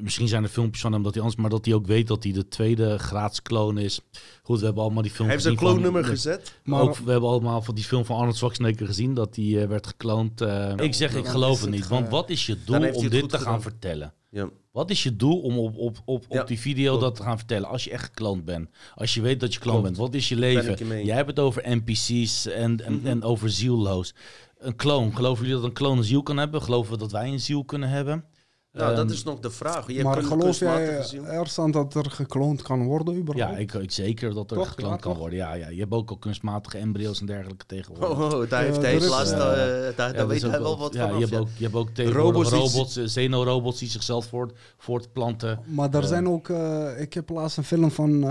[0.00, 2.22] misschien zijn er filmpjes van hem dat hij anders, maar dat hij ook weet dat
[2.22, 4.00] hij de tweede graads kloon is.
[4.42, 5.22] Goed, we hebben allemaal die film.
[5.22, 6.60] Hij heeft zijn kloonnummer gezet.
[6.64, 9.64] Maar ook, we hebben allemaal van die film van Arnold Schwarzenegger gezien dat hij uh,
[9.64, 10.42] werd gekloond.
[10.42, 11.88] Uh, ik zeg, ik geloof het niet.
[11.88, 14.12] Want wat is je doel om dit te gaan vertellen?
[14.30, 14.48] Ja.
[14.72, 17.68] Wat is je doel om op, op, op, op die video dat te gaan vertellen?
[17.68, 18.68] Als je echt gekloond bent.
[18.94, 19.96] Als je weet dat je kloon bent.
[19.96, 21.04] Wat is je leven?
[21.04, 23.06] Jij hebt het over NPC's en, en, mm -hmm.
[23.06, 24.14] en over zielloos.
[24.58, 25.16] Een kloon.
[25.16, 26.62] Geloven jullie dat een kloon een ziel kan hebben?
[26.62, 28.24] Geloven we dat wij een ziel kunnen hebben?
[28.72, 29.92] Nou, dat ehm, is nog de vraag.
[29.92, 33.52] Je maar geloof jij ergens dat er gekloond kan worden überhaupt?
[33.52, 35.38] Ja, ik, ik zeker dat er toch, gekloond kan worden.
[35.38, 38.10] Ja, ja, je hebt ook al kunstmatige embryo's en dergelijke tegenwoordig.
[38.10, 40.94] Oh, oh daar heeft hij uh, last, uh, daar, daar ja, weet hij wel wat
[40.94, 44.58] ja, van je, hebt ook, je hebt ook tegenwoordig robots, robots xenorobots die zichzelf voort,
[44.76, 45.60] voortplanten.
[45.64, 46.48] Maar er zijn ook...
[46.48, 48.24] Uh, ik heb laatst een film van...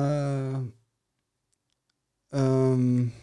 [2.30, 3.14] Um,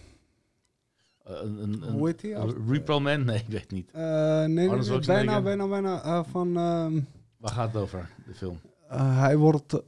[1.31, 2.35] uh, een, een, Hoe heet die?
[2.69, 3.25] Repro Man?
[3.25, 3.91] Nee, ik weet niet.
[3.95, 6.05] Uh, nee, nee, nee bijna, bijna, bijna.
[6.05, 6.53] Uh, van,
[7.37, 8.61] Waar gaat het over, de film?
[8.89, 9.83] hij wordt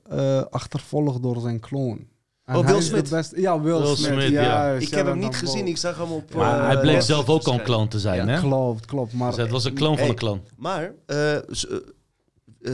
[0.50, 2.06] achtervolgd door zijn kloon.
[2.44, 3.10] En oh, Will Smith.
[3.10, 4.12] Best, ja, Will, Will Smith.
[4.12, 4.72] Smith ja.
[4.72, 6.34] Ik heb hem niet gezien, ik zag hem op...
[6.34, 8.40] Maar hij bleek zelf ook al een kloon te zijn, ja, hè?
[8.40, 9.12] Klopt, klopt.
[9.12, 10.42] Maar, dus het was een kloon van een kloon.
[10.56, 10.92] Maar,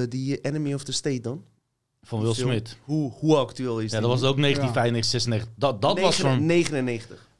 [0.08, 1.44] die Enemy of the State dan?
[2.02, 2.76] Van Will Smith.
[2.84, 5.52] Hoe, hoe actueel is ja, dat was ook 1995, 96.
[5.56, 6.46] Dat, dat 9, was van...
[6.46, 7.30] 99.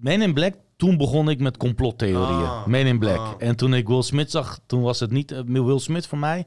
[0.00, 2.48] Men in Black, toen begon ik met complottheorieën.
[2.48, 3.18] Ah, Men in Black.
[3.18, 3.32] Ah.
[3.38, 6.46] En toen ik Will Smith zag, toen was het niet uh, Will Smith voor mij.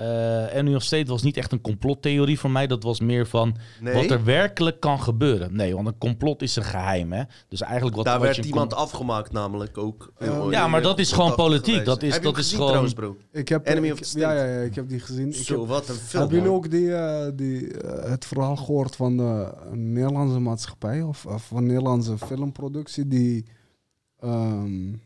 [0.00, 2.66] Uh, en New York State was niet echt een complottheorie voor mij.
[2.66, 3.94] Dat was meer van nee.
[3.94, 5.56] wat er werkelijk kan gebeuren.
[5.56, 7.12] Nee, want een complot is een geheim.
[7.12, 7.22] Hè?
[7.48, 10.12] Dus eigenlijk wat Daar werd iemand afgemaakt, namelijk ook.
[10.18, 11.84] Uh, ja, maar dat is gewoon politiek.
[11.84, 12.68] Dat is, heb dat is gezien, gewoon.
[12.68, 13.16] Trouwens, bro?
[13.32, 14.26] Ik heb, Enemy ik, of the State.
[14.26, 15.32] Ja, ja, ja, ik heb die gezien.
[15.32, 16.22] Zo, ik heb, wat een film.
[16.22, 21.44] Hebben jullie ook die, uh, die, het verhaal gehoord van de Nederlandse maatschappij of, of
[21.44, 23.44] van Nederlandse filmproductie die
[24.24, 25.02] um,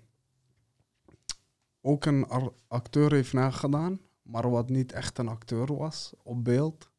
[1.81, 2.27] ook een
[2.69, 6.91] acteur heeft nagedaan, maar wat niet echt een acteur was op beeld.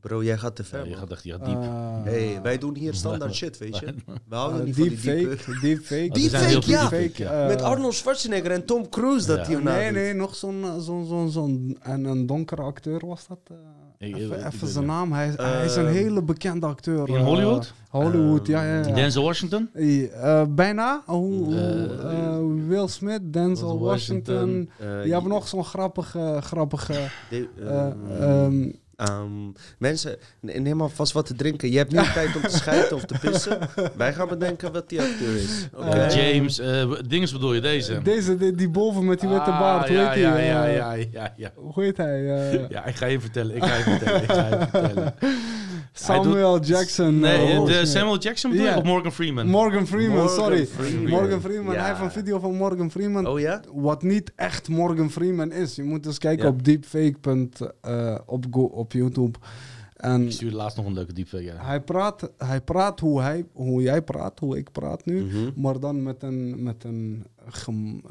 [0.00, 0.84] Bro, jij gaat te ver.
[0.84, 1.56] Ja, je gaat echt ja, diep.
[1.56, 3.94] Uh, hey, wij doen hier standaard shit, weet je.
[4.28, 5.82] We houden uh, niet deep van die diepe...
[5.82, 6.66] fake, deepfake.
[6.66, 7.42] Deepfake, ja.
[7.42, 9.56] Uh, Met Arnold Schwarzenegger en Tom Cruise dat hij.
[9.56, 13.40] Nee, nee, nog zo'n zo'n zo'n zo'n en een donkere acteur was dat.
[13.98, 15.12] Ik, even, even zijn naam.
[15.12, 17.08] Hij, hij, is een hele bekende acteur.
[17.08, 17.72] In Hollywood?
[17.88, 18.94] Hollywood, ja, ja, ja.
[18.94, 19.70] Denzel Washington?
[20.48, 21.02] bijna.
[22.66, 24.68] Will Smith, Denzel Washington.
[24.78, 25.06] Washington.
[25.06, 27.08] je hebt nog zo'n grappige, grappige.
[29.00, 31.70] Um, Um, mensen, neem maar vast wat te drinken.
[31.70, 33.58] Je hebt nu tijd om te scheiden of te pissen.
[33.96, 35.68] Wij gaan bedenken wat die acteur is.
[35.74, 36.06] Okay.
[36.06, 38.02] Uh, James, uh, dinges bedoel je, deze?
[38.02, 40.46] Deze, die, die boven met die witte ah, baard, ja, hoe heet ja, hij?
[40.46, 42.22] Ja, ja, ja, ja, Hoe heet hij?
[42.68, 45.14] ja, ik ga je vertellen, ik ga je vertellen, ik ga je vertellen.
[45.92, 47.18] Samuel Jackson.
[47.18, 49.46] Nee, de Samuel Jackson bedoel Of Morgan Freeman?
[49.46, 50.68] Morgan Freeman, sorry.
[51.06, 53.26] Morgan Freeman, hij heeft een video van Morgan Freeman.
[53.26, 53.60] Oh ja?
[53.72, 55.74] Wat niet echt Morgan Freeman is.
[55.76, 57.48] Je moet eens kijken op deepfake.
[57.88, 59.38] Uh, op, op YouTube.
[59.98, 61.42] En ik stuurde laatst nog een leuke.
[61.42, 61.54] Ja.
[61.56, 65.24] Hij, praat, hij praat hoe, hij, hoe jij praat, hoe ik praat nu.
[65.24, 65.60] Mhm.
[65.60, 68.02] Maar dan met een, met een gem,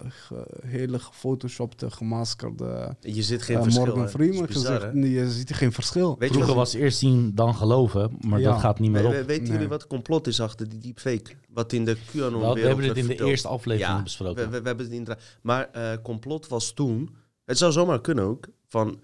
[0.65, 2.95] hele gefotoshopte, gemaskerde...
[2.99, 3.85] Je ziet geen uh, verschil.
[3.85, 6.15] Morgan Freeman gezegd, je ziet geen verschil.
[6.19, 9.25] Weet Vroeger was eerst zien dan geloven, maar dat gaat niet meer op.
[9.25, 11.31] weten jullie wat het complot is achter die deepfake?
[11.49, 14.51] Wat in de QAnon We hebben het in de eerste aflevering besproken.
[14.51, 15.07] We, we, hebben het in
[15.41, 17.15] maar uh, complot was toen...
[17.45, 18.99] Het zou zomaar kunnen ook, van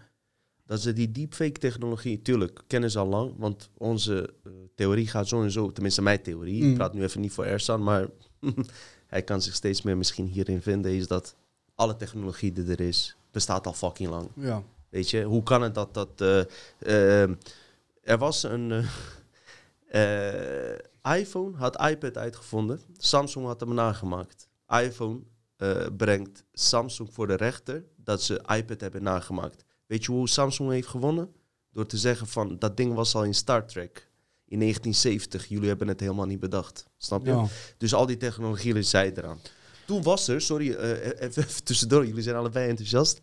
[0.65, 3.33] dat ze die deepfake technologie, tuurlijk, kennen ze al lang.
[3.37, 6.73] Want onze uh, theorie gaat zo en zo, tenminste mijn theorie, ik mm.
[6.73, 8.07] praat nu even niet voor Ersan, maar
[9.07, 11.35] hij kan zich steeds meer misschien hierin vinden, is dat
[11.75, 14.29] alle technologie die er is, bestaat al fucking lang.
[14.35, 14.63] Ja.
[14.89, 16.21] Weet je, hoe kan het dat dat...
[16.21, 16.43] Uh,
[16.79, 17.35] uh,
[18.01, 18.71] er was een...
[21.19, 22.81] iPhone had iPad uitgevonden.
[22.97, 24.47] Samsung had hem nagemaakt.
[24.67, 25.19] iPhone
[25.97, 29.65] brengt Samsung voor de rechter dat ze iPad hebben nagemaakt.
[29.93, 31.33] Weet je hoe Samsung heeft gewonnen?
[31.71, 34.09] Door te zeggen van dat ding was al in Star Trek
[34.45, 35.47] in 1970.
[35.47, 36.85] Jullie hebben het helemaal niet bedacht.
[36.97, 37.45] Snap je?
[37.77, 39.39] Dus al die technologieën zijn eraan.
[39.85, 43.19] Toen was er, sorry, uh, even tussendoor, jullie zijn allebei enthousiast.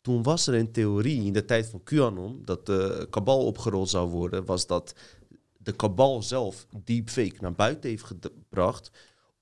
[0.00, 4.08] Toen was er een theorie in de tijd van QAnon dat de kabal opgerold zou
[4.08, 4.94] worden, was dat
[5.58, 8.90] de kabal zelf deepfake naar buiten heeft gebracht,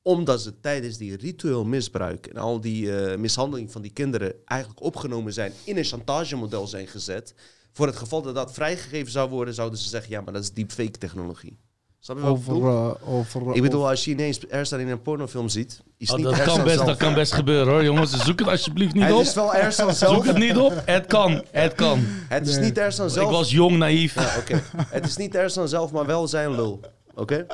[0.03, 4.83] omdat ze tijdens die ritueel misbruik en al die uh, mishandeling van die kinderen eigenlijk
[4.83, 7.35] opgenomen zijn, in een chantagemodel zijn gezet.
[7.73, 10.53] Voor het geval dat dat vrijgegeven zou worden, zouden ze zeggen, ja, maar dat is
[10.53, 11.59] deepfake technologie.
[12.01, 12.73] Snap je wat over, ik bedoel?
[12.73, 16.25] Uh, over, ik bedoel, als je ineens Ersan in een pornofilm ziet, is oh, niet
[16.25, 18.25] dat kan best, Dat kan best gebeuren hoor, jongens.
[18.25, 19.19] Zoek het alsjeblieft niet op.
[19.19, 20.15] Het is wel Ersan zelf.
[20.15, 20.83] Zoek het niet op.
[20.85, 21.99] Het kan, het kan.
[22.29, 23.27] Het is niet Ersan zelf.
[23.27, 24.15] Ik was jong, naïef.
[24.15, 24.63] Ja, oké.
[24.77, 26.81] Het is niet Ersan zelf, maar wel zijn lul.
[27.15, 27.47] Oké?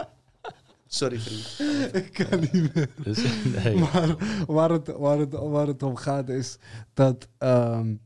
[0.95, 1.59] Sorry, vriend.
[2.05, 2.91] ik kan niet meer.
[3.05, 3.25] Dus,
[3.65, 3.77] nee.
[3.77, 4.17] Maar
[4.47, 6.57] waar het, waar, het, waar het om gaat is
[6.93, 7.29] dat...
[7.39, 8.01] Um,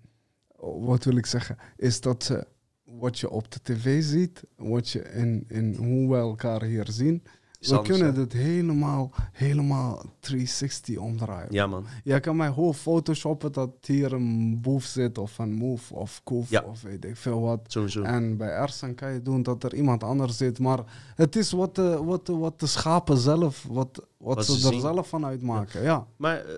[0.56, 1.56] wat wil ik zeggen?
[1.76, 2.46] Is dat
[2.84, 7.22] wat je op de tv ziet, wat je in, in hoe we elkaar hier zien
[7.58, 11.52] we kunnen het helemaal, helemaal 360 omdraaien.
[11.52, 11.86] Ja, man.
[12.04, 16.62] Je kan mij gewoon photoshoppen dat hier een boef zit of een move of koef
[16.62, 17.60] of weet ik veel wat.
[17.66, 18.02] Sowieso.
[18.02, 20.58] En bij Ersan kan je doen dat er iemand anders zit.
[20.58, 24.80] Maar het is wat de, wat de, wat de schapen zelf, wat, wat, ze, er
[24.80, 25.82] zelf van uitmaken.
[25.82, 26.06] Ja.
[26.16, 26.52] Maar uh,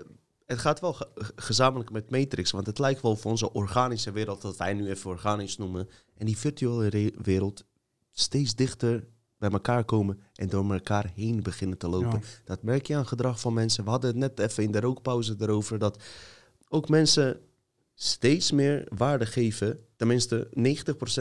[0.45, 0.95] het gaat wel
[1.35, 2.51] gezamenlijk met Matrix.
[2.51, 5.89] Want het lijkt wel voor onze organische wereld, dat wij nu even organisch noemen.
[6.17, 7.65] En die virtuele wereld
[8.11, 9.07] steeds dichter
[9.41, 12.23] bij elkaar komen en door elkaar heen beginnen te lopen.
[12.45, 13.83] Dat merk je aan gedrag van mensen.
[13.83, 16.03] We hadden het net even in de rookpauze erover dat
[16.69, 17.39] ook mensen
[17.95, 20.49] steeds meer waarde geven, tenminste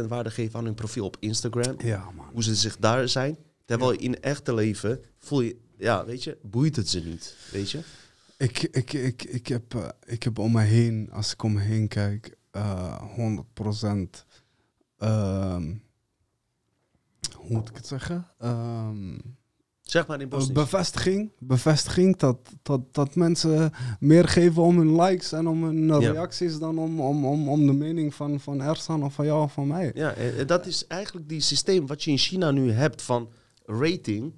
[0.02, 1.74] 90% waarde geven aan hun profiel op Instagram.
[1.78, 2.26] Ja, man.
[2.32, 3.36] Hoe ze zich daar zijn.
[3.64, 7.80] Terwijl in echte leven voel je, ja, weet je, boeit het ze niet, weet je.
[8.36, 11.60] Ik, ik, ik, ik, heb, uh, ik heb om me heen, als ik om me
[11.60, 14.24] heen kijk, uh, 100%
[14.98, 15.56] uh,
[17.40, 18.26] hoe moet ik het zeggen?
[18.44, 19.38] Um,
[19.80, 20.52] zeg maar in Bosnisch.
[20.52, 26.58] Bevestiging, bevestiging dat, dat, dat mensen meer geven om hun likes en om hun reacties
[26.58, 29.66] dan om, om, om, om de mening van, van Ersan of van jou of van
[29.66, 29.90] mij.
[29.94, 33.28] Ja, dat is eigenlijk die systeem wat je in China nu hebt van
[33.64, 34.32] rating.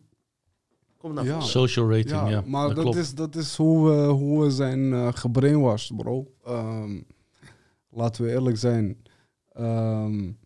[0.97, 1.41] Kom naar ja.
[1.41, 2.43] Social rating, ja.
[2.47, 6.33] maar dat, is, dat is hoe we, hoe we zijn uh, gebrainwashed, bro.
[6.49, 7.07] Um,
[7.91, 8.97] laten we eerlijk zijn.
[9.59, 10.39] Um,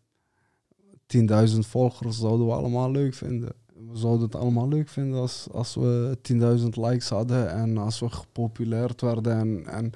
[1.07, 3.53] 10.000 volgers zouden we allemaal leuk vinden.
[3.67, 8.11] We zouden het allemaal leuk vinden als, als we 10.000 likes hadden en als we
[8.11, 9.39] gepopulaird werden.
[9.39, 9.91] En, en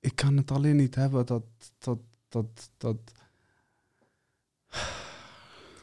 [0.00, 1.42] ik kan het alleen niet hebben dat.
[1.78, 1.98] dat,
[2.28, 2.96] dat, dat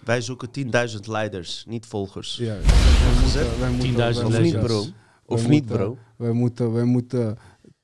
[0.03, 0.49] wij zoeken
[0.89, 2.35] 10.000 leiders, niet volgers.
[2.35, 4.85] Ja, wij moeten, wij moeten, of niet, bro.
[5.25, 5.97] Of niet, bro.
[6.15, 7.37] Wij moeten, wij moeten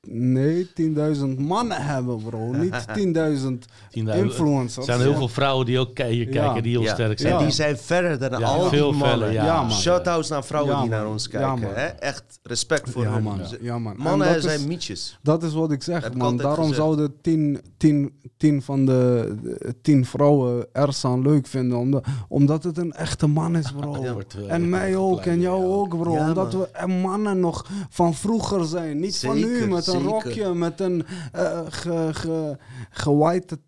[0.08, 2.52] Nee, 10.000 mannen hebben, bro.
[2.52, 2.86] Niet
[3.46, 3.52] 10.000
[3.90, 4.86] influencers.
[4.86, 7.32] Er zijn heel veel vrouwen die ook kijken, kijken die heel sterk zijn.
[7.32, 9.32] En die zijn verder dan al veel die mannen.
[9.32, 9.62] ja.
[9.62, 9.72] man.
[9.72, 11.74] Shoutouts naar vrouwen die naar ons kijken.
[11.74, 11.86] Hè?
[11.86, 13.22] Echt respect voor hen.
[13.22, 13.40] Man.
[13.60, 13.94] Ja, man.
[13.96, 15.18] Mannen zijn is, mietjes.
[15.22, 16.36] Dat is wat ik zeg, man.
[16.36, 19.34] Daarom zouden 10, 10, 10 van de
[19.82, 21.78] 10 vrouwen Ersan leuk vinden.
[21.78, 24.22] Omdat, omdat het een echte man is, bro.
[24.48, 26.16] en mij ook, en jou ook, bro.
[26.16, 29.00] omdat we mannen nog van vroeger zijn.
[29.00, 31.06] Niet van nu met een rokje met een
[31.36, 32.58] uh, ge, ge,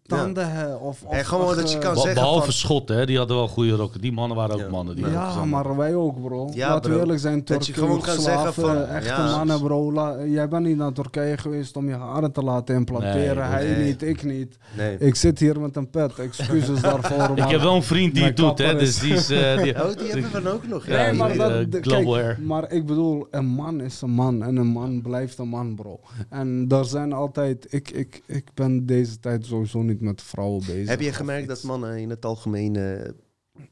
[0.08, 3.48] tanden of, En gewoon dat je kan zeggen Behalve van- Schot, hè, die hadden wel
[3.48, 4.00] goede rokken.
[4.00, 4.68] Die mannen waren ook Ja.
[4.68, 4.96] mannen.
[4.96, 6.50] Die Ja, maar wij ook, bro.
[6.54, 6.98] Ja, Laten we bro.
[7.00, 9.36] eerlijk zijn, Dat je Turken, gewoon kan zeggen Joegoslaven, van- echte ja.
[9.36, 9.92] mannen, bro.
[9.92, 13.36] La- jij bent niet naar Turkije geweest om je haren te laten implanteren.
[13.36, 13.84] Nee, Hij nee.
[13.86, 14.56] niet, ik niet.
[14.76, 14.96] Nee.
[14.98, 17.22] Ik zit hier met een pet, excuses daarvoor.
[17.30, 19.30] Ik maar- heb wel een vriend die het doet, hè, dus die is...
[19.30, 20.86] eh, die, Oh, die hebben we ook nog.
[20.86, 22.38] Ja, maar, eh, dat, de- Global kijk, Air.
[22.42, 26.00] maar ik bedoel, een man is een man en een man blijft een man, bro.
[26.30, 30.88] En daar zijn altijd, ik, ik, ik ben deze tijd sowieso niet met vrouwen bezig.
[30.88, 33.10] Heb je gemerkt dat mannen in het algemeen eh,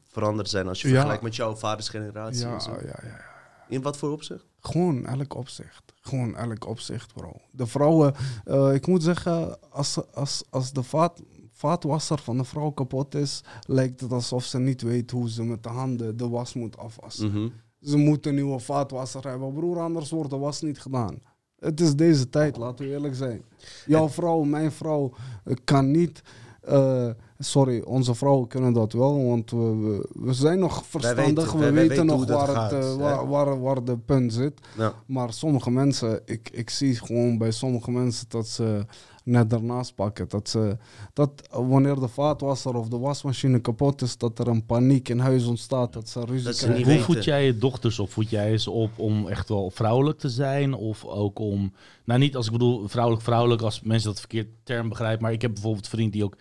[0.03, 0.93] veranderd zijn als je Ja.
[0.93, 2.45] vergelijkt met jouw vaders generatie?
[2.45, 2.71] Ja, en zo?
[2.71, 3.25] ja, ja, ja.
[3.69, 4.45] In wat voor opzicht?
[4.59, 5.93] Gewoon elk opzicht.
[6.01, 7.31] Gewoon elk opzicht, bro.
[7.51, 8.13] De vrouwen,
[8.45, 11.21] eh, ik moet zeggen, als, als, als de vaat,
[11.51, 15.63] vaatwasser van de vrouw kapot is, lijkt het alsof ze niet weet hoe ze met
[15.63, 17.27] de handen de was moet afwassen.
[17.31, 17.47] Mhm.
[17.81, 21.21] Ze moeten een nieuwe vaatwasser hebben, broer, anders wordt de was niet gedaan.
[21.59, 23.41] Het is deze tijd, laten we eerlijk zijn.
[23.85, 25.11] Jouw vrouw, mijn vrouw,
[25.43, 26.21] eh, kan niet.
[26.61, 27.09] eh,
[27.39, 31.25] sorry, onze vrouwen kunnen dat wel, want we, we, zijn nog verstandig.
[31.51, 34.59] weten- we weten weten nog waar, het, eh, waar, waar, waar de punt zit.
[34.77, 34.93] Ja.
[35.05, 38.85] Maar sommige mensen, ik, ik zie gewoon bij sommige mensen dat ze
[39.27, 40.29] net daarnaast pakken.
[40.29, 40.77] Dat, ze,
[41.13, 45.45] dat wanneer de vaatwasser of de wasmachine kapot is, dat er een paniek in huis
[45.45, 45.93] ontstaat.
[45.93, 46.87] Dat ze ruzie Dat ze krijgen.
[46.87, 48.11] niet Hoe voed jij je dochters op?
[48.11, 50.73] Voed jij ze op om echt wel vrouwelijk te zijn?
[50.73, 51.73] Of ook om...
[52.05, 55.21] Nou, niet als ik bedoel vrouwelijk, vrouwelijk, als mensen dat verkeerd term begrijpen.
[55.23, 56.37] Maar ik heb bijvoorbeeld een vriend die ook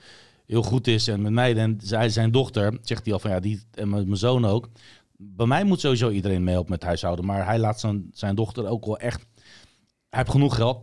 [0.46, 1.08] heel goed is.
[1.08, 4.04] En met mij, en zij, zijn dochter, zegt hij al van ja, die, en mijn
[4.04, 4.68] mijn zoon ook.
[5.16, 7.24] Bij mij moet sowieso iedereen meehelpen met huishouden.
[7.24, 9.26] Maar hij laat zijn, zijn dochter ook wel echt...
[10.08, 10.78] Hij heeft genoeg geld,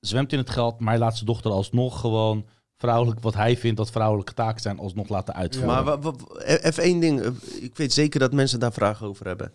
[0.00, 0.78] zwemt in het geld.
[0.80, 2.46] Maar hij laat zijn dochter alsnog gewoon
[2.76, 3.20] vrouwelijk...
[3.20, 5.84] Wat hij vindt dat vrouwelijke taken zijn, alsnog laten uitvoeren.
[5.84, 6.12] Maar wa-
[6.44, 7.20] even één ding.
[7.20, 9.52] eh, Ik weet zeker dat mensen daar vragen over hebben.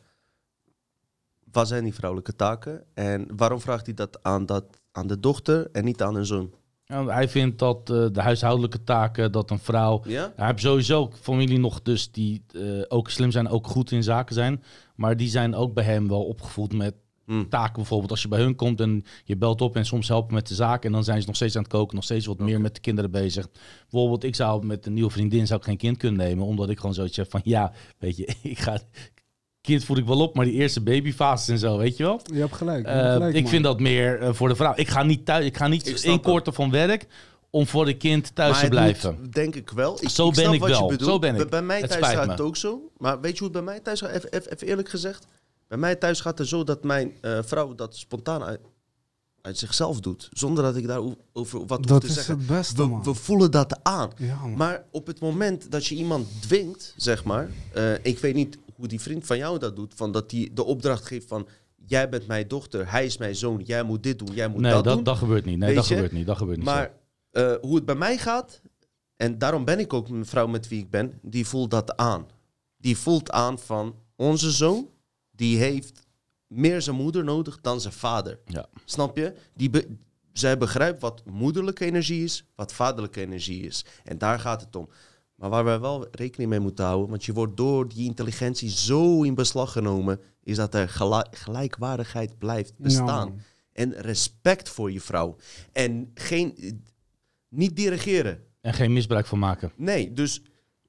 [1.51, 2.83] Wat zijn die vrouwelijke taken?
[2.93, 6.51] En waarom vraagt hij dat aan, dat, aan de dochter en niet aan een zoon?
[6.85, 10.01] Ja, hij vindt dat eh, de huishoudelijke taken, dat een vrouw...
[10.05, 10.31] Ja?
[10.35, 14.03] Hij heeft sowieso ook familie nog dus die eh, ook slim zijn, ook goed in
[14.03, 14.63] zaken zijn.
[14.95, 16.93] Maar die zijn ook bij hem wel opgevoed met
[17.31, 17.47] Hm.
[17.49, 18.11] taken bijvoorbeeld.
[18.11, 20.85] Als je bij hun komt en je belt op en soms helpen met de zaak...
[20.85, 22.81] en dan zijn ze nog steeds aan het koken, nog steeds wat meer met de
[22.81, 23.47] kinderen bezig.
[23.89, 26.45] Bijvoorbeeld, ik zou met een nieuwe vriendin zou ik geen kind kunnen nemen...
[26.45, 28.79] omdat ik gewoon zoiets heb van, ja, weet je, ik ga...
[29.61, 32.19] Kind voed ik wel op, maar die eerste babyfases en zo, weet je wel?
[32.33, 32.85] Je hebt gelijk.
[32.85, 33.51] je Eh, hebt gelijk, ik man.
[33.51, 34.73] vind dat meer eh, voor de vrouw.
[34.75, 37.07] Ik ga niet thuis, ik ga Ik niet snap inkorten van werk
[37.49, 39.17] om voor de kind thuis Maar te blijven.
[39.21, 39.97] moet, denk ik wel.
[40.01, 40.87] Ik, Zo ik ben ik wat je wel.
[40.87, 41.09] bedoelt.
[41.09, 41.49] Zo ben Bij- ik.
[41.49, 42.91] Bij mij thuis gaat het ook zo.
[42.97, 44.09] Maar weet je hoe het bij mij thuis gaat?
[44.11, 45.27] Even, even, even eerlijk gezegd.
[45.71, 48.59] Bij mij thuis gaat het zo dat mijn eh, vrouw dat spontaan uit,
[49.41, 50.29] uit zichzelf doet.
[50.31, 52.37] Zonder dat ik daarover wat hoef Dat te is zeggen.
[52.37, 53.03] het beste, We, man.
[53.03, 54.09] we voelen dat aan.
[54.17, 54.45] Ja.
[54.45, 57.49] Maar op het moment dat je iemand dwingt, zeg maar.
[57.73, 59.93] eh, ik weet niet hoe die vriend van jou dat doet.
[59.95, 61.47] Van dat hij de opdracht geeft van.
[61.85, 63.61] Jij bent mijn dochter, hij is mijn zoon.
[63.65, 65.03] Jij moet dit doen, jij moet Nee, dat, dat, doen.
[65.03, 65.57] dat gebeurt niet.
[65.57, 65.93] Nee, Weet dat je?
[65.93, 66.25] gebeurt niet.
[66.27, 66.67] Dat gebeurt niet.
[66.67, 66.73] zo.
[66.73, 66.91] Maar
[67.31, 68.61] eh, hoe het bij mij gaat,
[69.15, 72.25] en daarom ben ik ook een vrouw met wie ik ben, die voelt dat aan.
[72.77, 74.87] Die voelt aan van onze zoon,
[75.41, 76.07] die heeft
[76.47, 78.39] meer zijn moeder nodig dan zijn vader.
[78.45, 78.65] Ja.
[78.85, 79.33] Snap je?
[79.53, 79.87] Die be-
[80.33, 83.85] zij begrijpt wat moederlijke energie is, wat vaderlijke energie is.
[84.03, 84.89] En daar gaat het om.
[85.35, 89.23] Maar waar wij wel rekening mee moeten houden, want je wordt door die intelligentie zo
[89.23, 90.89] in beslag genomen, is dat er
[91.31, 93.27] gelijkwaardigheid blijft bestaan.
[93.27, 93.41] man.
[93.73, 95.35] en respect voor je vrouw.
[95.71, 96.55] En geen,
[97.49, 98.43] niet dirigeren.
[98.61, 99.71] En geen misbruik van maken.
[99.75, 100.41] Nee, dus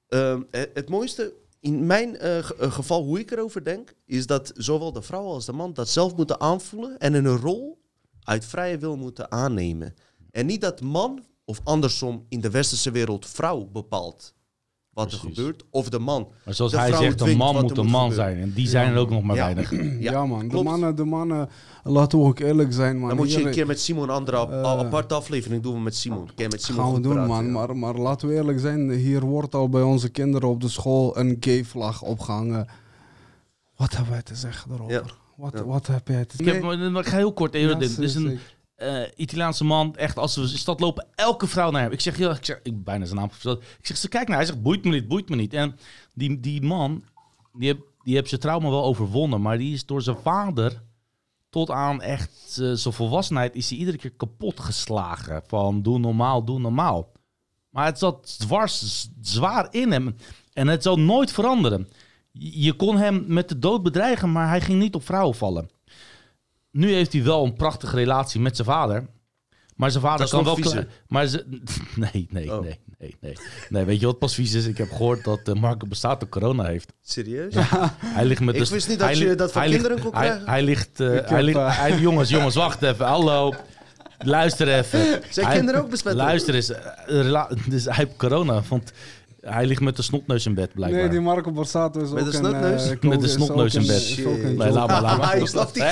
[0.07, 1.33] ehm, het, het mooiste
[1.63, 5.45] in mijn eh, eh, geval, hoe ik erover denk, is dat zowel de vrouw als
[5.45, 7.81] de man dat zelf moeten aanvoelen en een rol
[8.23, 9.93] uit vrije wil moeten aannemen.
[10.31, 14.33] En niet dat man, of andersom in de westerse wereld, vrouw bepaalt
[14.93, 16.27] wat er gebeurt, of de man.
[16.45, 18.13] Maar zoals De hij zegt, een dwingt man moet een man gebeuren.
[18.35, 18.41] zijn.
[18.41, 19.43] En die zijn er ook nog maar Ja.
[19.53, 19.71] weinig.
[19.71, 20.47] Ja, Ja, man.
[20.47, 21.49] De mannen, de mannen,
[21.83, 23.07] laten we ook eerlijk zijn, man.
[23.07, 25.95] Dan moet je een keer met Simon een andere Eh, aparte aflevering doen we met
[25.95, 26.21] Simon.
[26.27, 27.45] Een keer met Simon gaan we doen, praten, man.
[27.45, 27.51] ja.
[27.51, 31.17] Maar, maar laten we eerlijk zijn, hier wordt al bij onze kinderen op de school
[31.17, 32.67] een gay-vlag opgehangen.
[33.75, 34.93] Wat hebben wij te zeggen erover?
[34.93, 35.03] Ja.
[35.35, 35.63] Wat, Ja.
[35.65, 37.69] wat heb jij te Ik, heb, maar ik ga heel kort even.
[37.69, 38.39] Ja, dit is een
[38.83, 39.95] eh, Italiaanse man.
[39.95, 41.91] Echt, als we in de stad lopen, elke vrouw naar hem.
[41.91, 43.61] Ik zeg, ik zeg, ik bijna zijn naam verteld.
[43.61, 44.37] Ik zeg, ze kijk naar.
[44.37, 45.53] Hij zegt, boeit me niet, boeit me niet.
[45.53, 45.75] En
[46.13, 47.03] die, die man,
[47.53, 50.81] die heeft, die heeft zijn trauma wel overwonnen, maar die is door zijn vader
[51.53, 55.43] tot aan echt eh, zijn volwassenheid is hij iedere keer kapot geslagen.
[55.47, 57.11] Van doe normaal, doe normaal.
[57.69, 60.15] Maar het zat dwars, zwaar in hem.
[60.53, 61.89] En het zal nooit veranderen.
[62.31, 65.69] Je kon hem met de dood bedreigen, maar hij ging niet op vrouwen vallen.
[66.73, 69.05] Nu heeft hij wel een prachtige relatie met zijn vader.
[69.75, 70.55] Maar zijn vader kan wel...
[70.55, 70.83] viezer.
[70.85, 71.45] kle- Maar ze,
[71.95, 72.61] nee, nee, Oh.
[72.61, 73.37] nee, nee, nee.
[73.69, 74.65] Nee, weet je wat pas vies is?
[74.65, 76.93] Ik heb gehoord dat uh, Marco Bassato corona heeft.
[77.01, 77.53] Serieus?
[78.05, 80.27] Hij ligt met Ik dus- wist niet dat je dat van kinderen ligt- kon hij-
[80.27, 80.49] krijgen.
[80.49, 80.99] Hij, ligt...
[80.99, 83.05] eh, hij ligt eh, hij- jongens, jongens, wacht even.
[83.05, 83.53] Hallo.
[84.19, 85.21] luister even.
[85.29, 86.13] Zijn kinderen ook besmet?
[86.13, 86.71] Luister eens.
[87.09, 88.61] Uh, dus hij heeft corona.
[88.69, 88.91] Want
[89.43, 91.01] hij ligt met de snotneus in bed, blijkbaar.
[91.01, 92.89] Nee, die Marco Borsato is met ook de snotneus?
[92.89, 94.17] Een, uh, met de snotneus in bed.
[94.57, 95.31] Nee, laat maar, laat maar.
[95.31, 95.83] Hij snapt die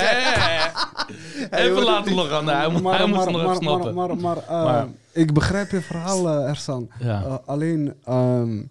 [1.50, 2.48] Even laten nog aan.
[2.48, 3.94] Hij, moet, nog even snappen.
[3.94, 6.90] Maar, maar, maar, maar ik begrijp je verhaal, uh, Ersan.
[6.98, 7.22] Ja.
[7.26, 7.94] Uh, alleen...
[8.08, 8.70] Um,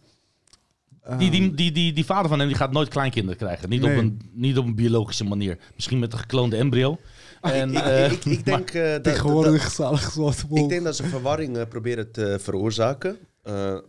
[1.18, 3.70] die, die, die, die, die vader van hem die gaat nooit kleinkinderen krijgen.
[3.70, 3.92] Niet, nee.
[3.92, 5.58] op een, niet op een biologische manier.
[5.76, 6.98] Misschien met een gekloonde embryo.
[7.42, 10.16] En, ik, uh, ik, ik, denk uh, dat, tegenwoordig zalig
[10.52, 13.18] Ik denk dat ze verwarring uh, proberen te veroorzaken.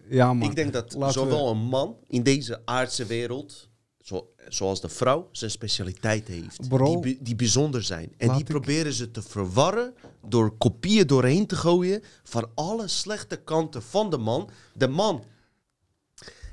[0.08, 0.48] Ja, man.
[0.48, 1.50] Ik denk dat Laten zowel we...
[1.50, 3.68] een man in deze aardse wereld,
[4.00, 6.68] zo, zoals de vrouw, zijn specialiteit heeft.
[6.68, 8.14] Bro, die, die bijzonder zijn.
[8.16, 9.94] En die proberen ze te verwarren
[10.26, 14.50] door kopieën doorheen te gooien van alle slechte kanten van de man.
[14.74, 15.24] De man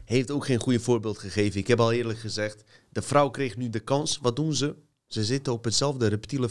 [0.06, 1.60] heeft ook geen goede voorbeeld gegeven.
[1.60, 4.20] Ik heb al eerlijk gezegd, de vrouw kreeg nu de kans.
[4.22, 4.76] Wat doen ze?
[5.10, 6.50] Ze zitten op hetzelfde reptiele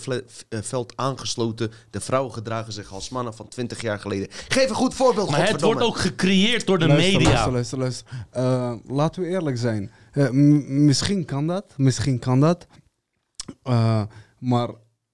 [0.48, 1.70] eh, veld aangesloten.
[1.90, 4.28] De vrouwen gedragen zich als mannen van 20 jaar geleden.
[4.30, 5.30] Geef een goed voorbeeld.
[5.30, 7.28] Maar het wordt ook gecreëerd door de luister, media.
[7.28, 8.26] Luister, luister, luister.
[8.36, 9.90] Uh, laten we eerlijk zijn.
[10.12, 10.30] Uh,
[10.68, 11.74] misschien kan dat.
[11.76, 12.66] Misschien kan dat.
[13.64, 14.02] Uh,
[14.38, 14.68] maar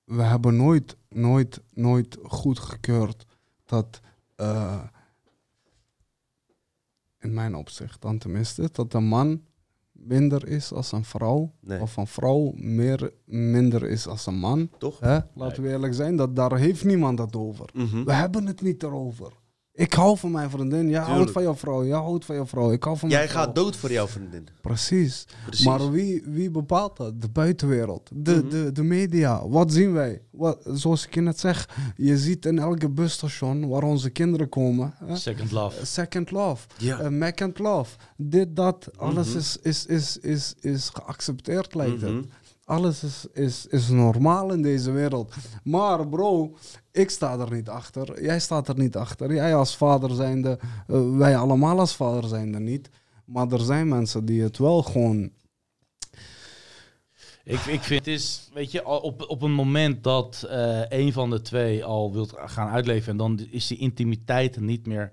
[0.05, 3.25] we hebben nooit, nooit, nooit goedgekeurd
[3.66, 4.01] dat
[7.19, 9.41] in mijn opzicht dan tenminste, dat een man
[9.95, 11.53] minder is als een vrouw.
[11.61, 11.81] Nee.
[11.81, 14.71] Of een vrouw meer, minder is als een man.
[14.79, 15.01] Toch?
[15.01, 15.19] Hè?
[15.35, 17.71] Laten we eerlijk zijn, dat, daar heeft niemand het over.
[17.75, 18.05] Mm -hmm.
[18.05, 19.33] We hebben het niet erover.
[19.77, 20.89] Ik hou van mijn vriendin.
[20.89, 21.85] Jij houdt van jouw vrouw.
[21.85, 22.73] Jij houdt van jouw vrouw.
[22.73, 23.45] Ik hou van Jij vrouw.
[23.45, 24.49] gaat dood voor jouw vriendin.
[24.61, 25.27] Precies.
[25.47, 25.67] Precies.
[25.67, 27.21] Maar wie, wie bepaalt dat?
[27.21, 28.11] De buitenwereld.
[28.13, 28.51] De, mm -hmm.
[28.51, 29.49] de, de media.
[29.49, 30.23] Wat zien wij?
[30.31, 31.69] Wat, zoals ik net zeg.
[31.97, 34.95] Je ziet in elke busstation waar onze kinderen komen.
[35.05, 35.17] Hè?
[35.17, 35.87] Second Love.
[35.87, 36.67] Second Love.
[36.79, 37.03] Ja.
[37.03, 37.97] Uh, Mac and Love.
[38.17, 38.91] Dit, dat.
[38.97, 39.41] Alles mm -hmm.
[39.41, 42.27] is, is, is, is, is geaccepteerd lijkt het.
[42.65, 45.35] Alles is, is, is normaal in deze wereld.
[45.62, 46.57] Maar bro,
[46.93, 48.23] ik sta er niet achter.
[48.23, 49.35] Jij staat er niet achter.
[49.35, 50.59] Jij als vader zijnde,
[50.89, 52.89] uh, wij allemaal als vader zijnde niet.
[53.24, 55.31] Maar er zijn mensen die het wel gewoon...
[57.45, 61.31] Ik, ik vind het is, weet je, op, op een moment dat uh, een van
[61.31, 63.11] de twee al wilt gaan uitleven...
[63.11, 65.12] en dan is die intimiteit niet meer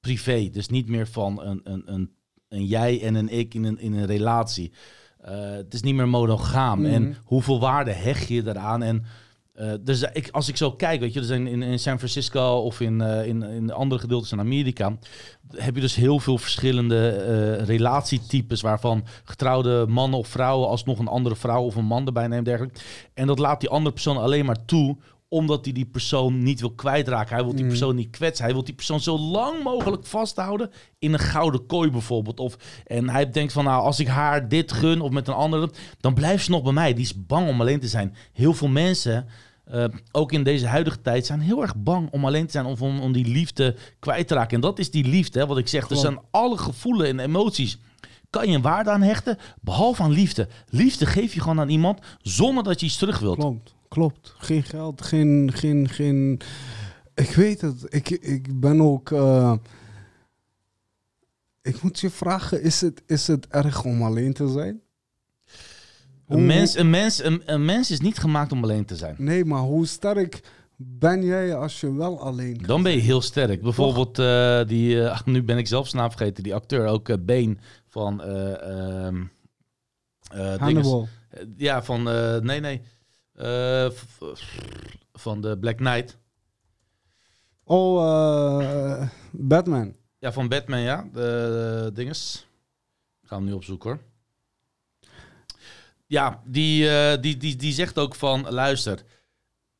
[0.00, 0.48] privé.
[0.52, 2.14] Dus niet meer van een, een, een,
[2.48, 4.72] een jij en een ik in een, in een relatie...
[5.28, 6.78] Uh, het is niet meer monogaam.
[6.78, 6.86] Mm.
[6.86, 8.82] En hoeveel waarde hecht je eraan?
[8.82, 9.04] En
[9.60, 12.56] uh, dus ik, als ik zo kijk, weet je, er zijn in, in San Francisco
[12.56, 14.96] of in, uh, in, in andere gedeeltes in Amerika,
[15.54, 17.08] heb je dus heel veel verschillende
[17.64, 22.44] relatietypes, waarvan getrouwde mannen of vrouwen alsnog een andere vrouw of een man erbij neemt
[22.44, 22.80] dergelijke.
[23.14, 24.96] En dat laat die andere persoon alleen maar toe
[25.28, 27.34] omdat hij die persoon niet wil kwijtraken.
[27.34, 28.44] Hij wil die persoon niet kwetsen.
[28.44, 32.40] Hij wil die persoon zo lang mogelijk vasthouden in een gouden kooi bijvoorbeeld.
[32.40, 35.70] Of, en hij denkt van, nou, als ik haar dit gun of met een andere,
[36.00, 36.94] dan blijft ze nog bij mij.
[36.94, 38.14] Die is bang om alleen te zijn.
[38.32, 39.26] Heel veel mensen,
[39.72, 42.82] uh, ook in deze huidige tijd, zijn heel erg bang om alleen te zijn of
[42.82, 44.54] om, om die liefde kwijt te raken.
[44.54, 45.90] En dat is die liefde, hè, wat ik zeg.
[45.90, 47.78] Er zijn alle gevoelens en emoties
[48.30, 50.48] kan je een waarde aan hechten, behalve aan liefde.
[50.68, 53.38] Liefde geef je gewoon aan iemand zonder dat je iets terug wilt.
[53.38, 54.34] Klopt klopt.
[54.38, 56.40] Geen geld, geen, geen, geen...
[57.14, 57.86] Ik weet het.
[57.88, 59.10] Ik, ik ben ook...
[59.10, 59.54] Uh...
[61.62, 64.80] Ik moet je vragen, is het, is het erg om alleen te zijn?
[66.26, 69.14] Een mens, een, mens, een, een mens is niet gemaakt om alleen te zijn.
[69.18, 70.40] Nee, maar hoe sterk
[70.76, 73.62] ben jij als je wel alleen Dan ben je heel sterk.
[73.62, 77.60] Bijvoorbeeld, uh, die, uh, nu ben ik zelfs naam vergeten, die acteur, ook uh, Been
[77.86, 78.20] van...
[80.58, 81.08] Hannibal.
[81.56, 82.02] ja, van...
[82.42, 82.82] nee, nee.
[83.38, 83.90] Uh,
[85.12, 86.18] van de Black Knight.
[87.64, 89.94] Oh, uh, Batman.
[90.18, 91.08] Ja, van Batman, ja.
[91.12, 91.20] De,
[91.84, 92.46] de dinges.
[93.22, 94.00] Ik ga hem nu opzoeken hoor.
[96.06, 99.02] Ja, die, uh, die, die, die zegt ook van, luister,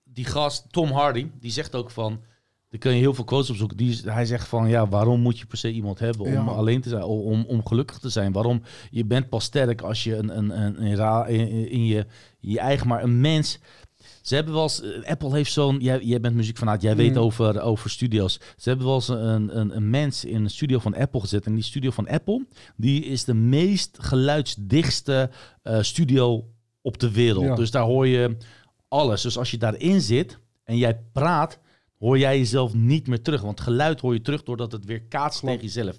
[0.02, 2.22] die gast, Tom Hardy, die zegt ook van,
[2.68, 3.76] daar kun je heel veel quotes opzoeken.
[3.76, 6.44] Die, hij zegt van, ja, waarom moet je per se iemand hebben om ja.
[6.44, 8.32] alleen te zijn, om, om gelukkig te zijn?
[8.32, 8.62] Waarom?
[8.90, 11.28] Je bent pas sterk als je een, een, een,
[11.70, 12.06] in, je,
[12.52, 13.58] je eigen, maar een mens...
[14.22, 16.98] Ze hebben wel eens, Apple heeft zo'n, jij, jij bent muziekfanaat, jij mm.
[16.98, 18.40] weet over, over studio's.
[18.56, 21.46] Ze hebben wel eens een, een, een mens in een studio van Apple gezet.
[21.46, 22.46] En die studio van Apple,
[22.76, 25.30] die is de meest geluidsdichtste
[25.62, 26.48] uh, studio
[26.80, 27.44] op de wereld.
[27.44, 27.54] Ja.
[27.54, 28.36] Dus daar hoor je
[28.88, 29.22] alles.
[29.22, 31.58] Dus als je daarin zit en jij praat,
[31.98, 33.42] hoor jij jezelf niet meer terug.
[33.42, 35.96] Want geluid hoor je terug doordat het weer kaatst tegen jezelf.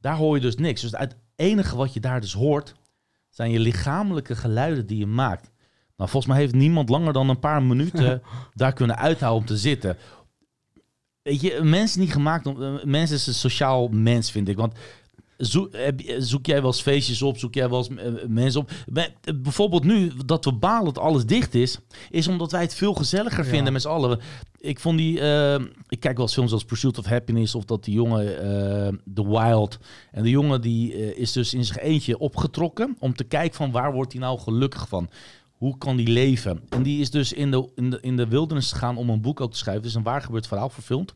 [0.00, 0.80] Daar hoor je dus niks.
[0.80, 2.74] Dus het enige wat je daar dus hoort,
[3.28, 5.50] zijn je lichamelijke geluiden die je maakt.
[5.96, 8.22] Nou, volgens mij heeft niemand langer dan een paar minuten
[8.54, 9.96] daar kunnen uithouden om te zitten.
[11.22, 12.60] Weet je, een mens is niet gemaakt om.
[12.60, 14.56] Een mens is een sociaal mens, vind ik.
[14.56, 14.74] Want
[15.36, 15.76] zoek,
[16.18, 17.38] zoek jij wel eens feestjes op?
[17.38, 18.70] Zoek jij wel eens eh, mensen op?
[19.36, 21.78] Bijvoorbeeld nu dat we balen dat alles dicht is,
[22.10, 24.20] is omdat wij het veel gezelliger vinden met z'n allen.
[24.58, 25.54] Ik vond die, uh,
[25.88, 29.28] ik kijk wel eens films als Pursuit of Happiness of dat die jongen, uh, The
[29.28, 29.78] Wild,
[30.10, 33.92] en de jongen die is dus in zijn eentje opgetrokken om te kijken van waar
[33.92, 35.08] wordt hij nou gelukkig van
[35.56, 36.62] hoe kan die leven?
[36.68, 39.40] En die is dus in de, in de, in de wildernis gegaan om een boek
[39.40, 39.82] ook te schrijven.
[39.82, 41.14] Het is een waar gebeurd verhaal verfilmd.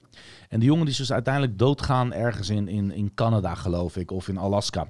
[0.49, 4.11] En die jongen die is dus uiteindelijk doodgaan ergens in, in, in Canada, geloof ik,
[4.11, 4.89] of in Alaska.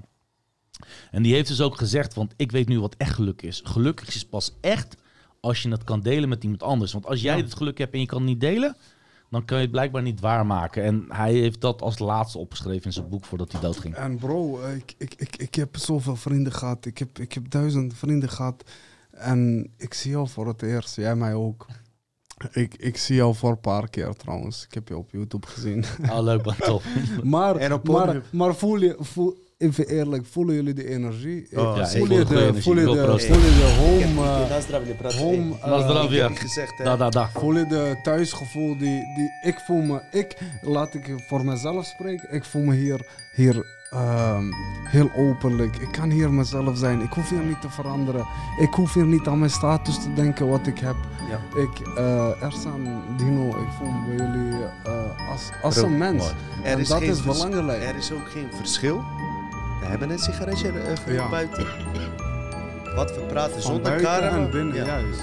[1.10, 3.60] En die heeft dus ook gezegd, want ik weet nu wat echt geluk is.
[3.64, 4.96] Gelukkig is pas echt
[5.40, 6.92] als je het kan delen met iemand anders.
[6.92, 8.76] Want als jij het geluk hebt en je kan het niet delen,
[9.30, 10.82] dan kun je het blijkbaar niet waarmaken.
[10.82, 13.94] En hij heeft dat als laatste opgeschreven in zijn boek voordat hij doodging.
[13.94, 16.86] En bro, ik, ik, ik, ik heb zoveel vrienden gehad.
[16.86, 18.64] Ik heb, ik heb duizend vrienden gehad
[19.20, 21.66] en ik zie jou voor het eerst, jij mij ook.
[22.52, 24.64] Ik, ik zie jou voor een paar keer trouwens.
[24.64, 25.84] Ik heb je op YouTube gezien.
[26.10, 26.82] Oh, leuk, maar top.
[27.22, 31.58] maar, maar, maar voel je, voel, even eerlijk, voelen jullie de energie?
[31.58, 34.24] Oh, ja, voel, je de, voel, je de, voel je de home...
[35.54, 37.28] Uh, home uh, gezegd, da, da, da.
[37.28, 39.30] Voel je de thuisgevoel die, die...
[39.42, 40.02] Ik voel me...
[40.10, 42.34] Ik, laat ik voor mezelf spreken.
[42.34, 44.52] Ik voel me hier, hier Ehm,
[44.84, 45.76] heel openlijk.
[45.76, 47.00] Ik kan hier mezelf zijn.
[47.00, 48.26] Ik hoef hier niet te veranderen.
[48.58, 50.96] Ik hoef hier niet aan mijn status te denken wat ik heb.
[51.28, 51.60] Ja.
[51.60, 54.52] Ik, uh, Ersan, Dino, ik voel bij jullie
[54.86, 56.28] uh, als, als een mens.
[56.28, 57.82] Er en is dat is belangrijk.
[57.82, 59.04] Er is ook geen verschil.
[59.80, 60.72] We hebben een sigaretje
[61.08, 61.66] uh, buiten.
[62.94, 64.30] Wat we praten Van zonder camera.
[64.30, 64.84] en binnen, ja.
[64.84, 65.20] juist,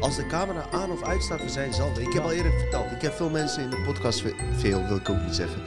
[0.00, 2.02] Als de camera aan of uit staat, we zijn hetzelfde.
[2.02, 2.90] Ik heb al eerder verteld.
[2.92, 4.24] Ik heb veel mensen in de podcast,
[4.56, 5.62] veel wil ik ook niet zeggen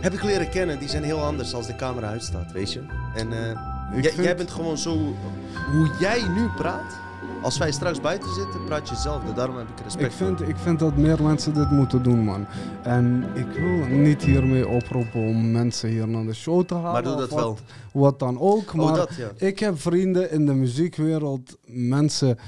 [0.00, 0.78] heb ik leren kennen.
[0.78, 2.80] Die zijn heel anders als de camera uitstaat, weet je.
[3.14, 5.14] En uh, jij bent gewoon zo...
[5.72, 6.98] Hoe jij nu praat,
[7.42, 9.32] als wij straks buiten zitten, praat je hetzelfde.
[9.32, 12.46] Daarom heb ik respect ik vind, Ik vind dat meer mensen dit moeten doen, man.
[12.82, 16.92] En ik wil niet hiermee oproepen om mensen hier naar de show te halen.
[16.92, 17.58] Maar doe dat wat, wel.
[17.92, 18.68] Wat dan ook.
[18.68, 19.46] Oh, maar dat, ja.
[19.46, 22.38] ik heb vrienden in de muziekwereld, mensen...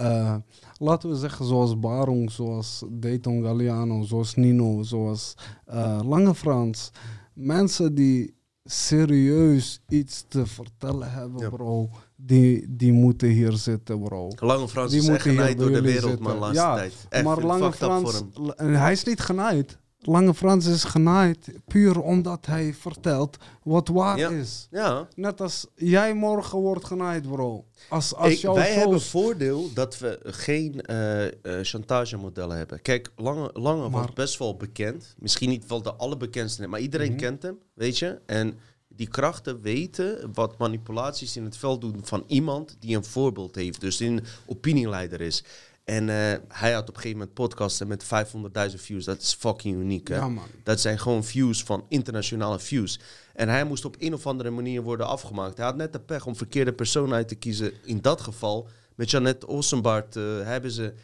[0.00, 0.34] Uh,
[0.78, 5.34] laten we zeggen, zoals Barong, zoals Dayton Galliano, zoals Nino, zoals
[5.68, 6.90] uh, Lange Frans.
[7.32, 8.34] Mensen die
[8.64, 11.90] serieus iets te vertellen hebben, bro.
[12.16, 14.30] Die, die moeten hier zitten, bro.
[14.40, 17.06] Lange Frans die is echt genaaid door de wereld, man, laatste ja, tijd.
[17.08, 18.22] Echt, maar Lange Frans,
[18.56, 19.78] hij is niet genaaid.
[20.06, 24.68] Lange Frans is genaaid puur omdat hij vertelt wat waar is.
[24.70, 25.08] Ja.
[25.14, 27.64] Net als jij morgen wordt genaaid, bro.
[27.88, 31.30] Als, als Ik, wij hebben voordeel dat we geen uh, uh,
[31.62, 32.82] chantagemodellen hebben.
[32.82, 35.14] Kijk, Lange, Lange wordt best wel bekend.
[35.18, 37.20] Misschien niet wel de allerbekendste, maar iedereen mhm.
[37.20, 38.20] kent hem, weet je.
[38.26, 38.58] En
[38.96, 43.80] die krachten weten wat manipulaties in het veld doen van iemand die een voorbeeld heeft.
[43.80, 45.44] Dus die een opinieleider is.
[45.86, 46.14] En uh,
[46.48, 49.04] hij had op een gegeven moment podcasten met 500.000 views.
[49.04, 50.08] Dat is fucking uniek.
[50.08, 50.14] Hè?
[50.14, 50.46] Ja, man.
[50.62, 53.00] Dat zijn gewoon views van internationale views.
[53.34, 55.56] En hij moest op een of andere manier worden afgemaakt.
[55.56, 57.72] Hij had net de pech om verkeerde personen uit te kiezen.
[57.84, 60.94] In dat geval, met Janet Ossenbart, uh, hebben ze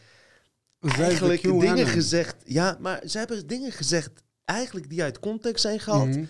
[0.81, 2.37] eigenlijk dingen gezegd.
[2.45, 4.11] Ja, maar ze hebben dingen gezegd
[4.45, 6.09] eigenlijk die uit context zijn gehaald.
[6.09, 6.25] Mhm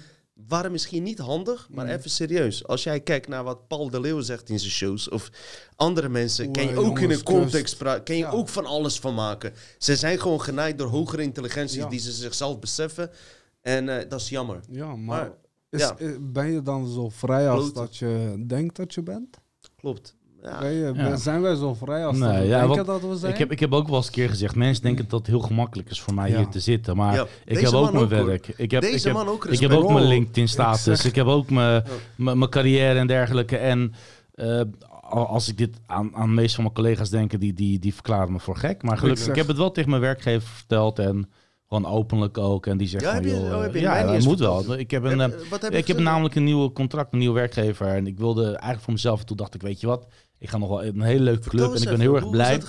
[0.49, 1.91] waren misschien niet handig, maar mm.
[1.91, 2.67] even serieus.
[2.67, 5.31] Als jij kijkt naar wat Paul de Leeuw zegt in zijn shows, of
[5.77, 9.15] andere mensen, kan je ook in een context praten, kan je ook van alles van
[9.15, 9.53] maken.
[9.79, 13.11] Ze zijn gewoon genaaid door hogere intelligentie die ze zichzelf beseffen.
[13.61, 14.61] En uh, dat is jammer.
[14.71, 15.33] Ja, maar,
[15.71, 15.97] is, ja.
[15.99, 19.39] Eh, ben je dan zo vrij als dat je denkt dat je bent?
[19.77, 20.17] Klopt.
[20.43, 21.17] Ja.
[21.17, 23.33] Zijn wij zo vrij als nee, ja, denken dat we zijn?
[23.33, 25.41] Ik heb, ik heb ook wel eens een keer gezegd, mensen denken dat het heel
[25.41, 26.97] gemakkelijk is voor mij hier te zitten.
[26.97, 28.49] Maar ik heb ook mijn werk.
[28.49, 31.05] Ik heb, ik heb, ook, ik heb ook mijn LinkedIn status.
[31.05, 31.85] Ik, heb ook mijn,
[32.17, 33.57] mijn carrière en dergelijke.
[33.57, 33.95] En
[34.35, 34.61] uh,
[35.11, 38.33] als ik dit aan, aan de meeste van mijn collega's denk, die, die, die verklaren
[38.33, 38.83] me voor gek.
[38.83, 41.29] Maar gelukkig, ik heb het wel tegen mijn werkgever verteld en
[41.73, 42.67] gewoon openlijk ook.
[42.67, 44.79] En die zegt ja, van, joh, oh, ja, dat moet wel.
[44.79, 47.87] Ik heb, een, heb, eh, ik heb namelijk een nieuwe contract, een nieuwe werkgever.
[47.87, 50.07] En ik wilde eigenlijk voor mezelf, en toen dacht ik, weet je wat,
[50.39, 52.63] ik ga nog wel een hele leuke club en ik ben heel erg blij.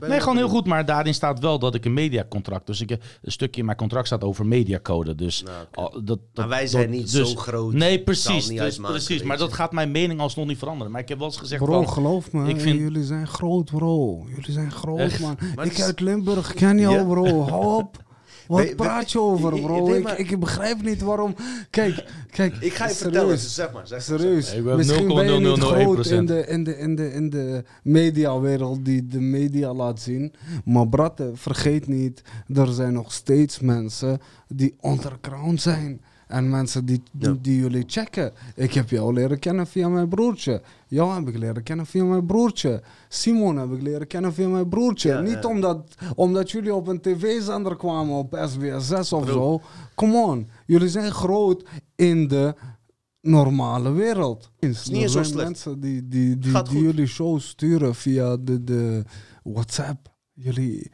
[0.00, 0.66] Nee, gewoon heel goed.
[0.66, 2.66] Maar daarin staat wel dat ik een mediacontract.
[2.66, 5.14] Dus ik, een stukje in mijn contract staat over mediacode.
[5.14, 7.72] Dus nou, dat, dat, maar wij zijn niet dus, zo groot.
[7.72, 8.46] Nee, precies.
[8.46, 9.22] Dus, precies.
[9.22, 10.92] Maar dat gaat mijn mening alsnog niet veranderen.
[10.92, 11.64] Maar ik heb wel eens gezegd.
[11.64, 12.48] Bro, geloof me.
[12.48, 12.78] Ik vind...
[12.78, 14.24] Jullie zijn groot, bro.
[14.28, 15.36] Jullie zijn groot, man.
[15.64, 17.42] ik uit Limburg ken jou, bro.
[17.42, 17.96] Hou op.
[18.48, 19.94] Wat praat je over, bro?
[19.94, 21.34] Ik, ik, begrijp niet waarom.
[21.70, 22.56] Kijk, kijk.
[22.60, 23.86] Ik ga je vertellen, zeg maar.
[23.86, 24.50] Zeg serieus.
[24.50, 28.84] Zeg Misschien ben je niet groot in de, in, de, in, de, in de mediawereld
[28.84, 30.32] die de media laat zien.
[30.64, 32.22] Maar bratte, vergeet niet,
[32.54, 36.00] er zijn nog steeds mensen die underground zijn.
[36.28, 38.32] En mensen die, die, jullie checken.
[38.54, 40.62] Ik heb jou leren kennen via mijn broertje.
[40.86, 42.82] Jou heb ik leren kennen via mijn broertje.
[43.08, 45.22] Simon heb ik leren kennen via mijn broertje.
[45.22, 49.60] Niet Omdat, omdat jullie op een tv-zender kwamen op SBS 6 of zo.
[49.94, 50.48] Come on.
[50.66, 51.64] Jullie zijn groot
[51.96, 52.54] in de
[53.20, 54.50] normale wereld.
[54.60, 55.44] Niet er zo zijn slecht.
[55.44, 59.04] mensen die, die, die, die jullie show sturen via de, de
[59.42, 60.16] WhatsApp.
[60.32, 60.90] Jullie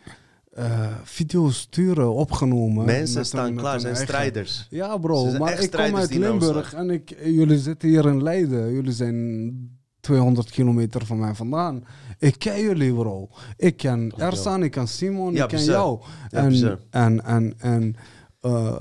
[0.55, 2.85] eh, video's sturen, opgenomen.
[2.85, 4.67] Mensen met staan een- met klaar, zijn eigen- strijders.
[4.71, 8.73] Ja bro, maar ik kom uit ons Limburg en ik, jullie zitten hier in Leiden.
[8.73, 11.85] Jullie zijn 200 kilometer van mij vandaan.
[12.19, 13.29] Ik ken jullie bro.
[13.57, 14.13] Ik ken.
[14.17, 15.75] Ersan, ik ken Simon, Ja, ik ken bizar.
[15.75, 15.99] jou.
[16.31, 16.79] Ja, en, bizar.
[16.91, 17.95] en, en, en
[18.41, 18.79] eh,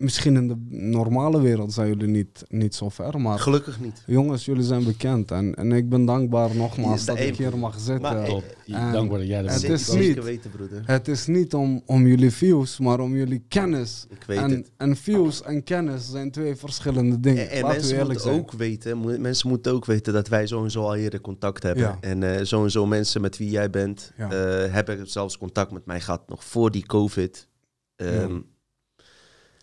[0.00, 0.56] misschien in de
[0.90, 4.02] normale wereld zijn jullie niet, niet zo ver, maar Gelukkig niet.
[4.06, 5.30] jongens, jullie zijn bekend.
[5.30, 8.00] En, en ik ben dankbaar nogmaals Ja, dat ik hier mag zitten.
[8.14, 8.44] Maar- Top.
[8.66, 10.82] En- Dankbaar dat jij er het is niet- weten, broeder.
[10.86, 14.06] Het is niet om, om jullie views, maar om jullie kennis.
[14.10, 14.70] Ik weet En, het.
[14.76, 17.50] en views en kennis zijn twee verschillende dingen.
[17.50, 18.40] En, en mensen eerlijk moeten zijn.
[18.40, 21.82] ook weten, mensen moeten ook weten dat wij zo en zo al eerder contact hebben.
[21.84, 21.98] Ja.
[22.00, 24.30] En eh, zo en zo mensen met wie jij bent, Ja.
[24.30, 27.48] eh, hebben zelfs contact met mij gehad nog voor die COVID.
[27.96, 28.38] Ehm,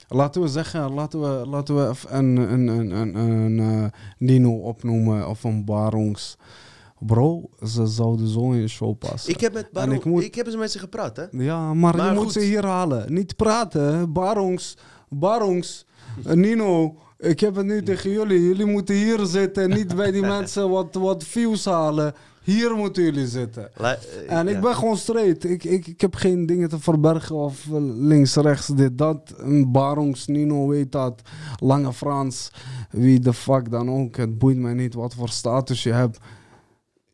[0.07, 3.85] Laten we zeggen, laten we, laten we een, een, een, een, een eh,
[4.17, 6.37] Nino opnoemen of een Barons.
[6.99, 9.33] Bro, ze zouden zo in je show passen.
[9.33, 11.23] Ik heb met Baron, ik ik, moet- heb eens met ze gepraat, hè?
[11.31, 13.13] Ja, maar, Maar je moet ze hier halen.
[13.13, 14.13] Niet praten.
[14.13, 14.77] Barongs,
[15.09, 15.85] Barongs,
[16.25, 16.95] eh, Nino.
[17.17, 18.41] Ik heb het nu tegen jullie.
[18.41, 19.63] Jullie moeten hier zitten.
[19.63, 22.13] en Niet bij die mensen wat, wat views halen.
[22.47, 23.69] Hier moeten jullie zitten.
[23.75, 23.97] La-
[24.27, 24.55] En ja.
[24.55, 25.43] ik ben gewoon straight.
[25.43, 27.65] Ik, ik, ik heb geen dingen te verbergen of
[27.97, 29.33] links, rechts, dit, dat.
[29.37, 31.21] Een Barongs, Nino weet dat.
[31.59, 32.51] Lange Frans,
[32.89, 34.15] wie de fuck dan ook.
[34.15, 36.17] Het boeit mij niet wat voor status je hebt.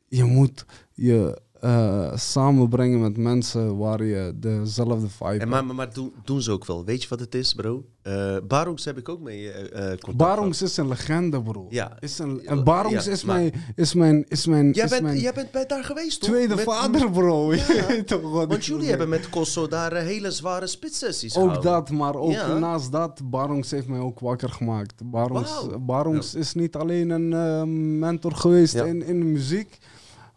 [0.07, 5.45] Je moet je eh, samenbrengen met mensen waar je dezelfde vibe hebt.
[5.45, 6.85] maar maar, maar doen, doen ze ook wel.
[6.85, 7.85] Weet je wat het is, bro?
[8.01, 11.65] Eh Barongs heb ik ook mee eh, contact Barongs is een legende, bro.
[11.69, 11.97] Ja.
[11.99, 15.03] Is een, en Barongs ja, is, maar- mijn, is mijn, is mijn, Jij is bent,
[15.03, 16.29] mijn jij bent bij daar geweest, toch?
[16.29, 17.53] tweede Met- vader, bro.
[17.53, 18.03] Ja.
[18.05, 21.71] toch Want jullie hebben met Kosso daar hele zware spitsessies Ook gehouden.
[21.71, 22.57] dat, maar ook Ja.
[22.57, 25.11] naast dat, Barongs heeft mij ook wakker gemaakt.
[25.11, 25.67] Barongs.
[25.79, 29.77] Barongs is niet alleen een mentor geweest in, in muziek.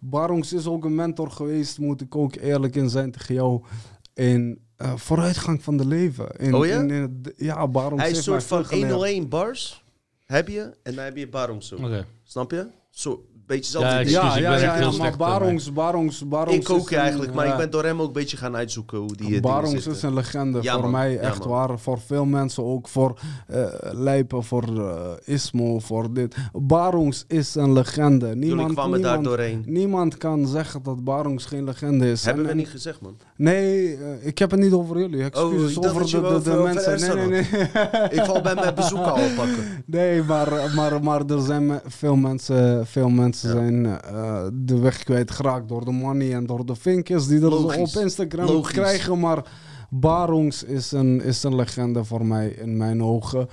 [0.00, 3.62] Barongs is ook een mentor geweest, moet ik ook eerlijk in zijn tegen jou.
[4.14, 6.28] In eh, vooruitgang van de leven.
[6.38, 6.80] In, Oh ja?
[6.80, 8.90] in- in ja, Barongs Hij is een soort van veel geleerd.
[8.92, 9.84] 101 bars,
[10.24, 11.74] heb je, en dan heb je Barongs zo.
[11.76, 12.06] Oké.
[12.24, 12.66] Snap je?
[12.96, 14.10] Zo, beetje Ja, ding.
[14.10, 17.58] Ja, ja, ja, maar slecht voor Barongs, Barongs, Barongs Ik ook eigenlijk, maar ja, ik
[17.58, 20.58] ben door hem ook een beetje gaan uitzoeken hoe die eh, Barongs is een legende
[20.62, 21.48] Ja, voor mij, Ja, echt man.
[21.48, 21.78] waar.
[21.78, 26.34] Voor veel mensen ook, voor eh Lijpen, voor eh, Ismo, voor dit.
[26.52, 28.26] Barongs is een legende.
[28.26, 29.62] Jullie Niemand, kwamen daar niemand, doorheen.
[29.66, 32.24] niemand kan zeggen dat Barongs geen legende is.
[32.24, 33.16] Hebben En- we niet gezegd, man.
[33.36, 35.22] Nee, eh, ik heb het niet over jullie.
[35.24, 37.16] Excuses ik dacht over de, wel de, de over- over mensen.
[37.16, 38.08] Nee, nee, nee.
[38.10, 39.64] Ik val bij mijn bezoek al pakken.
[39.86, 45.68] Nee, maar, maar, maar er zijn veel mensen, veel mensen zijn eh, de weg kwijtgeraakt
[45.68, 47.96] door de money en door de vinkjes die er Logisch.
[47.96, 48.72] op Instagram Logisch.
[48.72, 49.18] krijgen.
[49.20, 49.44] Maar
[49.90, 53.48] Barongs is een, is een legende voor mij in mijn ogen.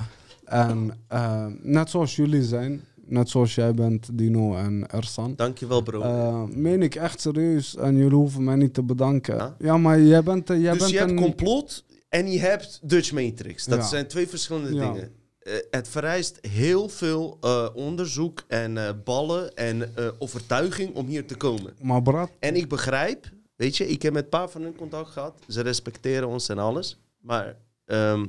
[0.45, 5.33] En eh, net zoals jullie zijn, net zoals jij bent, Dino en Ersan.
[5.35, 6.01] Dankjewel, bro.
[6.01, 9.35] eh meen ik echt serieus en jullie hoeven mij niet te bedanken.
[9.35, 9.55] Ja?
[9.59, 11.17] Ja, maar jij bent, jij dus bent je hebt een...
[11.19, 13.65] complot en je hebt Dutch Matrix.
[13.65, 13.85] Dat Ja.
[13.85, 14.91] zijn twee verschillende Ja.
[14.91, 15.09] dingen.
[15.43, 21.27] Eh, het vereist heel veel eh, onderzoek en eh, ballen en eh, overtuiging om hier
[21.27, 21.73] te komen.
[21.81, 25.09] Maar Brad, En ik begrijp, weet je, ik heb met een paar van hun contact
[25.09, 25.39] gehad.
[25.47, 26.97] Ze respecteren ons en alles.
[27.19, 27.55] Maar
[27.85, 28.25] ehm,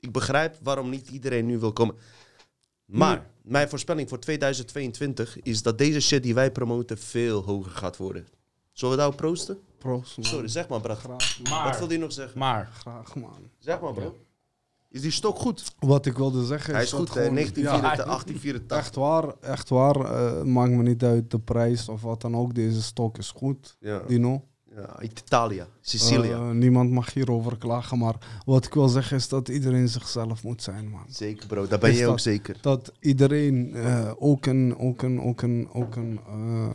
[0.00, 1.94] ik begrijp waarom niet iedereen nu wil komen.
[2.84, 7.96] Maar mijn voorspelling voor 2022 is dat deze shit die wij promoten veel hoger gaat
[7.96, 8.26] worden.
[8.72, 9.58] Zullen we daarop proosten?
[9.78, 10.26] proost man.
[10.26, 10.94] Sorry, zeg maar, bro.
[10.94, 12.38] Graag, Wat Maar, wil die nog zeggen?
[12.38, 13.50] maar, graag man.
[13.58, 14.18] Zeg maar, bro.
[14.90, 15.72] Is die stok goed?
[15.78, 17.20] Wat ik wilde zeggen Hij is is goed, dat hè?
[17.22, 18.76] gewoon- 1984, Ja, 1884.
[18.78, 19.96] Echt waar, echt waar.
[19.96, 22.54] eh, maakt me niet uit de prijs of wat dan ook.
[22.54, 24.02] Deze stok is goed, Ja.
[24.06, 24.44] Dino.
[24.76, 26.36] ja, Italia, Sicilia.
[26.36, 27.98] Eh, niemand mag hierover klagen.
[27.98, 28.14] Maar
[28.44, 31.04] wat ik wil zeggen is dat iedereen zichzelf moet zijn, man.
[31.08, 31.66] zeker, bro.
[31.66, 32.56] Daar ben je ook zeker.
[32.60, 36.74] Dat iedereen, eh, ook een, ook een, ook een, ook een eh,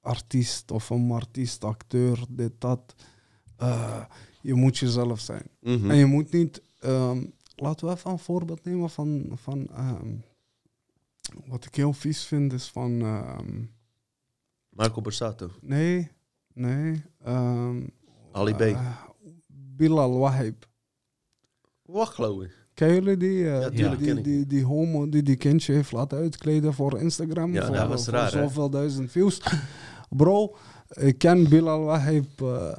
[0.00, 2.94] artiest of een artiest, acteur, dit, dat.
[3.56, 4.00] eh,
[4.40, 5.42] je moet jezelf zijn.
[5.60, 5.90] Mhm.
[5.90, 6.62] En je moet niet.
[6.80, 7.24] ehm,
[7.62, 9.30] laten we even een voorbeeld nemen van.
[9.34, 10.14] van ehm,
[11.46, 13.00] wat ik heel vies vind is van.
[13.00, 13.62] ehm,
[14.68, 16.10] Marco Borsato, nee,
[16.54, 17.02] nee.
[17.24, 17.86] ehm,
[18.32, 18.60] Ali B.
[18.60, 18.96] eh,
[19.76, 20.66] Bilal Wahib.
[21.82, 22.60] Wacht, geloof ik.
[22.74, 24.24] Kennen jullie die, eh, Ja, die, die, ken ik.
[24.24, 27.52] die, die homo die die kindje heeft laten uitkleden voor Instagram?
[27.52, 29.40] Ja, voor, dat was voor raar, zoveel duizend views.
[30.16, 30.56] Bro,
[30.88, 32.40] ik ken Bilal Wahib.
[32.40, 32.76] eh,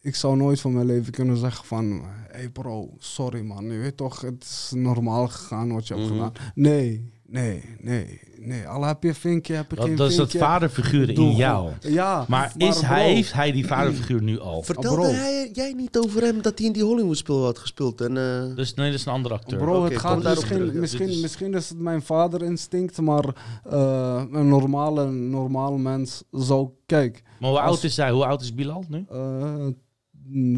[0.00, 1.90] ik zou nooit van mijn leven kunnen zeggen van...
[2.30, 6.06] Hé hey bro, sorry man, je weet toch, het is normaal gegaan wat je hebt
[6.06, 6.14] Mhm.
[6.16, 6.32] gedaan.
[6.54, 8.66] Nee, Nee, nee, nee.
[8.68, 11.70] Al heb je vinkje, heb je Dat, geen dat is dat vaderfiguur in Doe jou.
[11.80, 14.62] Ja, Maar, is bro, hij, heeft hij die vaderfiguur nu al?
[14.62, 15.10] Vertelde bro.
[15.10, 18.00] hij, jij niet over hem dat hij in die Hollywood-spel had gespeeld?
[18.00, 19.58] En, eh, Dus nee, dat is een andere acteur.
[19.58, 20.72] Bro, het gaat misschien, terug.
[20.72, 23.24] misschien, is- misschien is het mijn vaderinstinct, maar
[23.70, 26.68] eh, een normale, normaal mens zou...
[26.86, 28.10] Kijk, maar hoe als- oud is hij?
[28.10, 29.04] Hoe oud is Bilal nu?
[29.10, 29.66] eh,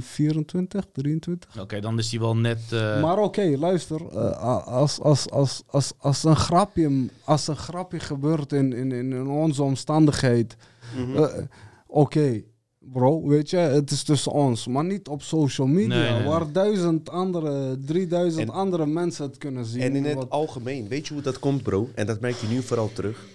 [0.01, 1.61] 24, 23.
[1.61, 2.61] Oké, dan is hij wel net...
[2.71, 4.01] eh, Maar oké, luister.
[4.09, 9.27] eh, als, als, als, als, als, een grapje, als een grapje gebeurt in, in, in
[9.27, 10.57] onze omstandigheid...
[10.97, 11.17] mhm.
[11.23, 11.43] eh,
[11.87, 12.43] oké,
[12.79, 14.67] bro, weet je, het is tussen ons.
[14.67, 16.29] Maar niet op social media, Nee, nee, nee.
[16.29, 19.83] waar duizend andere, 3000 En- andere mensen het kunnen zien.
[19.83, 21.89] En in het wat- algemeen, weet je hoe dat komt, bro?
[21.95, 23.27] En dat merk je nu vooral terug.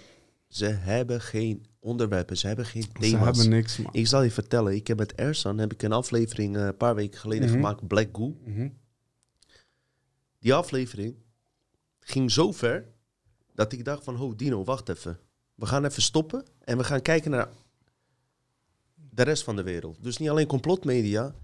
[0.47, 3.23] Ze hebben geen onderwerpen, ze hebben geen Ze thema's.
[3.38, 3.93] hebben niks, man.
[3.93, 6.95] Ik zal je vertellen, ik heb met Ersan heb ik een aflevering eh, een paar
[6.95, 7.55] weken geleden Mhm.
[7.55, 8.38] gemaakt, Black Goo.
[8.45, 8.69] Mhm.
[10.39, 11.15] Die aflevering
[11.99, 12.85] ging zo ver
[13.53, 15.19] dat ik dacht van, oh Dino, wacht even.
[15.55, 17.49] We gaan even stoppen en we gaan kijken naar
[19.09, 20.03] de rest van de wereld.
[20.03, 21.35] Dus niet alleen complotmedia.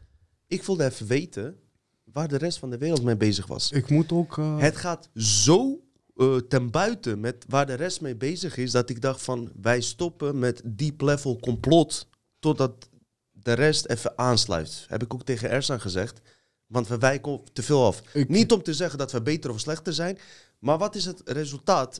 [0.47, 1.59] Ik wilde even weten
[2.03, 3.71] waar de rest van de wereld mee bezig was.
[3.71, 4.37] Ik moet ook...
[4.37, 5.83] eh, Het gaat zo
[6.15, 9.81] eh, ten buiten met waar de rest mee bezig is, dat ik dacht van wij
[9.81, 12.07] stoppen met deep level complot
[12.39, 12.89] totdat
[13.31, 14.85] de rest even aansluit.
[14.89, 16.21] Heb ik ook tegen Ersan gezegd.
[16.67, 18.01] Want we wijken te veel af.
[18.13, 20.17] Ik- Niet om te zeggen dat we beter of slechter zijn,
[20.59, 21.99] maar wat is het resultaat?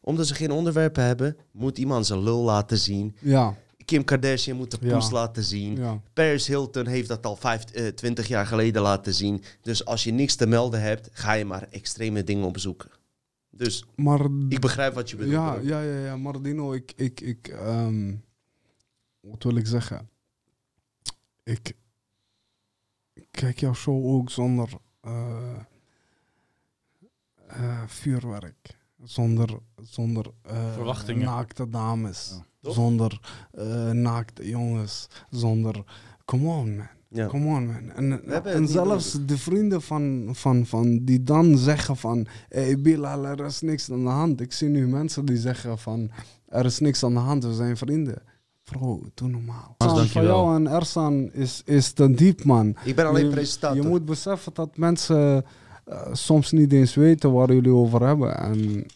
[0.00, 3.16] Omdat ze geen onderwerpen hebben, moet iemand zijn lul laten zien.
[3.20, 4.92] Ja, Kim Kardashian moet de Ja.
[4.94, 5.76] poes laten zien.
[5.76, 6.00] ja.
[6.12, 9.42] Paris Hilton heeft dat al vijf, eh, 20 jaar geleden laten zien.
[9.62, 12.90] Dus als je niks te melden hebt, ga je maar extreme dingen opzoeken.
[13.50, 14.20] Dus Maar...
[14.48, 15.34] ik begrijp wat je bedoelt.
[15.34, 18.16] Ja, ja, ja, ja, maar Dino, ik, ik, ik, ehm,
[19.20, 20.08] wat wil ik zeggen?
[21.42, 21.76] Ik,
[23.12, 24.68] ik kijk jouw show ook zonder
[25.00, 25.58] eh,
[27.46, 31.24] eh, vuurwerk, zonder, zonder eh, Verwachtingen.
[31.24, 32.70] naakte dames, Ja.
[32.72, 33.20] Zonder
[33.52, 35.84] eh, naakte jongens, zonder,
[36.24, 36.88] come on man.
[37.12, 37.26] Ja.
[37.26, 38.22] Come on, man.
[38.44, 42.26] En, zelfs de vrienden van, van, van die dan zeggen van...
[42.48, 44.40] Hey Bilal, er is niks aan de hand.
[44.40, 46.10] Ik zie nu mensen die zeggen van...
[46.46, 48.22] Er is niks aan de hand, we zijn vrienden.
[48.64, 49.74] Bro, doe normaal.
[49.78, 52.76] Van jou en Ersan is, is te diep, man.
[52.84, 53.82] Ik ben alleen je, presentator.
[53.82, 55.44] Je moet beseffen dat mensen
[55.84, 58.36] eh, soms niet eens weten waar jullie over hebben.
[58.36, 58.86] En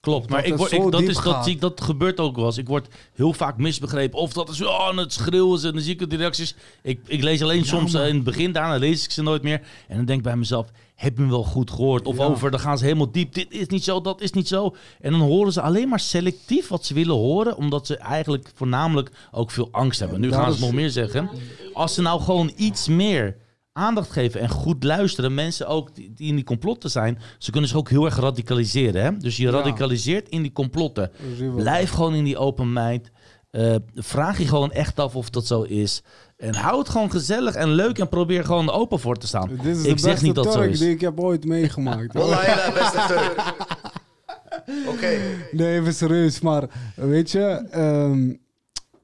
[0.00, 1.44] Klopt, maar Dat ik word, ik, dat, is, dat, gaat.
[1.44, 2.58] zie ik, dat gebeurt ook wel eens.
[2.58, 4.18] Ik word heel vaak misbegrepen.
[4.18, 6.54] Of dat is oh, het schreeuwen is en dan zie ik de reacties.
[6.82, 8.02] Ik, ik lees alleen soms man.
[8.02, 9.60] eh, in het begin, daarna lees ik ze nooit meer.
[9.88, 12.06] En dan denk ik bij mezelf, heb je me wel goed gehoord?
[12.06, 12.24] Of Ja.
[12.24, 13.34] over, dan gaan ze helemaal diep.
[13.34, 14.74] Dit is niet zo, dat is niet zo.
[15.00, 17.56] En dan horen ze alleen maar selectief wat ze willen horen.
[17.56, 20.20] Omdat ze eigenlijk voornamelijk ook veel angst hebben.
[20.20, 21.30] Nu gaan ze nog meer zeggen.
[21.72, 23.36] Als ze nou gewoon iets meer
[23.72, 25.34] aandacht geven en goed luisteren.
[25.34, 29.02] Mensen ook die, die in die complotten zijn, ze kunnen zich ook heel erg radicaliseren.
[29.04, 29.16] Hè?
[29.16, 29.50] Dus je Ja.
[29.50, 31.10] radicaliseert in die complotten.
[31.56, 33.10] Blijf gewoon in die open mind.
[33.50, 36.02] Eh, vraag je gewoon echt af of dat zo is.
[36.36, 39.48] En hou het gewoon gezellig en leuk en probeer gewoon open voor te staan.
[39.48, 40.78] Dit is ik de zeg beste niet dat zo is.
[40.78, 42.12] die ik heb ooit meegemaakt.
[42.18, 43.54] Wallah, ja, beste Turk.
[44.88, 45.18] Oké.
[45.52, 46.64] Nee, even serieus, maar
[46.94, 47.40] weet je,
[47.70, 48.34] ehm,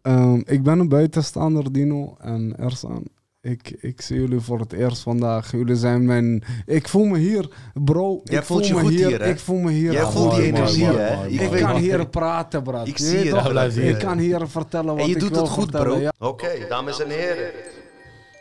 [0.02, 3.04] ehm, ik ben een buitenstaander, Dino en Ersan.
[3.46, 5.50] Ik, ik zie jullie voor het eerst vandaag.
[5.50, 6.44] Jullie zijn mijn.
[6.66, 8.20] Ik voel me hier, bro.
[8.24, 9.06] Jij ik voelt voel je me goed hier.
[9.08, 9.20] hier?
[9.20, 9.92] Ik voel me hier.
[9.92, 11.26] Jij goed, voelt die energie, hè?
[11.26, 12.82] Ik kan hier praten, bro.
[12.84, 13.76] Ik Je zie je toch?
[13.76, 16.00] Ik kan hier vertellen wat En je ik doet wil het goed, vertellen, bro.
[16.00, 16.12] ja.
[16.18, 17.50] Oké, dames en heren.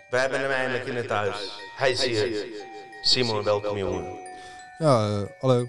[0.09, 1.59] We hebben hem eindelijk in het huis.
[1.77, 2.45] Hij is hier.
[3.01, 4.03] Simon, welkom jongen.
[4.77, 5.67] Ja, eh, hallo.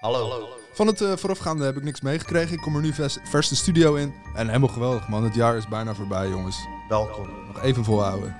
[0.00, 0.48] Hallo.
[0.72, 2.52] Van het eh, voorafgaande heb ik niks meegekregen.
[2.52, 4.14] Ik kom er nu vers, vers de studio in.
[4.34, 5.24] En helemaal geweldig, man.
[5.24, 6.56] Het jaar is bijna voorbij, jongens.
[6.88, 7.28] Welkom.
[7.46, 8.36] Nog even volhouden.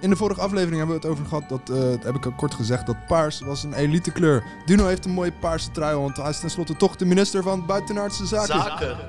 [0.00, 2.54] In de vorige aflevering hebben we het over gehad, dat, eh, heb ik al kort
[2.54, 4.44] gezegd, dat paars was een elite kleur.
[4.64, 8.26] Duno heeft een mooie paarse trui, want hij is tenslotte toch de minister van Buitenaardse
[8.26, 8.62] Zaken.
[8.62, 8.96] Zaken.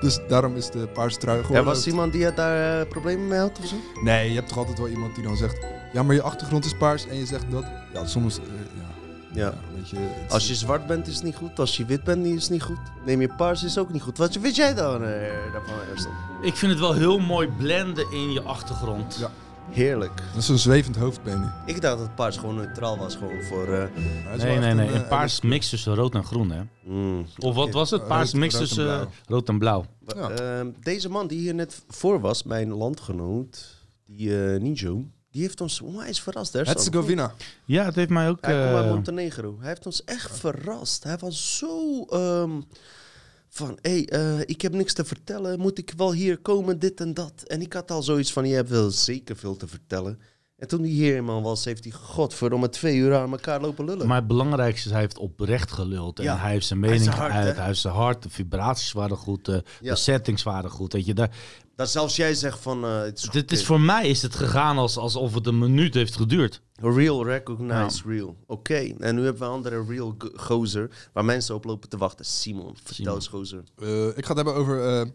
[0.00, 1.66] Dus daarom is de paarse trui Er geworden.
[1.66, 3.76] was iemand die het daar eh, problemen mee had of zo?
[4.02, 5.58] Nee, je hebt toch altijd wel iemand die dan zegt,
[5.92, 7.64] ja, maar je achtergrond is paars en je zegt dat.
[7.92, 8.44] Ja, soms, eh,
[8.76, 8.86] ja,
[9.44, 9.54] Ja.
[9.78, 9.96] Weet je.
[9.98, 11.58] het- Als je zwart bent is het niet goed.
[11.58, 12.78] Als je wit bent is het niet goed.
[13.04, 14.18] Neem je paars is ook niet goed.
[14.18, 15.20] Wat vind jij dan eh,
[15.52, 15.74] daarvan?
[16.42, 19.16] Ik vind het wel heel mooi blenden in je achtergrond.
[19.20, 19.30] Ja.
[19.70, 20.22] Heerlijk.
[20.32, 21.46] Dat is een zwevend hoofdbeen nu.
[21.66, 23.16] Ik dacht dat paars gewoon neutraal was.
[23.16, 23.66] Gewoon voor...
[23.68, 23.84] eh,
[24.38, 24.86] Nee, nee, nee.
[24.88, 26.62] een, Een eh, paars mix tussen rood en groen, hè?
[26.84, 27.26] mm.
[27.38, 28.00] Of wat was het?
[28.02, 29.00] Eh, Paars rood- mix rood en tussen blauw.
[29.00, 29.84] eh, rood en blauw.
[30.06, 30.30] Ja.
[30.30, 33.76] Ehm, deze man die hier net voor was, mijn landgenoot,
[34.06, 35.04] die eh Nijo,
[35.38, 36.54] die heeft ons onwijs verrast.
[36.54, 36.74] Ersan.
[36.74, 37.34] Herzegovina.
[37.64, 38.38] Ja, het heeft mij ook...
[38.40, 39.56] Hij komt uit eh, Montenegro.
[39.58, 41.04] Hij heeft ons echt verrast.
[41.04, 42.60] Hij was zo ehm,
[43.48, 45.60] van, hé, hey, eh, ik heb niks te vertellen.
[45.60, 47.42] Moet ik wel hier komen, dit en dat?
[47.46, 50.18] En ik had al zoiets van, je hebt wel zeker veel te vertellen.
[50.56, 54.06] En toen hij hier man was, heeft hij godverdomme twee uur aan elkaar lopen lullen.
[54.06, 56.18] Maar het belangrijkste is, hij heeft oprecht geluld.
[56.18, 56.36] En Ja.
[56.36, 57.56] hij heeft zijn mening hard, uit.
[57.56, 58.22] Hij is zijn hard.
[58.22, 59.44] De vibraties waren goed.
[59.44, 59.90] De, Ja.
[59.90, 60.92] de settings waren goed.
[60.92, 61.30] Weet je, daar,
[61.78, 62.84] Dat zelfs jij zegt van...
[62.84, 65.94] eh, het is dit is voor mij is het gegaan als, alsof het een minuut
[65.94, 66.60] heeft geduurd.
[66.74, 68.36] Real, recognize real.
[68.46, 71.96] Oké, en nu hebben we een andere real go- gozer waar mensen op lopen te
[71.96, 72.24] wachten.
[72.24, 73.14] Simon, vertel Simon.
[73.14, 73.62] eens gozer.
[73.76, 75.06] Eh, ik ga het hebben over eh,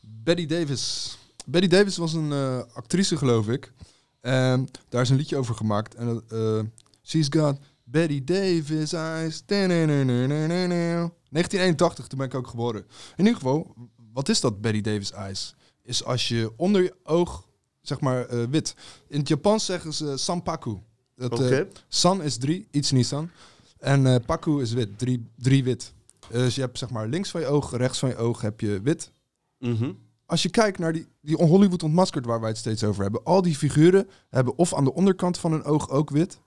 [0.00, 1.16] Betty Davis.
[1.46, 3.72] Betty Davis was een eh, actrice, geloof ik.
[4.20, 5.94] En daar is een liedje over gemaakt.
[5.94, 6.60] En dat, eh,
[7.02, 9.42] She's got Betty Davis eyes.
[9.46, 12.80] 1981, toen ben ik ook geboren.
[13.16, 13.74] In ieder geval,
[14.12, 15.54] wat is dat Betty Davis eyes?
[15.84, 17.48] Is als je onder je oog,
[17.80, 18.74] zeg maar, eh, wit.
[19.08, 20.78] In het Japans zeggen ze sanpaku.
[21.16, 23.30] Dat, eh, san is drie, iets Nissan.
[23.78, 25.92] En eh, paku is wit, drie, drie wit.
[26.30, 28.80] Dus je hebt zeg maar links van je oog, rechts van je oog heb je
[28.82, 29.12] wit.
[29.58, 29.92] Mhm.
[30.26, 33.24] Als je kijkt naar die, die Hollywood ontmaskerd waar wij het steeds over hebben.
[33.24, 36.40] Al die figuren hebben of aan de onderkant van hun oog ook wit.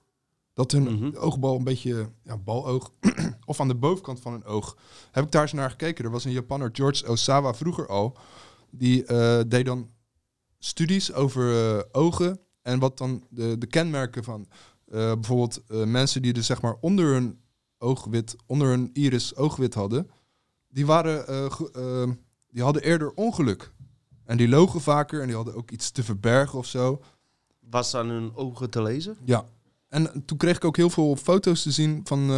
[0.54, 1.16] Dat hun Mhm.
[1.16, 2.92] oogbal een beetje, ja, baloog.
[3.46, 4.78] of aan de bovenkant van hun oog.
[5.12, 6.06] Heb ik daar eens naar gekeken.
[6.06, 8.18] Er was een Japanner, George Osawa, vroeger al.
[8.78, 9.90] Die eh, deed dan
[10.60, 12.40] studies over eh, ogen.
[12.62, 14.48] En wat dan de, de kenmerken van
[14.86, 17.40] eh, bijvoorbeeld mensen die dus zeg maar onder hun
[17.78, 20.10] oogwit, onder hun iris oogwit hadden.
[20.68, 21.50] Die waren,
[22.48, 23.74] die hadden eerder ongeluk.
[24.24, 27.02] En die logen vaker en die hadden ook iets te verbergen of zo.
[27.60, 29.18] Was aan hun ogen te lezen?
[29.26, 29.50] Ja.
[29.90, 32.30] En toen kreeg ik ook heel veel foto's te zien van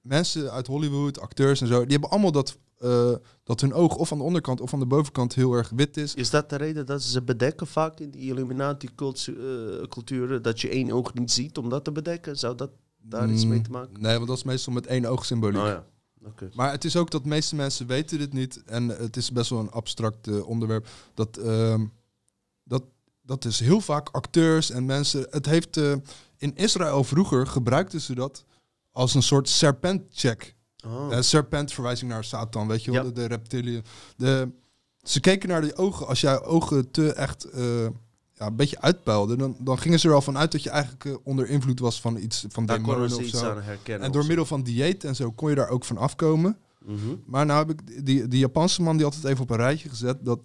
[0.00, 1.80] mensen uit Hollywood, acteurs en zo.
[1.82, 3.12] Die hebben allemaal dat, eh,
[3.44, 6.14] dat hun oog of aan de onderkant of aan de bovenkant heel erg wit is.
[6.14, 10.42] Is dat de reden dat ze bedekken vaak in die Illuminati-culturen?
[10.42, 12.38] dat je één oog niet ziet om dat te bedekken?
[12.38, 13.94] Zou dat daar iets mee te maken?
[13.96, 15.60] Mm, Nee, want dat is meestal met één oog symboliek.
[15.60, 15.84] Oh ja.
[16.54, 18.62] Maar het is ook dat de meeste mensen weten dit niet.
[18.64, 20.86] En het is best wel een abstract eh, onderwerp.
[21.14, 21.84] Dat, ehm,
[22.64, 22.82] dat,
[23.22, 25.26] dat is heel vaak acteurs en mensen.
[25.30, 25.94] Het heeft eh,
[26.36, 28.44] in Israël vroeger gebruikten ze dat
[28.92, 30.55] als een soort serpent-check.
[30.86, 31.12] Oh.
[31.12, 33.10] Eh, serpent verwijzing naar Satan, weet je wel, Ja.
[33.10, 33.84] de, reptiliën.
[34.16, 34.48] De,
[35.02, 36.06] ze keken naar die ogen.
[36.06, 37.82] Als jij ogen te echt eh,
[38.32, 41.04] ja, een beetje uitpuilden, dan, dan gingen ze er al van uit dat je eigenlijk
[41.04, 43.50] eh, onder invloed was van iets van Daar demonen of iets zo.
[43.50, 44.06] aan herkennen.
[44.06, 46.58] En door middel van dieet en zo kon je daar ook van afkomen.
[46.84, 46.98] Mhm.
[47.26, 49.88] Maar nou heb ik die, die Japanse man die had het even op een rijtje
[49.88, 50.24] gezet.
[50.24, 50.40] Dat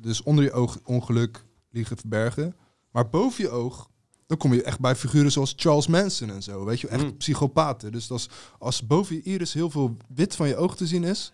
[0.00, 2.56] dus onder je oog ongeluk liegen verbergen.
[2.90, 3.88] Maar boven je oog,
[4.26, 6.64] dan kom je echt bij figuren zoals Charles Manson en zo.
[6.64, 7.16] Weet je, echt Mm.
[7.16, 7.92] psychopaten.
[7.92, 8.28] Dus als,
[8.58, 11.32] als boven je iris heel veel wit van je oog te zien is,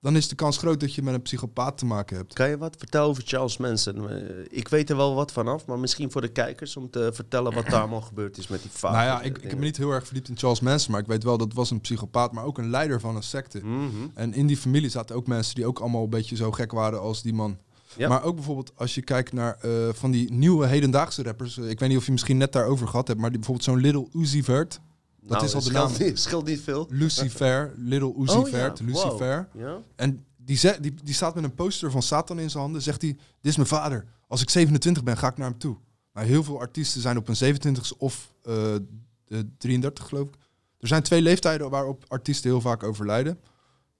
[0.00, 2.34] dan is de kans groot dat je met een psychopaat te maken hebt.
[2.34, 4.10] Kan je wat vertellen over Charles Manson?
[4.10, 4.16] Eh,
[4.50, 7.66] Ik weet er wel wat vanaf, maar misschien voor de kijkers om te vertellen wat
[7.66, 8.96] daar allemaal gebeurd is met die vader.
[8.98, 11.06] nou ja, ik, ik heb me niet heel erg verdiept in Charles Manson, maar ik
[11.06, 13.60] weet wel dat was een psychopaat, maar ook een leider van een secte.
[13.64, 13.86] Mhm.
[14.14, 17.00] En in die familie zaten ook mensen die ook allemaal een beetje zo gek waren
[17.00, 17.58] als die man.
[17.96, 18.08] Ja.
[18.08, 21.58] Maar ook bijvoorbeeld als je kijkt naar eh, van die nieuwe hedendaagse rappers.
[21.58, 23.78] eh, ik weet niet of je misschien net daarover gehad hebt, maar die, bijvoorbeeld zo'n
[23.80, 24.80] Little Uzi Vert.
[25.20, 25.92] Dat Nou, is al de naam.
[25.98, 26.86] Niet, scheelt niet veel.
[26.90, 28.88] Lucifer, Little Uzi Oh ja, Vert, wow.
[28.88, 29.48] Lucifer.
[29.54, 29.78] Ja?
[29.96, 32.82] En die, die, die staat met een poster van Satan in zijn handen.
[32.82, 34.04] Zegt hij, dit is mijn vader.
[34.28, 35.76] Als ik 27 ben, ga ik naar hem toe.
[36.12, 38.54] Nou, heel veel artiesten zijn op hun 27ste of eh,
[39.24, 40.34] de 33 geloof ik.
[40.78, 43.38] Er zijn twee leeftijden waarop artiesten heel vaak overlijden.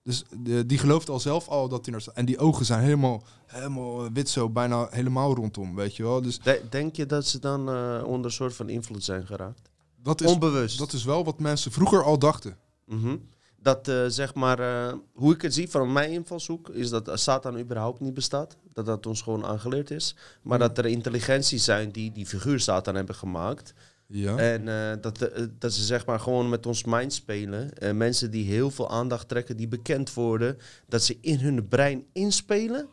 [0.03, 2.05] Dus de, die gelooft al zelf al dat hij naar...
[2.15, 6.23] En die ogen zijn helemaal, helemaal wit zo, bijna helemaal rondom, weet je wel.
[6.23, 9.71] Dus De- denk je dat ze dan eh, onder een soort van invloed zijn geraakt?
[10.03, 10.79] dat is, Onbewust.
[10.79, 12.57] dat is wel wat mensen vroeger al dachten.
[12.87, 13.17] Mhm.
[13.63, 17.59] Dat eh, zeg maar, eh, hoe ik het zie van mijn invalshoek, is dat Satan
[17.59, 18.57] überhaupt niet bestaat.
[18.73, 20.17] Dat dat ons gewoon aangeleerd is.
[20.43, 23.75] Maar dat er intelligenties zijn die die figuur Satan hebben gemaakt.
[24.13, 24.37] Ja.
[24.37, 27.71] En eh, dat, eh, dat ze zeg maar gewoon met ons mind spelen.
[27.97, 30.59] Mensen die heel veel aandacht trekken, die bekend worden,
[30.89, 32.89] dat ze in hun brein inspelen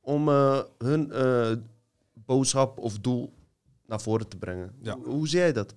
[0.00, 1.12] om eh, hun
[2.12, 3.32] boodschap of doel
[3.86, 4.74] naar voren te brengen.
[4.82, 4.96] Ja.
[4.96, 5.74] Hoe, hoe zie jij dat?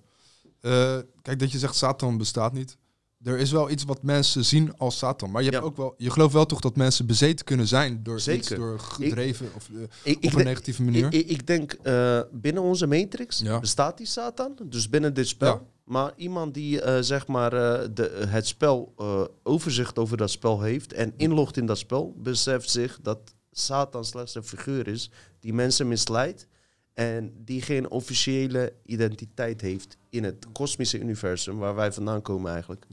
[1.22, 2.76] Kijk, dat je zegt Satan bestaat niet.
[3.24, 5.30] Er is wel iets wat mensen zien als Satan.
[5.30, 5.68] Maar je, hebt Ja.
[5.68, 8.56] ook wel, je gelooft wel toch dat mensen bezeten kunnen zijn door iets, Zeker.
[8.56, 9.68] door gedreven of
[10.02, 11.14] eh, Ik, op een negatieve manier.
[11.14, 13.60] Ik, denk, eh, binnen onze matrix Ja.
[13.60, 15.52] bestaat die Satan, dus binnen dit spel.
[15.54, 15.62] Ja.
[15.84, 18.94] Maar iemand die eh, zeg maar de, het spel
[19.42, 23.18] overzicht over dat spel heeft en inlogt in dat spel, beseft zich dat
[23.50, 26.46] Satan slechts een figuur is die mensen misleidt
[26.94, 32.84] en die geen officiële identiteit heeft in het kosmische universum waar wij vandaan komen eigenlijk.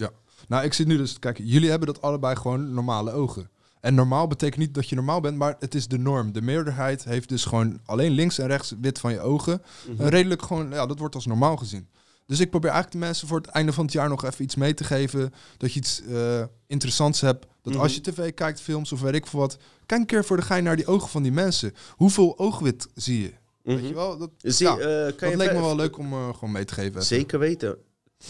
[0.48, 1.46] Nou, ik zit nu dus te kijken.
[1.46, 3.50] Jullie hebben dat allebei gewoon normale ogen.
[3.82, 6.32] En normaal betekent niet dat je normaal bent, maar het is de norm.
[6.32, 9.62] De meerderheid heeft dus gewoon alleen links en rechts wit van je ogen.
[9.90, 10.04] Mhm.
[10.08, 11.88] Redelijk gewoon, ja, dat wordt als normaal gezien.
[12.26, 14.56] Dus ik probeer eigenlijk de mensen voor het einde van het jaar nog even iets
[14.56, 15.34] mee te geven.
[15.58, 17.46] Dat je iets eh, interessants hebt.
[17.62, 17.82] Dat Mhm.
[17.82, 19.58] als je tv kijkt, films of weet ik veel wat.
[19.86, 21.74] Kijk een keer voor de gein naar die ogen van die mensen.
[21.90, 23.34] Hoeveel oogwit zie je?
[23.62, 24.18] Weet je wel?
[24.18, 26.66] Dat, Zie, ja, eh, kan dat je leek me wel leuk om eh, gewoon mee
[26.66, 27.04] te geven.
[27.04, 27.78] Zeker weten.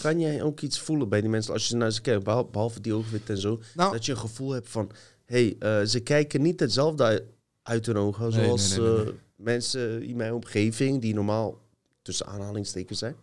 [0.02, 2.82] Kan jij ook iets voelen bij die mensen als je naar ze kijkt, behal- behalve
[2.82, 4.92] die oogwit en zo, Nou, dat je een gevoel hebt van,
[5.26, 7.24] hé, hey, eh, ze kijken niet hetzelfde uit,
[7.64, 11.60] uit hun ogen Nee, zoals nee, nee, nee, eh, mensen in mijn omgeving die normaal
[12.02, 13.16] tussen aanhalingstekens zijn.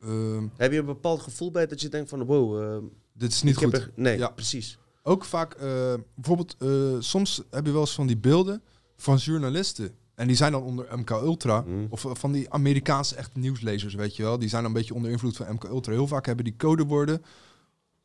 [0.00, 2.78] ehm, Heb je een bepaald gevoel bij dat je denkt van, wow, eh,
[3.12, 3.72] dit is niet goed.
[3.74, 4.28] er- nee, Ja.
[4.28, 4.78] precies.
[5.02, 8.62] Ook vaak, eh, bijvoorbeeld, eh, soms heb je wel eens van die beelden
[8.96, 9.94] van journalisten.
[10.14, 11.60] En die zijn dan onder MK Ultra.
[11.60, 11.86] Mm.
[11.90, 14.38] Of eh, van die Amerikaanse echt nieuwslezers, weet je wel.
[14.38, 15.92] Die zijn dan een beetje onder invloed van MK Ultra.
[15.92, 17.24] Heel vaak hebben die codewoorden.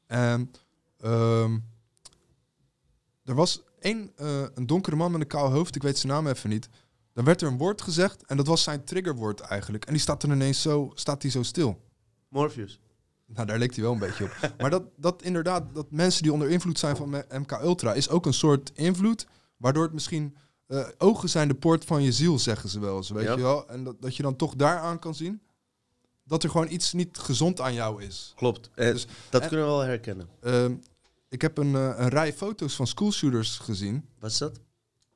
[0.07, 0.51] En
[0.99, 1.57] ehm,
[3.23, 5.75] er was één, eh, een donkere man met een kaal hoofd.
[5.75, 6.69] Ik weet zijn naam even niet.
[7.13, 9.85] Dan werd er een woord gezegd en dat was zijn triggerwoord eigenlijk.
[9.85, 11.81] En die staat er ineens zo, staat die zo stil.
[12.29, 12.79] Morpheus.
[13.25, 14.51] Nou, daar leek hij wel een beetje op.
[14.61, 18.25] Maar dat, dat inderdaad, dat mensen die onder invloed zijn van MK Ultra, is ook
[18.25, 19.27] een soort invloed,
[19.57, 20.35] waardoor het misschien
[20.67, 23.35] eh, ogen zijn de poort van je ziel, zeggen ze wel eens, weet Ja.
[23.35, 23.67] je wel.
[23.69, 25.41] En dat, dat je dan toch daaraan kan zien
[26.23, 28.33] dat er gewoon iets niet gezond aan jou is.
[28.35, 28.69] Klopt.
[28.75, 30.29] Eh, Dus- dat en- kunnen we wel herkennen.
[30.41, 30.73] Ehm,
[31.29, 34.05] ik heb een, eh, een rij foto's van schoolshooters gezien.
[34.19, 34.59] Wat is dat?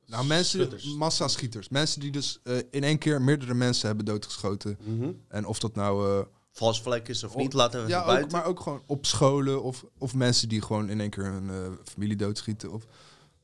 [0.05, 1.69] Nou, mensen, massaschieters.
[1.69, 4.77] Mensen die dus eh, in één keer meerdere mensen hebben doodgeschoten.
[4.83, 5.11] Mhm.
[5.27, 6.25] En of dat nou...
[6.51, 9.85] Vals vlek is of niet, laten we Ja, ook, maar ook gewoon op scholen of,
[9.97, 12.71] of mensen die gewoon in één keer hun familie doodschieten.
[12.71, 12.85] Of,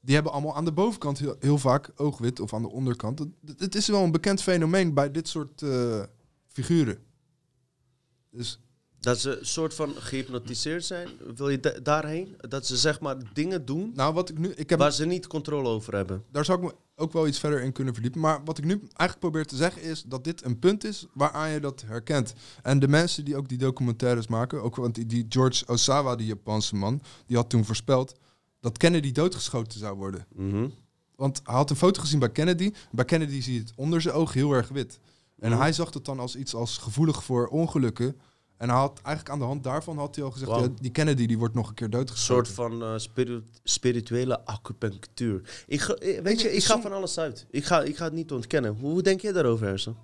[0.07, 3.25] die hebben allemaal aan de bovenkant heel, heel vaak oogwit of aan de onderkant.
[3.57, 6.03] Het, is wel een bekend fenomeen bij dit soort eh,
[6.47, 6.97] figuren.
[8.31, 8.59] Dus
[8.99, 11.09] Dat ze een soort van gehypnotiseerd zijn.
[11.35, 12.35] Wil je da- daarheen?
[12.38, 14.49] Dat ze zeg maar dingen doen nou, wat ik nu.
[14.49, 16.23] Ik heb, waar ze niet controle over hebben.
[16.31, 18.21] daar zou ik me ook wel iets verder in kunnen verdiepen.
[18.21, 21.49] Maar wat ik nu eigenlijk probeer te zeggen is dat dit een punt is waaraan
[21.49, 22.34] je dat herkent.
[22.63, 26.27] En de mensen die ook die documentaires maken, ook want die, die George Osawa, die
[26.27, 28.13] Japanse man, die had toen voorspeld
[28.59, 30.25] dat Kennedy doodgeschoten zou worden.
[30.35, 30.67] Mhm.
[31.15, 32.71] Want hij had een foto gezien bij Kennedy.
[32.91, 34.99] Bij Kennedy zie je het onder zijn oog heel erg wit.
[35.39, 35.59] En Mhm.
[35.59, 38.15] hij zag het dan als iets als gevoelig voor ongelukken.
[38.57, 41.25] En hij had eigenlijk aan de hand daarvan had hij al gezegd, ja, die Kennedy
[41.25, 42.53] die wordt nog een keer Een doodgeschoten.
[42.53, 45.63] soort van eh, spirit- spirituele acupunctuur.
[45.67, 47.45] Ik ga, eh, weet je, ik ga van alles uit.
[47.51, 48.77] Ik ga, ik ga het niet ontkennen.
[48.79, 49.95] Hoe, hoe denk jij daarover, Hersen?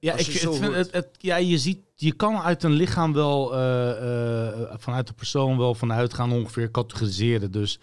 [0.00, 0.24] Ja, ik,
[0.58, 5.12] vind het- ja, je ziet, je kan uit een lichaam wel, eh, eh, vanuit de
[5.12, 7.50] persoon wel vanuit gaan ongeveer categoriseren.
[7.50, 7.78] Dus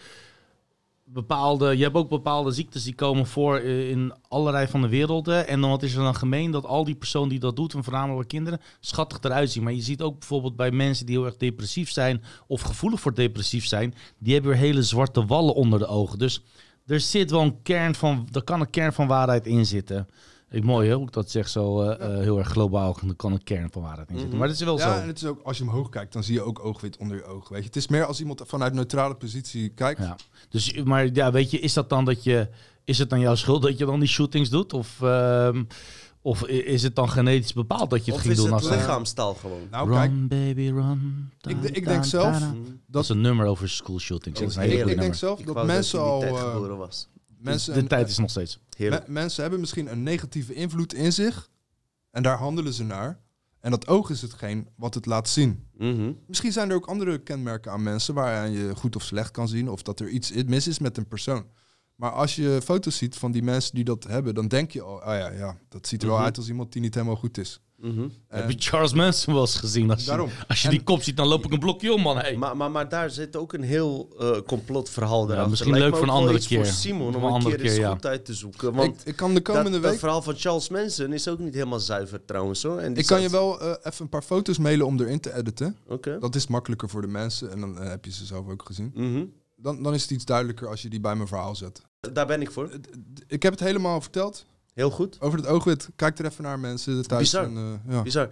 [1.03, 5.47] bepaalde, je hebt ook bepaalde ziektes die komen voor eh, in allerlei van de werelden.
[5.47, 7.83] En dan wat is er dan gemeen dat al die personen die dat doet, en
[7.83, 9.63] voornamelijk kinderen, schattig eruit zien.
[9.63, 13.13] Maar je ziet ook bijvoorbeeld bij mensen die heel erg depressief zijn of gevoelig voor
[13.13, 16.17] depressief zijn, die hebben weer hele zwarte wallen onder de ogen.
[16.19, 16.41] Dus
[16.85, 20.07] er zit wel een kern van, er kan een kern van waarheid in zitten.
[20.49, 22.97] Ik, mooi ik dat zeg zo eh, eh, heel erg globaal.
[23.07, 24.29] Er kan een kern van waarheid in zitten.
[24.29, 24.37] Mhm.
[24.39, 25.01] Maar dat is wel Ja, zo.
[25.01, 27.23] en het is ook, als je omhoog kijkt, dan zie je ook oogwit onder je
[27.23, 27.51] ogen.
[27.53, 27.67] Weet je?
[27.67, 29.99] Het is meer als iemand vanuit neutrale positie kijkt.
[30.01, 30.15] Ja.
[30.49, 32.49] Dus, maar ja, weet je, is dat dan dat je,
[32.83, 34.73] is het dan jouw schuld dat je dan die shootings doet?
[34.73, 35.63] Of, ehm,
[36.21, 38.45] of is het dan genetisch bepaald dat je het Of ging is doen?
[38.53, 39.61] het Als een- lichaamstaal gewoon?
[39.71, 41.29] Nou, run, kijk, baby, run.
[41.41, 42.53] Ik ik denk zelf da, da.
[42.85, 44.39] Dat is een nummer over school shootings.
[44.39, 46.23] Dat is een hele ik, ik denk zelf Ik dat mensen al...
[46.23, 47.07] eh, geboren was.
[47.39, 48.59] Mensen de tijd is nog steeds.
[48.77, 49.07] Heerlijk.
[49.07, 51.49] Me- mensen hebben misschien een negatieve invloed in zich
[52.11, 53.19] en daar handelen ze naar.
[53.59, 55.67] En dat oog is hetgeen wat het laat zien.
[55.77, 56.11] Mhm.
[56.27, 59.69] Misschien zijn er ook andere kenmerken aan mensen waaraan je goed of slecht kan zien
[59.69, 61.45] of dat er iets mis is met een persoon.
[61.95, 65.01] Maar als je foto's ziet van die mensen die dat hebben, dan denk je al,
[65.01, 66.25] ah ja, ja dat ziet er wel Mhm.
[66.25, 67.61] uit als iemand die niet helemaal goed is.
[67.81, 68.07] Mhm.
[68.27, 69.91] Heb En je Charles Manson wel eens gezien?
[69.91, 70.29] Als je, daarom.
[70.47, 72.17] als je En- die kop ziet, dan loop ik een blokje om, man.
[72.17, 72.35] Hey.
[72.37, 75.49] Maar, maar, maar daar zit ook een heel eh, complotverhaal Ja, erachter.
[75.49, 76.65] misschien Lijkt leuk voor een andere iets voor keer.
[76.65, 77.91] Simon om een keer eens keer, ja.
[77.91, 78.73] goed uit te zoeken.
[78.73, 79.99] Want ik, ik kan de komende dat, week...
[79.99, 82.79] verhaal van Charles Manson is ook niet helemaal zuiver trouwens hoor.
[82.79, 85.77] En Ik kan je wel eh, even een paar foto's mailen om erin te editen.
[85.87, 86.17] Oké.
[86.19, 88.91] Dat is makkelijker voor de mensen en dan eh, heb je ze zelf ook gezien.
[88.95, 89.25] Mhm.
[89.55, 91.81] Dan, dan is het iets duidelijker als je die bij mijn verhaal zet.
[92.13, 92.69] Daar ben ik voor.
[93.27, 94.45] Ik heb het helemaal verteld
[94.77, 95.21] Heel goed.
[95.21, 95.89] over het oogwit.
[95.95, 97.21] Kijk er even naar mensen thuis.
[97.21, 97.43] Bizar.
[97.43, 98.01] En, eh, ja.
[98.01, 98.29] Bizar.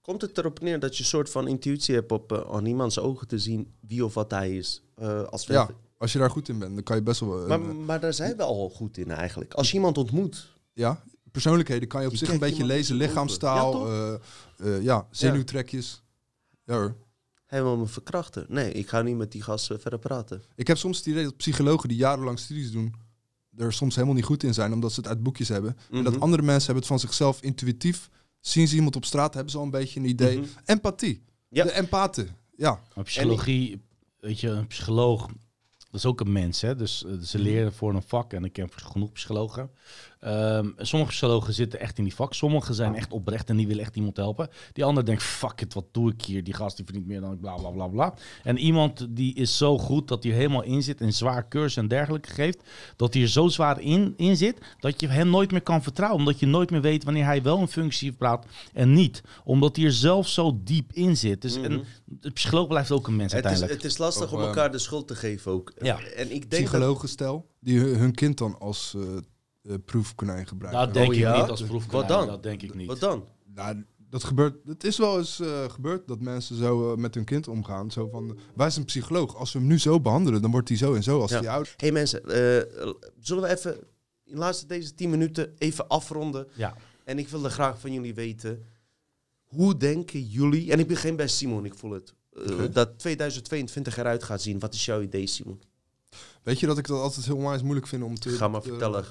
[0.00, 2.98] Komt het erop neer dat je een soort van intuïtie hebt op eh, aan iemands
[2.98, 4.82] ogen te zien wie of wat hij is?
[4.94, 7.46] Eh, als Ja, als je daar goed in bent, dan kan je best wel...
[7.46, 9.54] maar, maar daar zijn we al goed in eigenlijk.
[9.54, 10.52] Als je iemand ontmoet.
[10.72, 12.96] ja, persoonlijkheden kan je op Je zich een beetje lezen.
[12.96, 14.18] Lichaamstaal, Ja,
[14.56, 16.02] ja, ja, zenuwtrekjes.
[16.64, 16.74] Ja.
[16.74, 16.94] hoor.
[17.48, 18.46] Wil me verkrachten.
[18.48, 20.42] Nee, ik ga niet met die gast eh, verder praten.
[20.54, 22.94] Ik heb soms het idee dat psychologen die jarenlang studies doen...
[23.58, 25.76] er soms helemaal niet goed in zijn, omdat ze het uit boekjes hebben.
[25.90, 26.22] En dat Mhm.
[26.22, 28.10] andere mensen hebben het van zichzelf intuïtief.
[28.40, 30.38] Zien ze iemand op straat, hebben ze al een beetje een idee.
[30.38, 30.48] Mhm.
[30.64, 31.22] Empathie.
[31.48, 31.64] Ja.
[31.64, 32.28] De empaten.
[32.56, 32.80] Ja.
[32.94, 33.80] Maar psychologie,
[34.20, 35.28] weet je, een psycholoog
[35.90, 36.76] dat is ook een mens, hè?
[36.76, 39.70] Dus uh, ze leren voor een vak en ik heb genoeg psychologen.
[40.26, 42.34] Um, sommige psychologen zitten echt in die vak.
[42.34, 44.48] Sommigen zijn echt oprecht en die willen echt iemand helpen.
[44.72, 46.44] Die ander denkt, fuck it, wat doe ik hier?
[46.44, 48.14] Die gast die verdient meer dan ik, bla bla bla bla.
[48.42, 51.88] En iemand die is zo goed dat hij helemaal in zit en zwaar cursus en
[51.88, 52.62] dergelijke geeft,
[52.96, 56.18] dat hij er zo zwaar in, in zit, dat je hem nooit meer kan vertrouwen.
[56.18, 59.22] Omdat je nooit meer weet wanneer hij wel een functie praat en niet.
[59.44, 61.42] Omdat hij er zelf zo diep in zit.
[61.42, 61.82] Dus en mhm.
[62.04, 63.72] de psycholoog blijft ook een mens het uiteindelijk.
[63.72, 65.72] Is, het is lastig om elkaar de schuld te geven ook.
[65.80, 66.00] Ja.
[66.00, 68.94] En ik denk Psychologen stel, die hun kind dan als...
[68.96, 69.18] Uh,
[69.84, 70.84] proefkonijn gebruiken.
[70.84, 71.40] Dat denk oh, ik ja?
[71.40, 72.08] niet als proefkonijn.
[72.08, 72.26] Wat dan?
[72.26, 72.86] Dat denk ik niet.
[72.86, 73.24] Wat dan?
[73.54, 74.56] Nou, dat gebeurt.
[74.66, 77.90] Het is wel eens uh, gebeurd dat mensen zo uh, met hun kind omgaan.
[77.90, 79.36] Zo van, wij zijn psycholoog.
[79.36, 81.38] Als we hem nu zo behandelen, dan wordt hij zo en zo als ja.
[81.40, 81.74] hij oud.
[81.76, 82.32] hey mensen, uh,
[83.20, 83.74] zullen we even
[84.24, 86.48] in de laatste deze 10 minuten even afronden?
[86.54, 86.76] Ja.
[87.04, 88.64] En ik wilde graag van jullie weten,
[89.42, 92.70] hoe denken jullie, en ik begin bij Simon, ik voel het, okay.
[92.70, 94.58] dat 2022 eruit gaat zien.
[94.58, 95.60] Wat is jouw idee, Simon?
[96.42, 98.30] Weet je dat ik dat altijd heel onwijs moeilijk vind om te...
[98.30, 99.04] Ga maar vertellen.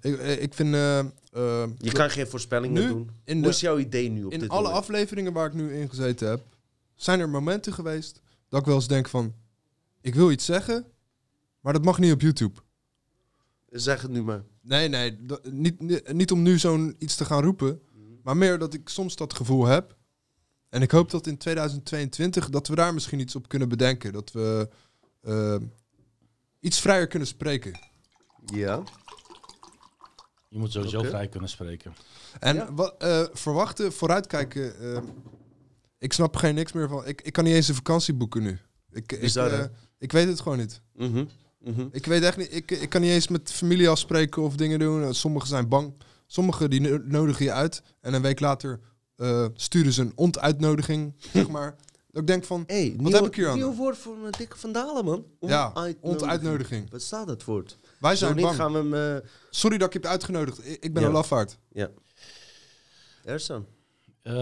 [0.00, 0.74] Ik, eh, ik vind...
[0.74, 3.10] Uh, uh, je kan geen voorspellingen nu, doen.
[3.24, 6.28] Hoe is jouw idee nu op in dit alle afleveringen waar ik nu in gezeten
[6.28, 6.42] heb...
[6.94, 9.34] zijn er momenten geweest dat ik wel eens denk van...
[10.00, 10.86] ik wil iets zeggen,
[11.60, 12.60] maar dat mag niet op YouTube.
[13.70, 14.44] Zeg het nu maar.
[14.60, 15.18] Nee, nee.
[15.50, 17.80] niet, niet, niet, om nu zo'n iets te gaan roepen...
[18.22, 19.96] maar meer dat ik soms dat gevoel heb...
[20.68, 24.12] en ik hoop dat in 2022 dat we daar misschien iets op kunnen bedenken.
[24.12, 24.68] Dat we
[26.66, 27.78] iets vrijer kunnen spreken.
[28.44, 28.82] Ja.
[30.48, 31.94] Je moet sowieso vrij kunnen spreken.
[32.38, 34.74] En wat uh, verwachten, vooruitkijken.
[34.80, 34.98] Uh,
[35.98, 37.06] ik snap geen niks meer van.
[37.06, 38.58] Ik, ik kan niet eens een vakantie boeken nu.
[38.90, 39.64] Ik, ik, uh,
[39.98, 40.80] ik weet het gewoon niet.
[40.94, 41.28] Mm -hmm.
[41.60, 41.88] Mm -hmm.
[41.92, 42.54] Ik weet echt niet.
[42.54, 45.14] Ik, ik kan niet eens met familie afspreken of dingen doen.
[45.14, 45.94] Sommigen zijn bang.
[46.26, 47.82] Sommigen die nodigen je uit.
[48.00, 48.80] En een week later
[49.54, 51.76] sturen ze een ontuitnodiging, zeg maar.
[52.16, 53.56] Dat ik denk van, hey, wat heb ik hier aan?
[53.56, 55.24] Nieuw woord voor een dikke vandalen, man.
[55.40, 56.90] ja, ontuitnodiging.
[56.90, 57.78] Wat staat dat woord?
[57.98, 58.56] Wij zijn bang.
[58.56, 59.28] Gaan we hem, uh...
[59.50, 60.84] Sorry dat ik je heb uitgenodigd.
[60.84, 61.58] Ik ben een lafaard.
[61.72, 61.90] Ja.
[63.24, 63.66] Ersan?
[64.22, 64.32] Uh,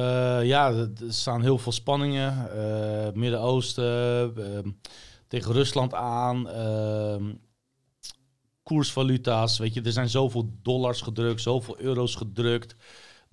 [0.44, 2.48] ja, er staan heel veel spanningen.
[2.56, 4.70] Uh, Midden-Oosten, ehm,
[5.28, 6.48] tegen Rusland aan.
[6.48, 7.32] Ehm,
[8.62, 12.76] koersvaluta's, weet je, er zijn zoveel dollars gedrukt, zoveel euro's gedrukt.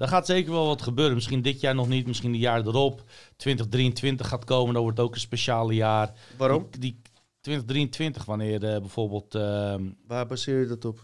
[0.01, 1.15] Daar gaat zeker wel wat gebeuren.
[1.15, 3.03] Misschien dit jaar nog niet, misschien de jaar erop.
[3.35, 6.11] 2023 gaat komen, dan wordt ook een speciale jaar.
[6.37, 6.67] Waarom?
[6.79, 7.01] Die,
[7.41, 9.35] 2023, wanneer uh, bijvoorbeeld...
[9.35, 9.75] Uh,
[10.07, 10.99] Waar baseer je dat op?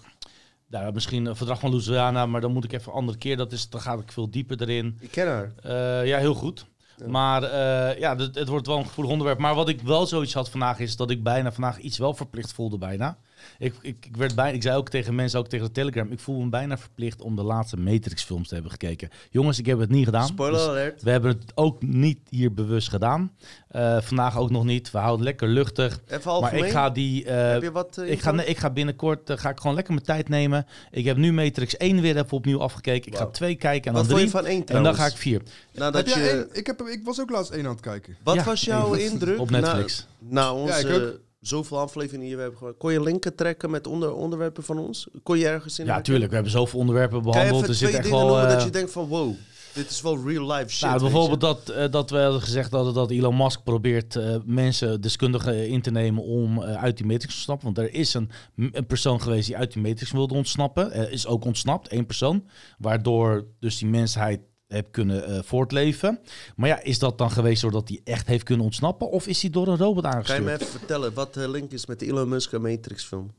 [0.67, 3.37] Nou, misschien een verdrag van Louisiana, maar dan moet ik even een andere keer.
[3.37, 4.97] Dat is, dan ga ik veel dieper erin.
[4.99, 5.53] Ik ken haar.
[5.65, 6.65] Uh, ja, heel goed.
[7.07, 9.39] Maar uh, ja, het, het, wordt wel een gevoelig onderwerp.
[9.39, 12.53] Maar wat ik wel zoiets had vandaag is dat ik bijna vandaag iets wel verplicht
[12.53, 13.17] voelde bijna.
[13.57, 16.19] Ik, ik, ik, werd bij, ik zei ook tegen mensen, ook tegen de Telegram, ik
[16.19, 19.09] voel me bijna verplicht om de laatste Matrix-films te hebben gekeken.
[19.29, 20.27] Jongens, ik heb het niet gedaan.
[20.27, 21.03] Spoiler dus alert.
[21.03, 23.31] We hebben het ook niet hier bewust gedaan.
[23.71, 24.91] Uh, vandaag ook nog niet.
[24.91, 25.99] We houden lekker luchtig.
[26.07, 27.25] Even maar ik ga die.
[27.25, 29.93] Uh, heb je wat, uh, ik, ga, nee, ik ga binnenkort ga ik gewoon lekker
[29.93, 30.65] mijn tijd nemen.
[30.91, 33.11] Ik heb nu Matrix 1 weer even opnieuw afgekeken.
[33.11, 33.27] Ik wow.
[33.27, 34.29] ga 2 kijken en dan 3.
[34.29, 35.41] van 1 En dan ga ik 4.
[35.73, 36.29] Nou, dat je...
[36.29, 38.17] Één, ik, heb, ik was ook laatst 1 aan het kijken.
[38.23, 39.39] Wat ja, was jouw indruk?
[39.39, 40.07] Op Netflix.
[40.19, 41.19] Nou, onze.
[41.39, 45.07] Zoveel afleveringen hier hebben Kon je linken trekken met onder, onderwerpen van ons?
[45.23, 45.85] Kon je ergens in?
[45.85, 46.27] Ja, tuurlijk.
[46.27, 47.67] We hebben zoveel onderwerpen behandeld.
[47.67, 49.35] Er zit echt wel, uh, dat je denkt van wow.
[49.73, 50.89] Dit is wel real life shit.
[50.89, 55.01] Nou, bijvoorbeeld dat, uh, dat we hadden gezegd hadden dat Elon Musk probeert uh, mensen,
[55.01, 57.73] deskundigen in te nemen om uit die matrix te ontsnappen.
[57.73, 61.11] Want er is een, een persoon geweest die uit die matrix wilde ontsnappen.
[61.11, 62.47] is ook ontsnapt, één persoon.
[62.77, 66.19] Waardoor dus die mensheid heb kunnen uh, voortleven.
[66.55, 69.09] Maar ja, is dat dan geweest doordat hij echt heeft kunnen ontsnappen?
[69.09, 70.39] Of is hij door een robot aangestuurd?
[70.39, 73.31] Kan je me even vertellen wat de link is met de Elon Musk Matrix film?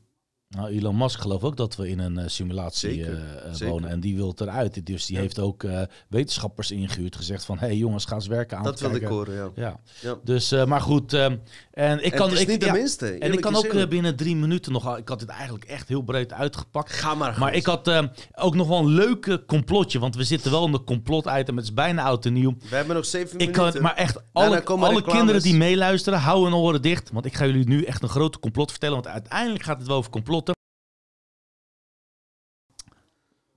[0.55, 3.17] Nou, Elon Musk gelooft ook dat we in een uh, simulatie uh,
[3.59, 3.89] wonen.
[3.89, 4.85] En die wil eruit.
[4.85, 7.15] Dus die heeft ook uh, wetenschappers ingehuurd.
[7.15, 9.49] Gezegd van, hé hey, jongens, ga eens werken aan Dat wil ik horen, ja.
[9.55, 9.79] ja.
[10.01, 10.17] ja.
[10.23, 11.13] Dus, maar goed.
[11.13, 11.35] Ehm,
[11.71, 13.07] en ik en kan, het is ik, niet de minste.
[13.07, 14.97] En ik kan ook binnen drie minuten nog...
[14.97, 16.91] Ik had het eigenlijk echt heel breed uitgepakt.
[16.91, 19.99] Ga maar Maar ik had ehm, ook nog wel een leuke complotje.
[19.99, 21.55] Want we zitten wel in de complot-item.
[21.55, 22.55] Het is bijna oud en nieuw.
[22.69, 23.71] We hebben nog zeven ik minuten.
[23.71, 27.09] Kan, maar echt, alle, alle kinderen die meeluisteren, hou hun oren dicht.
[27.11, 28.95] Want ik ga jullie nu echt een grote complot vertellen.
[28.95, 30.37] Want uiteindelijk gaat het wel over complotten.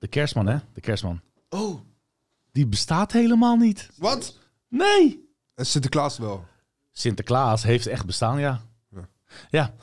[0.03, 0.57] De kerstman, hè?
[0.73, 1.21] De kerstman.
[1.49, 1.81] Oh.
[2.53, 3.89] Die bestaat helemaal niet.
[3.97, 4.39] Wat?
[4.69, 5.29] Nee.
[5.55, 6.45] En Sinterklaas wel.
[6.93, 8.63] Sinterklaas heeft echt bestaan, ja.
[8.91, 9.09] Ja.
[9.51, 9.75] ja.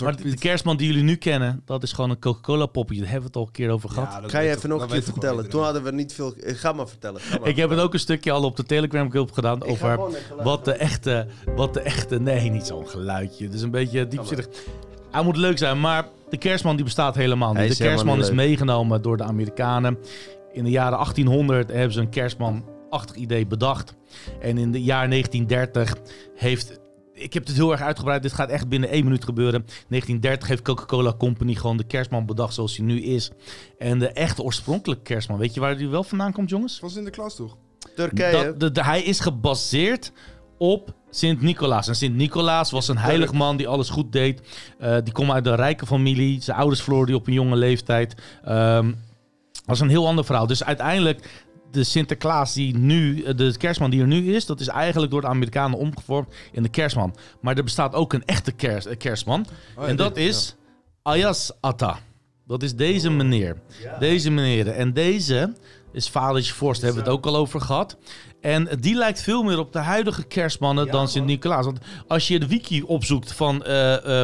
[0.00, 3.02] Maar de, kerstman die jullie nu kennen, dat is gewoon een Coca-Cola poppetje.
[3.02, 4.22] Daar hebben we het al een keer over gehad.
[4.22, 5.50] Ja, Ga je even nog een keer vertellen?
[5.50, 6.34] Toen hadden we niet veel...
[6.38, 7.20] Ga maar vertellen.
[7.20, 10.00] Ga maar ik heb het ook een stukje al op de Telegram groep gedaan over
[10.42, 11.26] wat de echte...
[11.54, 12.20] Wat de echte...
[12.20, 13.44] Nee, niet zo'n geluidje.
[13.44, 14.48] Het is een beetje diepzinnig.
[15.10, 17.76] Hij moet leuk zijn, maar de kerstman die bestaat helemaal niet.
[17.76, 19.98] De kerstman is meegenomen door de Amerikanen.
[20.52, 23.94] In de jaren 1800 hebben ze een kerstman-achtig idee bedacht.
[24.40, 25.94] En in de jaar 1930
[26.34, 26.80] heeft
[27.16, 28.22] ik heb het heel erg uitgebreid.
[28.22, 29.64] Dit gaat echt binnen één minuut gebeuren.
[29.66, 33.30] 1930 heeft Coca-Cola Company gewoon de kerstman bedacht zoals hij nu is.
[33.78, 36.78] En de echte oorspronkelijke kerstman, weet je waar die wel vandaan komt, jongens?
[36.78, 37.56] Van Sinterklaas toch?
[37.94, 38.54] Turkije.
[38.56, 40.12] Dat, de, hij is gebaseerd
[40.58, 41.88] op Sint-Nicolaas.
[41.88, 44.40] En Sint-Nicolaas was een heilig man die alles goed deed.
[44.80, 46.42] Uh, die kwam uit een rijke familie.
[46.42, 48.14] Zijn ouders verloren die op een jonge leeftijd.
[48.48, 49.04] Um,
[49.66, 50.46] is een heel ander verhaal.
[50.46, 54.68] Dus uiteindelijk de Sinterklaas die nu, eh, de kerstman die er nu is, dat is
[54.68, 57.16] eigenlijk door de Amerikanen omgevormd in de kerstman.
[57.40, 59.46] Maar er bestaat ook een echte kerst, eh, kerstman.
[59.76, 60.56] Oh en dat is
[61.02, 61.98] Ayas Atta.
[62.46, 63.56] Dat is deze meneer.
[63.98, 64.68] Deze meneer.
[64.68, 65.52] En deze
[65.92, 67.96] is vadertje Vorst, daar hebben we het ook al over gehad.
[68.46, 71.64] En die lijkt veel meer op de huidige kerstmannen dan Sint-Nicolaas.
[71.64, 74.22] Want als je de wiki opzoekt van uh,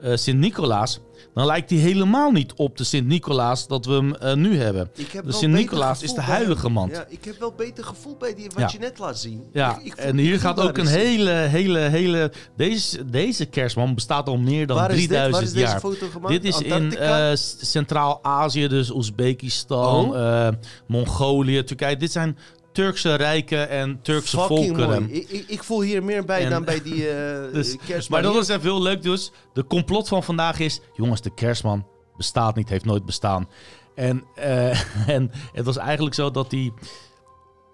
[0.00, 1.00] Sint-Nicolaas,
[1.34, 4.90] dan lijkt hij helemaal niet op de Sint-Nicolaas dat we hem uh, nu hebben.
[5.24, 6.88] de Sint-Nicolaas is de heilige man.
[6.88, 9.44] Ja, ik heb wel beter gevoel bij die wat je net laat zien.
[9.52, 12.32] Ja, ik, en hier gaat ook een hele, hele, hele...
[12.56, 15.62] Deze, deze kerstman bestaat al meer dan 3000 dit?
[15.62, 15.80] jaar.
[16.26, 17.30] Dit is in uh,
[17.60, 20.16] Centraal-Azië, dus Oezbekistan, oh.
[20.16, 20.48] uh,
[20.86, 21.96] Mongolië, Turkije.
[21.96, 22.36] Dit zijn
[22.74, 25.14] Turkse rijken en Turkse Fucking volkeren.
[25.14, 28.22] Ik, ik, ik, voel hier meer bij dan bij die uh, dus, kerstman.
[28.22, 29.32] Maar dat is even heel leuk dus.
[29.52, 30.80] De complot van vandaag is...
[30.94, 31.86] Jongens, de kerstman
[32.16, 33.48] bestaat niet, heeft nooit bestaan.
[33.94, 36.72] En, uh, en het was eigenlijk zo dat die...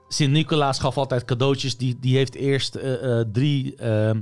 [0.08, 1.76] Sint-Nicolaas gaf altijd cadeautjes.
[1.76, 3.76] Die, die heeft eerst uh, drie...
[3.76, 4.20] Ehm,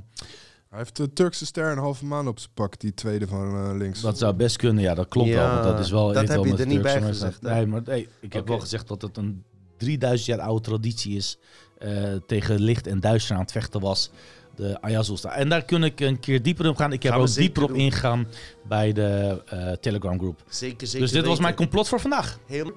[0.68, 4.00] hij heeft de Turkse ster een halve maan op zijn pak, die tweede van links.
[4.00, 5.62] Dat zou best kunnen, ja, dat klopt ja, wel.
[5.62, 7.42] dat is wel dat heb je er niet bij gezegd.
[7.42, 9.44] Nee, maar nee, ik heb wel gezegd dat het een
[9.78, 11.38] 3000 jaar oude traditie is.
[11.78, 14.10] Uh, tegen licht en duister aan het vechten was.
[14.54, 15.36] De Ayazulsta.
[15.36, 16.92] En daar kun ik een keer dieper op gaan.
[16.92, 18.26] Ik heb ook dieper op ingegaan
[18.68, 20.42] bij de uh, Telegram groep.
[20.48, 21.06] Zeker, zeker.
[21.06, 22.38] Dus dit was mijn complot voor vandaag.
[22.46, 22.72] Heel...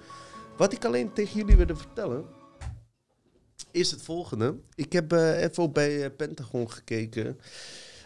[0.57, 2.25] Wat ik alleen tegen jullie wilde vertellen.
[3.71, 4.55] Is het volgende.
[4.75, 7.39] Ik heb uh, even op bij Pentagon gekeken.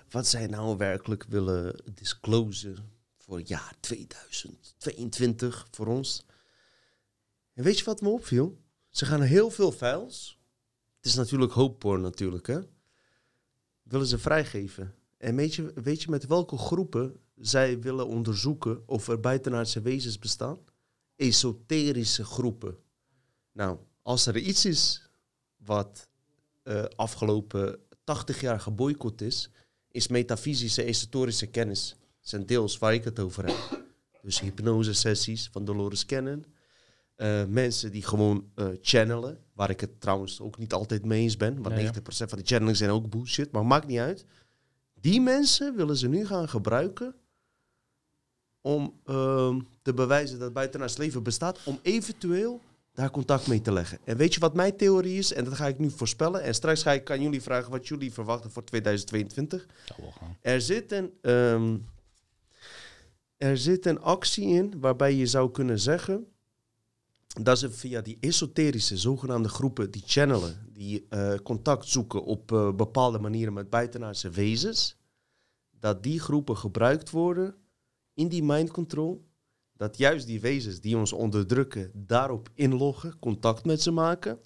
[0.10, 2.78] Wat zij nou werkelijk willen disclosen
[3.18, 6.26] voor het jaar 2022 voor ons.
[7.54, 8.58] En weet je wat me opviel?
[8.96, 10.40] Ze gaan heel veel files.
[10.98, 12.60] Het is natuurlijk hoopporn natuurlijk, hè.
[13.84, 14.96] Willen ze vrijgeven.
[15.18, 20.20] En weet je, weet je met welke groepen zij willen onderzoeken of er buitenaardse wezens
[20.20, 20.60] bestaan?
[21.16, 22.78] Esoterische groepen.
[23.52, 25.10] Nou, als er iets is
[25.58, 26.10] wat
[26.64, 29.50] uh, afgelopen 80 jaar geboycott is,
[29.92, 31.96] is metafysische esoterische kennis.
[32.20, 33.84] Zijn deels waar ik het over heb.
[34.22, 36.46] Dus hypnose sessies van Dolores Cannon,
[37.18, 41.38] uh, mensen die gewoon uh, channelen, waar ik het trouwens ook niet altijd mee eens
[41.38, 44.26] ben, want 90% van de channelings zijn ook bullshit, maar maakt niet uit.
[44.94, 47.16] Die mensen willen ze nu gaan gebruiken
[48.62, 52.62] om uh, te bewijzen dat buitenaards leven bestaat, om eventueel
[52.94, 54.00] daar contact mee te leggen.
[54.04, 55.34] En weet je wat mijn theorie is?
[55.34, 56.44] En dat ga ik nu voorspellen.
[56.44, 59.66] En straks ga ik aan jullie vragen wat jullie verwachten voor 2022.
[60.42, 61.86] Er zit een, um,
[63.38, 66.28] er zit een actie in waarbij je zou kunnen zeggen
[67.42, 72.74] dat ze via die esoterische zogenaamde groepen die channelen, die uh, contact zoeken op uh,
[72.74, 74.98] bepaalde manieren met buitenaardse wezens,
[75.80, 77.56] dat die groepen gebruikt worden
[78.14, 79.26] in die mind control,
[79.78, 84.40] dat juist die wezens die ons onderdrukken daarop inloggen, contact met ze maken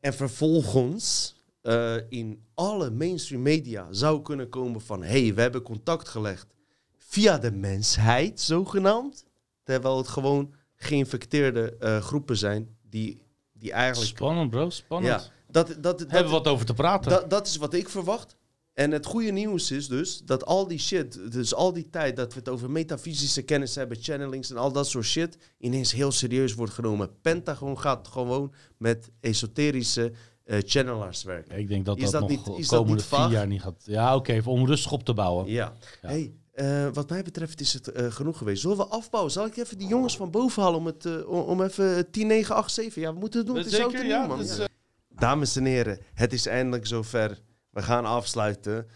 [0.00, 5.62] en vervolgens uh, in alle mainstream media zou kunnen komen van hé, hey, we hebben
[5.62, 6.54] contact gelegd
[6.98, 9.26] via de mensheid zogenaamd,
[9.62, 13.22] terwijl het gewoon geïnfecteerde uh, groepen zijn die,
[13.52, 14.10] die eigenlijk...
[14.10, 15.22] Spannend bro, spannend.
[15.22, 17.10] Ja, dat, dat, dat, Hebben we wat over te praten.
[17.10, 18.36] Dat, dat is wat ik verwacht.
[18.72, 22.32] En het goede nieuws is dus dat al die shit, dus al die tijd dat
[22.32, 26.54] we het over metafysische kennis hebben, channelings en al dat soort shit, ineens heel serieus
[26.54, 27.20] wordt genomen.
[27.20, 30.12] Pentagon gaat gewoon met esoterische
[30.44, 31.58] uh, channelaars werken.
[31.58, 33.62] Ik denk dat is dat, dat nog niet, is komende dat niet vier jaar niet
[33.62, 33.82] gaat.
[33.84, 35.46] Ja, oké, okay, om rustig op te bouwen.
[35.46, 35.72] Ja.
[36.02, 36.08] ja.
[36.08, 38.60] Hey, uh, wat mij betreft is het uh, genoeg geweest.
[38.60, 39.32] Zullen we afbouwen?
[39.32, 42.54] Zal ik even die jongens van boven halen om, het, uh, om even 10, 9,
[42.54, 43.02] 8, 7?
[43.02, 43.56] Ja, we moeten het doen.
[43.56, 44.40] Het is zeker, ja, man.
[44.40, 44.60] Is,
[45.08, 47.40] Dames en heren, het is eindelijk zover.
[47.70, 48.86] We gaan afsluiten.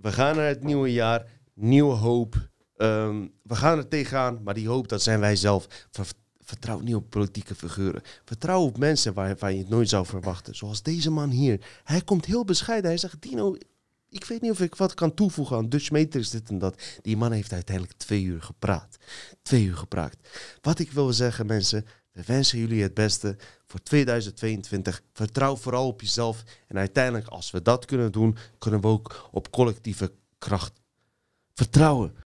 [0.00, 1.26] We gaan naar het nieuwe jaar.
[1.54, 2.48] Nieuwe hoop.
[2.76, 5.66] Um, we gaan er tegenaan, maar die hoop, dat zijn wij zelf.
[6.40, 8.02] Vertrouw niet op politieke figuren.
[8.24, 10.54] Vertrouw op mensen waarvan je het nooit zou verwachten.
[10.54, 11.60] Zoals deze man hier.
[11.84, 12.90] Hij komt heel bescheiden.
[12.90, 13.56] Hij zegt, Dino,
[14.16, 16.82] ik weet niet of ik wat kan toevoegen aan Dutch Matrix, dit en dat.
[17.02, 18.96] Die man heeft uiteindelijk twee uur gepraat.
[19.42, 20.16] Twee uur gepraat.
[20.60, 23.36] Wat ik wil zeggen, mensen, we wensen jullie het beste
[23.66, 25.02] voor 2022.
[25.12, 26.42] Vertrouw vooral op jezelf.
[26.66, 30.72] En uiteindelijk, als we dat kunnen doen, kunnen we ook op collectieve kracht
[31.54, 32.25] vertrouwen.